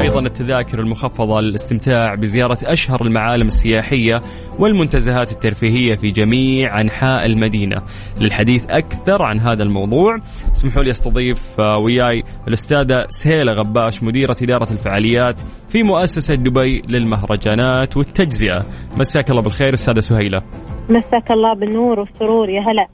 أيضا 0.00 0.20
التذاكر 0.20 0.80
المخفضة 0.80 1.40
للاستمتاع 1.40 2.14
بزيارة 2.14 2.58
أشهر 2.62 3.02
المعالم 3.06 3.46
السياحية 3.46 4.22
والمنتزهات 4.58 5.32
الترفيهية 5.32 5.94
في 5.94 6.07
جميع 6.10 6.80
أنحاء 6.80 7.26
المدينة 7.26 7.76
للحديث 8.20 8.66
أكثر 8.70 9.22
عن 9.22 9.40
هذا 9.40 9.62
الموضوع. 9.62 10.18
اسمحوا 10.52 10.82
لي 10.82 10.90
أستضيف 10.90 11.60
آه، 11.60 11.78
وياي 11.78 12.22
الأستاذة 12.48 13.06
سهيلة 13.08 13.52
غباش 13.52 14.02
مديرة 14.02 14.36
إدارة 14.42 14.72
الفعاليات 14.72 15.40
في 15.68 15.82
مؤسسة 15.82 16.34
دبي 16.34 16.82
للمهرجانات 16.88 17.96
والتجزئة. 17.96 18.66
مساك 18.98 19.30
الله 19.30 19.42
بالخير 19.42 19.74
أستاذة 19.74 20.00
سهيلة. 20.00 20.42
مساك 20.88 21.30
الله 21.30 21.54
بالنور 21.54 22.00
والسرور 22.00 22.48
يا 22.50 22.60
هلا. 22.60 22.86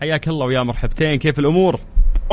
حياك 0.00 0.28
الله 0.28 0.46
ويا 0.46 0.62
مرحبتين 0.62 1.16
كيف 1.16 1.38
الأمور؟ 1.38 1.80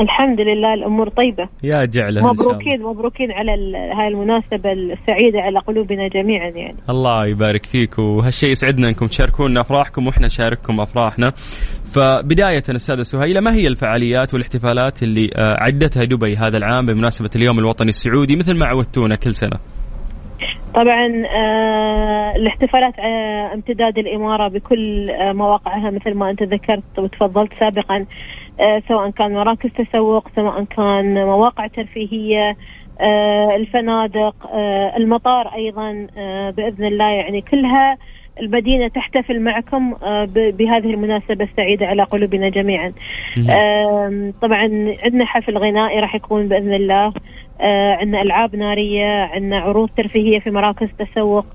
الحمد 0.00 0.40
لله 0.40 0.74
الأمور 0.74 1.08
طيبة 1.08 1.48
يا 1.62 1.84
جعله 1.84 2.20
إن 2.20 2.24
شاء 2.24 2.32
الله. 2.32 2.32
مبروكين 2.32 2.82
مبروكين 2.82 3.32
على 3.32 3.52
هاي 3.98 4.08
المناسبة 4.08 4.72
السعيدة 4.72 5.40
على 5.40 5.58
قلوبنا 5.58 6.08
جميعا 6.08 6.48
يعني 6.48 6.76
الله 6.90 7.26
يبارك 7.26 7.66
فيك 7.66 7.98
وهالشيء 7.98 8.50
يسعدنا 8.50 8.88
إنكم 8.88 9.06
تشاركونا 9.06 9.60
أفراحكم 9.60 10.06
وإحنا 10.06 10.26
نشارككم 10.26 10.80
أفراحنا. 10.80 11.30
فبداية 11.94 12.62
أستاذة 12.76 13.02
سهيلة 13.02 13.40
ما 13.40 13.54
هي 13.54 13.66
الفعاليات 13.66 14.34
والاحتفالات 14.34 15.02
اللي 15.02 15.30
آه، 15.36 15.56
عدتها 15.60 16.04
دبي 16.04 16.36
هذا 16.36 16.56
العام 16.56 16.86
بمناسبة 16.86 17.30
اليوم 17.36 17.58
الوطني 17.58 17.88
السعودي 17.88 18.36
مثل 18.36 18.58
ما 18.58 18.66
عودتونا 18.66 19.16
كل 19.16 19.34
سنة؟ 19.34 19.58
طبعا 20.74 21.06
آه 21.06 22.36
الاحتفالات 22.36 23.00
على 23.00 23.54
امتداد 23.54 23.98
الإمارة 23.98 24.48
بكل 24.48 25.10
آه 25.10 25.32
مواقعها 25.32 25.90
مثل 25.90 26.14
ما 26.14 26.30
أنت 26.30 26.42
ذكرت 26.42 26.98
وتفضلت 26.98 27.50
سابقا 27.60 27.96
آه 27.96 28.06
سواء 28.88 29.10
كان 29.10 29.32
مراكز 29.34 29.70
تسوق 29.70 30.28
سواء 30.36 30.64
كان 30.64 31.14
مواقع 31.14 31.66
ترفيهية 31.66 32.56
آه 33.00 33.56
الفنادق 33.56 34.34
آه 34.52 34.96
المطار 34.96 35.54
أيضا 35.54 36.06
آه 36.18 36.50
بإذن 36.50 36.84
الله. 36.84 37.10
يعني 37.10 37.40
كلها 37.40 37.98
المدينة 38.40 38.88
تحتفل 38.88 39.40
معكم 39.40 39.94
آه 40.02 40.24
بهذه 40.34 40.90
المناسبة 40.94 41.44
السعيدة 41.44 41.86
على 41.86 42.02
قلوبنا 42.02 42.48
جميعا. 42.48 42.92
طبعا 44.42 44.94
عندنا 45.04 45.24
حفل 45.24 45.58
غنائي 45.58 46.00
راح 46.00 46.14
يكون 46.14 46.48
بإذن 46.48 46.74
الله. 46.74 47.12
آه، 47.60 47.92
عندنا 47.94 48.22
ألعاب 48.22 48.56
نارية 48.56 49.24
عندنا 49.24 49.58
عروض 49.58 49.88
ترفيهية 49.96 50.38
في 50.38 50.50
مراكز 50.50 50.88
تسوق. 50.98 51.46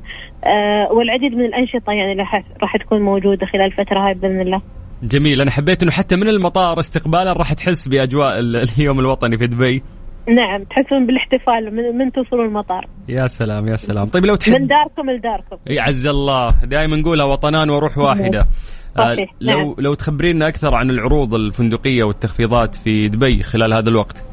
آه، 0.46 0.92
والعديد 0.92 1.36
من 1.36 1.46
الأنشطة 1.46 1.94
يعني 1.94 2.14
راح 2.14 2.44
راح 2.62 2.78
تكون 2.78 3.02
موجودة 3.02 3.46
خلال 3.46 3.66
الفترة 3.66 4.00
هاي 4.00 4.14
بإذن 4.14 4.42
الله. 4.42 4.62
جميل 5.04 5.42
أنا 5.42 5.52
حبيت 5.52 5.84
إنه 5.84 5.92
حتى 5.92 6.16
من 6.16 6.28
المطار 6.28 6.80
استقبالا 6.80 7.34
راح 7.34 7.54
تحس 7.54 7.88
بأجواء 7.88 8.40
ال- 8.40 8.56
اليوم 8.80 9.00
الوطني 9.00 9.38
في 9.38 9.48
دبي. 9.48 9.84
نعم 10.28 10.64
تحسون 10.64 11.06
بالاحتفال 11.06 11.76
من, 11.76 11.98
من 11.98 12.12
توصلوا 12.12 12.46
المطار 12.46 12.88
يا 13.10 13.28
سلام 13.28 13.68
يا 13.68 13.76
سلام 13.76 14.06
طيب 14.08 14.26
لو 14.26 14.34
من 14.34 14.40
تحب 14.40 14.54
داركم 14.68 15.10
لداركم 15.10 15.58
يعز 15.68 16.08
الله 16.08 16.66
دائما 16.66 16.98
نقولها 16.98 17.26
وطنان 17.26 17.70
وروح 17.70 17.98
واحدة. 17.98 18.40
آه، 18.98 19.16
لو 19.42 19.58
نعم. 19.60 19.76
لو 19.78 19.94
تخبرينا 19.94 20.48
أكثر 20.48 20.76
عن 20.76 20.90
العروض 20.90 21.34
الفندقية 21.34 22.04
والتخفيضات 22.04 22.76
في 22.76 23.08
دبي 23.08 23.44
خلال 23.44 23.74
هذا 23.74 23.90
الوقت. 23.90 24.26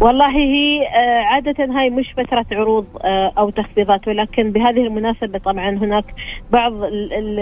والله 0.00 0.30
هي 0.30 0.86
آه، 0.86 1.22
عادة 1.24 1.64
هاي 1.64 1.90
مش 1.90 2.06
فترة 2.16 2.46
عروض 2.52 2.86
آه، 3.04 3.32
أو 3.38 3.50
تخفيضات 3.50 4.08
ولكن 4.08 4.50
بهذه 4.52 4.86
المناسبة 4.86 5.38
طبعا 5.38 5.70
هناك 5.70 6.04
بعض 6.52 6.72
ال- 6.72 7.12
ال- 7.12 7.38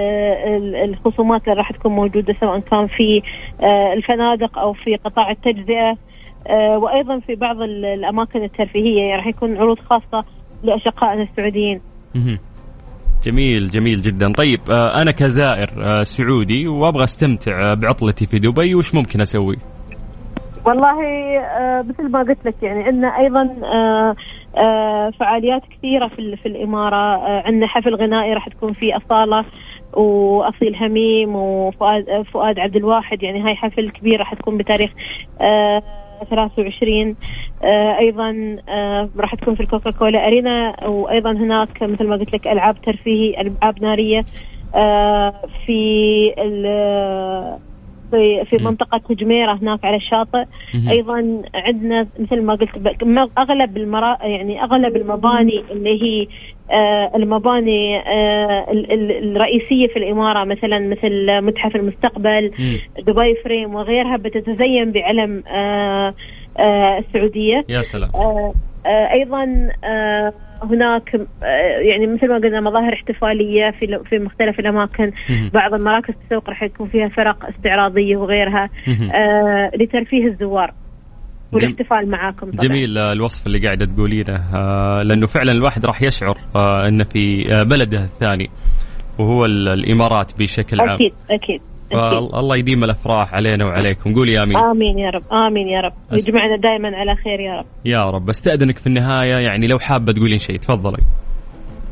ال- 0.47 0.77
الخصومات 0.91 1.43
اللي 1.49 1.55
راح 1.55 1.73
تكون 1.73 1.93
موجودة 1.93 2.35
سواء 2.41 2.59
كان 2.59 2.87
في 2.87 3.23
آه، 3.61 3.93
الفنادق 3.93 4.59
أو 4.59 4.73
في 4.73 4.97
قطاع 4.97 5.31
التجزئة 5.31 5.97
وأيضا 6.77 7.19
في 7.19 7.35
بعض 7.35 7.61
ال- 7.63 7.85
الأماكن 7.85 8.43
الترفيهية. 8.45 9.01
يعني 9.03 9.17
راح 9.17 9.27
يكون 9.27 9.57
عروض 9.57 9.79
خاصة 9.79 10.25
لأشقائنا 10.63 11.23
السعوديين. 11.23 11.81
جميل 13.25 13.69
جميل 13.69 14.03
جدا. 14.03 14.33
طيب 14.33 14.61
أنا 14.71 15.11
كزائر 15.11 16.03
سعودي 16.03 16.69
وأبغى 16.69 17.05
أستمتع 17.05 17.71
آه، 17.71 17.75
بعطلتي 17.75 18.27
في 18.27 18.39
دبي 18.39 18.75
وش 18.75 18.95
ممكن 18.95 19.21
أسوي؟ 19.21 19.57
والله 20.65 20.99
آه، 21.39 21.83
مثل 21.83 22.11
ما 22.11 22.19
قلت 22.23 22.39
لك 22.47 22.55
يعني 22.63 22.83
عندنا 22.85 23.19
أيضا 23.19 23.57
آه، 23.65 24.15
آه، 24.57 25.11
فعاليات 25.11 25.63
كثيرة 25.71 26.09
في 26.09 26.37
في 26.37 26.47
الإمارة. 26.47 27.21
عندنا 27.47 27.67
حفل 27.67 27.95
غنائي 27.95 28.33
راح 28.35 28.49
تكون 28.49 28.73
فيه 28.73 28.97
أصالة 28.97 29.45
وأصيل 29.93 30.77
هميم 30.77 31.37
وفؤاد 31.37 32.23
فؤاد 32.33 32.59
عبد 32.59 32.77
الواحد. 32.77 33.23
يعني 33.23 33.43
هاي 33.43 33.55
حفل 33.55 33.91
كبير 33.91 34.19
راح 34.21 34.35
تكون 34.35 34.57
بتاريخ 34.57 34.91
آه، 35.41 35.83
23 36.31 37.17
آه، 37.65 37.99
أيضا 37.99 38.57
راح 39.17 39.35
تكون 39.35 39.55
في 39.55 39.61
الكوكا 39.61 39.91
كولا 39.91 40.27
أرينا. 40.27 40.87
وأيضا 40.89 41.33
هناك 41.33 41.83
مثل 41.83 42.07
ما 42.09 42.17
قلت 42.17 42.33
لك 42.35 42.47
ألعاب 42.47 42.81
ترفيهي 42.83 43.41
ألعاب 43.41 43.83
نارية. 43.83 44.25
في 45.67 46.33
في 48.13 48.45
في 48.45 48.57
منطقة 48.65 49.01
جميرة 49.11 49.53
هناك 49.63 49.85
على 49.85 49.97
الشاطئ. 49.97 50.45
أيضا 50.91 51.43
عندنا 51.55 52.07
مثل 52.19 52.43
ما 52.43 52.55
قلت 52.55 52.79
ب- 52.79 53.05
م- 53.05 53.29
أغلب 53.39 53.77
المرا 53.77 54.17
يعني 54.27 54.63
أغلب 54.63 54.97
المباني 54.97 55.63
اللي 55.71 56.03
هي 56.03 56.27
آه 56.71 57.11
المباني 57.17 57.99
آه 57.99 58.67
ال- 58.71 58.93
ال- 58.93 59.37
الرئيسية 59.37 59.87
في 59.87 59.97
الإمارة 59.99 60.45
مثلا 60.45 60.79
مثل 60.79 61.41
متحف 61.41 61.77
المستقبل 61.77 62.51
دبي 63.07 63.35
فريم 63.45 63.75
وغيرها 63.75 64.17
بتتزين 64.17 64.93
بعلم 64.93 65.43
آه 65.49 66.15
آه 66.59 66.99
السعودية. 66.99 67.65
يا 67.69 67.83
سلام. 67.83 68.11
آه، 68.15 68.53
آه، 68.87 69.13
أيضا 69.13 69.69
آه، 69.85 70.33
هناك 70.65 71.15
آه، 71.15 71.47
يعني 71.91 72.07
مثل 72.07 72.29
ما 72.29 72.35
قلنا 72.37 72.61
مظاهر 72.61 72.93
احتفالية 72.93 73.71
في 73.81 73.99
في 74.11 74.19
مختلف 74.19 74.59
الأماكن. 74.61 75.11
بعض 75.55 75.75
المراكز 75.75 76.15
التسوق 76.23 76.49
راح 76.49 76.63
يكون 76.63 76.89
فيها 76.89 77.09
فرق 77.09 77.47
استعراضية 77.49 78.17
وغيرها. 78.17 78.69
آه، 78.89 79.71
لترفيه 79.77 80.27
الزوار 80.27 80.73
والاحتفال 81.53 82.11
معاكم 82.11 82.51
طبعا. 82.51 82.69
جميل 82.69 82.99
آه، 82.99 83.13
الوصف 83.13 83.47
اللي 83.47 83.59
قاعدة 83.59 83.87
تقولينه 83.87 84.39
لأنه 85.03 85.27
فعلا 85.27 85.53
الواحد 85.53 85.87
راح 85.87 86.03
يشعر 86.03 86.37
إنه 86.89 87.05
في 87.05 87.45
بلده 87.71 87.99
الثاني 87.99 88.51
وهو 89.19 89.45
ال- 89.45 89.69
الإمارات 89.69 90.33
بشكل 90.39 90.81
عام. 90.81 90.89
أكيد 90.91 91.13
أكيد. 91.31 91.61
فالله 91.93 92.57
يديم 92.57 92.85
الافراح 92.85 93.35
علينا 93.35 93.65
وعليكم. 93.65 94.15
قولي 94.15 94.43
أمين. 94.43 94.57
آمين 94.57 94.99
يا 94.99 95.11
رب 95.11 95.23
آمين 95.33 95.69
يا 95.69 95.81
رب. 95.81 95.93
أس- 95.93 96.29
يجمعنا 96.29 96.57
دائما 96.57 96.97
على 96.97 97.15
خير 97.17 97.41
يا 97.41 97.59
رب. 97.59 97.67
يا 97.85 98.11
رب. 98.11 98.29
أستأذنك 98.29 98.79
في 98.79 98.87
النهاية 98.87 99.35
يعني 99.35 99.67
لو 99.67 99.79
حابة 99.79 100.13
تقولين 100.13 100.39
شيء 100.39 100.57
تفضلي. 100.57 101.03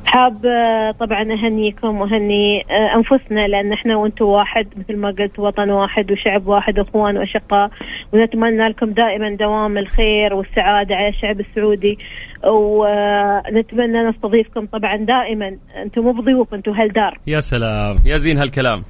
حاب 0.07 0.47
آه، 0.47 0.91
طبعا 1.01 1.23
أهنيكم 1.23 2.01
وأهني 2.01 2.61
آه، 2.71 2.97
أنفسنا 2.97 3.41
لأن 3.41 3.73
إحنا 3.73 3.97
وأنتم 3.97 4.25
واحد 4.25 4.67
مثل 4.77 4.97
ما 4.97 5.09
قلت 5.19 5.39
وطن 5.39 5.71
واحد 5.71 6.13
وشعب 6.13 6.47
واحد 6.47 6.79
واخوان 6.79 7.17
وأشقاء. 7.19 7.71
ونتمنى 8.13 8.69
لكم 8.69 8.87
دائما 8.87 9.37
دوام 9.37 9.79
الخير 9.79 10.35
والسعادة 10.35 10.95
على 10.95 11.09
الشعب 11.09 11.41
السعودي. 11.41 11.99
ونتمنى 12.45 14.09
نستضيفكم 14.09 14.67
طبعا 14.67 14.97
دائما. 14.97 15.57
أنتم 15.83 16.03
مو 16.03 16.13
بضيوف 16.13 16.55
أنتم 16.55 16.73
هالدار. 16.73 17.19
يا 17.27 17.41
سلام. 17.41 17.97
يا 18.07 18.17
زين 18.17 18.39
هالكلام. 18.39 18.83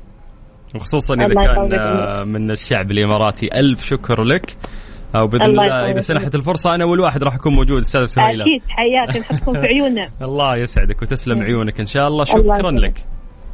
وخصوصا 0.75 1.15
إذا 1.15 1.25
الله 1.27 1.47
كان 1.47 1.73
آه، 1.81 2.25
من 2.25 2.51
الشعب 2.51 2.91
الإماراتي. 2.91 3.49
ألف 3.55 3.83
شكر 3.83 4.23
لك. 4.23 4.57
أو 5.15 5.27
باذن 5.27 5.43
الله 5.43 5.65
الله 5.65 5.91
إذا 5.91 6.01
سنحت. 6.01 6.35
الفرصة 6.35 6.75
أنا 6.75 6.85
اول 6.85 7.01
واحد 7.01 7.23
راح 7.23 7.35
اكون 7.35 7.55
موجود 7.55 7.79
أستاذ 7.79 8.07
سهيله 8.07 8.45
أكيد 8.45 8.63
حياك 8.69 9.17
نحطكم 9.17 9.53
في 9.53 9.67
عيوننا. 9.67 10.09
الله 10.23 10.57
يسعدك 10.57 11.03
وتسلم. 11.03 11.43
عيونك 11.43 11.81
إن 11.81 11.87
شاء 11.87 12.09
الله. 12.09 12.25
الله 12.35 12.55
شكرا 12.55 12.71
يسلمك. 12.71 12.85
لك. 12.85 13.05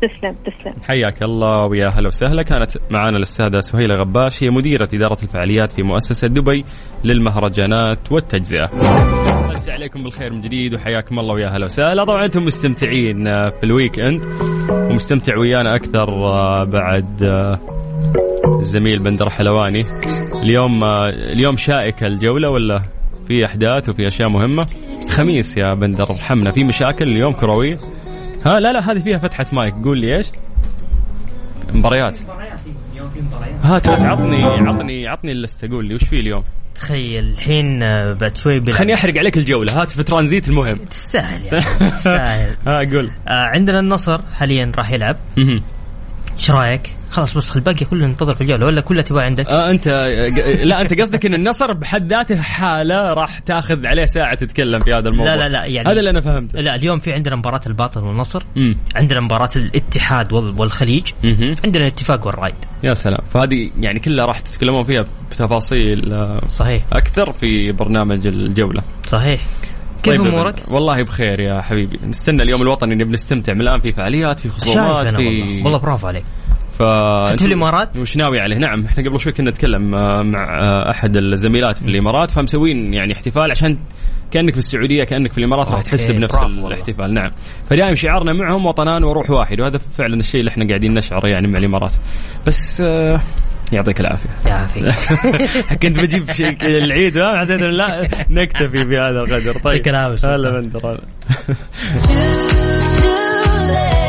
تسلم 0.02 0.34
تسلم. 0.44 0.82
حياك 0.82 1.22
الله 1.22 1.66
ويا 1.66 1.88
هلا 1.94 2.06
وسهلا. 2.06 2.42
كانت 2.42 2.70
معنا 2.90 3.16
الأستاذة 3.16 3.58
سهيلة 3.58 3.94
غباش 3.94 4.44
هي 4.44 4.50
مديرة 4.50 4.88
إدارة 4.94 5.18
الفعاليات 5.22 5.72
في 5.72 5.82
مؤسسة 5.82 6.28
دبي 6.28 6.64
للمهرجانات 7.04 8.12
والتجزئة. 8.12 8.70
مسي 9.50 9.72
عليكم 9.72 10.02
بالخير 10.02 10.32
من 10.32 10.40
جديد 10.40 10.74
وحياكم 10.74 11.18
الله 11.18 11.34
ويا 11.34 11.48
هلا 11.48 11.64
وسهلا. 11.64 12.04
طبعا 12.04 12.24
أنتم 12.24 12.44
مستمتعين 12.44 13.26
آه، 13.26 13.48
في 13.48 13.64
ال 13.64 14.00
weekend 14.00 14.24
ومستمتع 14.96 15.38
ويانا 15.38 15.76
أكثر 15.76 16.08
آه، 16.08 16.64
بعد 16.64 17.22
آه، 17.22 17.60
الزميل 18.60 18.98
بندر 18.98 19.30
حلواني. 19.30 19.84
اليوم 20.42 20.84
آه، 20.84 21.08
اليوم 21.08 21.56
شائكة 21.56 22.06
الجولة 22.06 22.50
ولا 22.50 22.80
في 23.28 23.44
أحداث 23.44 23.88
وفي 23.88 24.06
أشياء 24.06 24.28
مهمة؟ 24.28 24.66
خميس 25.12 25.56
يا 25.56 25.74
بندر 25.74 26.10
ارحمنا. 26.10 26.50
في 26.50 26.64
مشاكل 26.64 27.04
اليوم 27.08 27.32
كروية؟ 27.32 27.78
ها 28.46 28.60
لا 28.60 28.72
لا 28.72 28.92
هذه 28.92 28.98
فيها 28.98 29.18
فتحة 29.18 29.46
مايك. 29.52 29.74
قول 29.84 29.98
لي 29.98 30.16
إيش؟ 30.16 30.26
مباريات. 31.74 32.18
هات 33.62 33.88
هات 33.88 34.00
عطني 34.00 34.44
عطني 34.44 35.08
عطني 35.08 35.32
اللسته 35.32 35.68
قول 35.68 35.88
لي 35.88 35.94
وش 35.94 36.04
في 36.04 36.16
اليوم؟ 36.16 36.44
تخيل 36.74 37.24
الحين 37.24 37.82
آه، 37.82 38.12
بعد 38.12 38.36
شوي 38.36 38.60
بيلعب. 38.60 38.78
خليني 38.78 38.94
أحرق 38.94 39.18
عليك 39.18 39.36
الجولة 39.36 39.82
هات 39.82 39.90
في 39.90 40.02
ترانزيت 40.02 40.48
المهم. 40.48 40.76
تستاهل 40.90 41.44
يعني 41.44 41.60
تستاهل. 41.90 42.56
ها 42.66 42.78
قول. 42.78 43.10
آه 43.28 43.32
عندنا 43.46 43.80
النصر 43.80 44.20
حاليا 44.38 44.72
راح 44.76 44.90
يلعب. 44.92 45.16
إيش 46.38 46.50
رأيك؟ 46.50 46.96
خلاص 47.10 47.36
بس 47.36 47.56
الباقي 47.56 47.84
كله 47.84 48.06
ننتظر 48.06 48.34
في 48.34 48.40
الجولة 48.40 48.66
ولا 48.66 48.80
كلها 48.80 49.02
تبغى 49.02 49.24
عندك؟ 49.24 49.46
آه 49.46 49.70
أنت 49.70 49.88
لا 50.62 50.80
أنت 50.82 51.00
قصدك 51.00 51.26
إن 51.26 51.34
النصر 51.34 51.72
بحد 51.72 52.12
ذاته 52.12 52.42
حالة 52.42 53.12
راح 53.12 53.38
تأخذ 53.38 53.86
عليه 53.86 54.04
ساعة 54.06 54.34
تتكلم 54.34 54.80
في 54.80 54.92
هذا 54.92 55.08
الموضوع؟ 55.08 55.34
لا 55.34 55.40
لا 55.40 55.48
لا 55.48 55.64
يعني 55.64 55.88
هذا 55.90 55.98
اللي 55.98 56.10
أنا 56.10 56.20
فهمته. 56.20 56.60
لا 56.60 56.74
اليوم 56.74 56.98
في 56.98 57.12
عندنا 57.12 57.36
مباراة 57.36 57.60
الباطل 57.66 58.00
والنصر 58.04 58.42
مم. 58.56 58.76
عندنا 58.96 59.20
مباراة 59.20 59.50
الاتحاد 59.56 60.32
وال- 60.32 60.54
والخليج 60.60 61.04
مهم. 61.24 61.54
عندنا 61.64 61.82
الاتفاق 61.84 62.26
والرايد 62.26 62.54
يا 62.84 62.94
سلام. 62.94 63.20
فهذه 63.34 63.70
يعني 63.80 63.98
كلها 64.00 64.26
راح 64.26 64.40
تتكلمون 64.40 64.84
فيها 64.84 65.04
بتفاصيل 65.30 66.14
آه، 66.14 66.40
صحيح. 66.48 66.82
أكثر 66.92 67.32
في 67.32 67.72
برنامج 67.72 68.26
الجولة. 68.26 68.82
صحيح. 69.06 69.40
كيف 70.02 70.14
طيب، 70.20 70.26
أمورك؟ 70.26 70.54
والله 70.68 71.02
بخير 71.02 71.40
يا 71.40 71.60
حبيبي. 71.60 71.98
نستنى 72.06 72.42
اليوم 72.42 72.62
الوطني 72.62 72.94
نبي 72.94 73.12
نستمتع. 73.12 73.52
من 73.54 73.60
الآن 73.60 73.78
في 73.80 73.92
فعاليات 73.92 74.40
في 74.40 74.48
خصومات 74.48 75.10
في 75.10 75.16
والله. 75.16 75.64
والله 75.64 75.78
برافو 75.78 76.06
عليك. 76.06 76.24
ف 76.78 76.82
الإمارات؟ 77.42 77.96
وش 77.96 78.16
ناوي 78.16 78.40
عليه؟ 78.40 78.56
نعم 78.56 78.84
إحنا 78.84 79.04
قبل 79.08 79.20
شوي 79.20 79.32
كنا 79.32 79.50
نتكلم 79.50 79.94
آه، 79.94 80.22
مع 80.22 80.58
آه، 80.60 80.90
أحد 80.90 81.16
الزميلات 81.16 81.78
في 81.78 81.88
الإمارات 81.88 82.30
فمسوين 82.30 82.94
يعني 82.94 83.12
احتفال 83.12 83.50
عشان 83.50 83.78
كأنك 84.30 84.52
في 84.52 84.58
السعودية 84.58 85.04
كأنك 85.04 85.32
في 85.32 85.38
الإمارات 85.38 85.68
راح 85.68 85.82
تحس 85.82 86.10
بنفس 86.10 86.42
والله. 86.42 86.68
الاحتفال 86.68 87.14
نعم 87.14 87.30
فدائما 87.70 87.94
شعارنا 87.94 88.32
معهم 88.32 88.66
وطنان 88.66 89.04
وروح 89.04 89.30
واحد 89.30 89.60
وهذا 89.60 89.78
فعلا 89.78 90.14
الشيء 90.20 90.40
اللي 90.40 90.50
إحنا 90.50 90.66
قاعدين 90.68 90.94
نشعره 90.94 91.28
يعني 91.28 91.48
مع 91.48 91.58
الإمارات 91.58 91.92
بس 92.46 92.80
آه، 92.80 93.20
يعطيك 93.72 94.00
العافية 94.00 94.28
يعافيك 94.46 94.84
كنت 95.82 95.98
بجيب 95.98 96.30
شيء 96.30 96.56
العيد 96.62 97.18
ها 97.18 97.38
حسيت 97.40 97.60
لا 97.62 98.08
نكتفي 98.30 98.84
بهذا 98.84 99.20
القدر 99.20 99.52
طيب 99.52 99.64
يعطيك 99.66 99.88
العافية، 99.88 100.16
شكراً. 100.16 100.36
هلا 100.36 100.60
بندر 100.60 101.00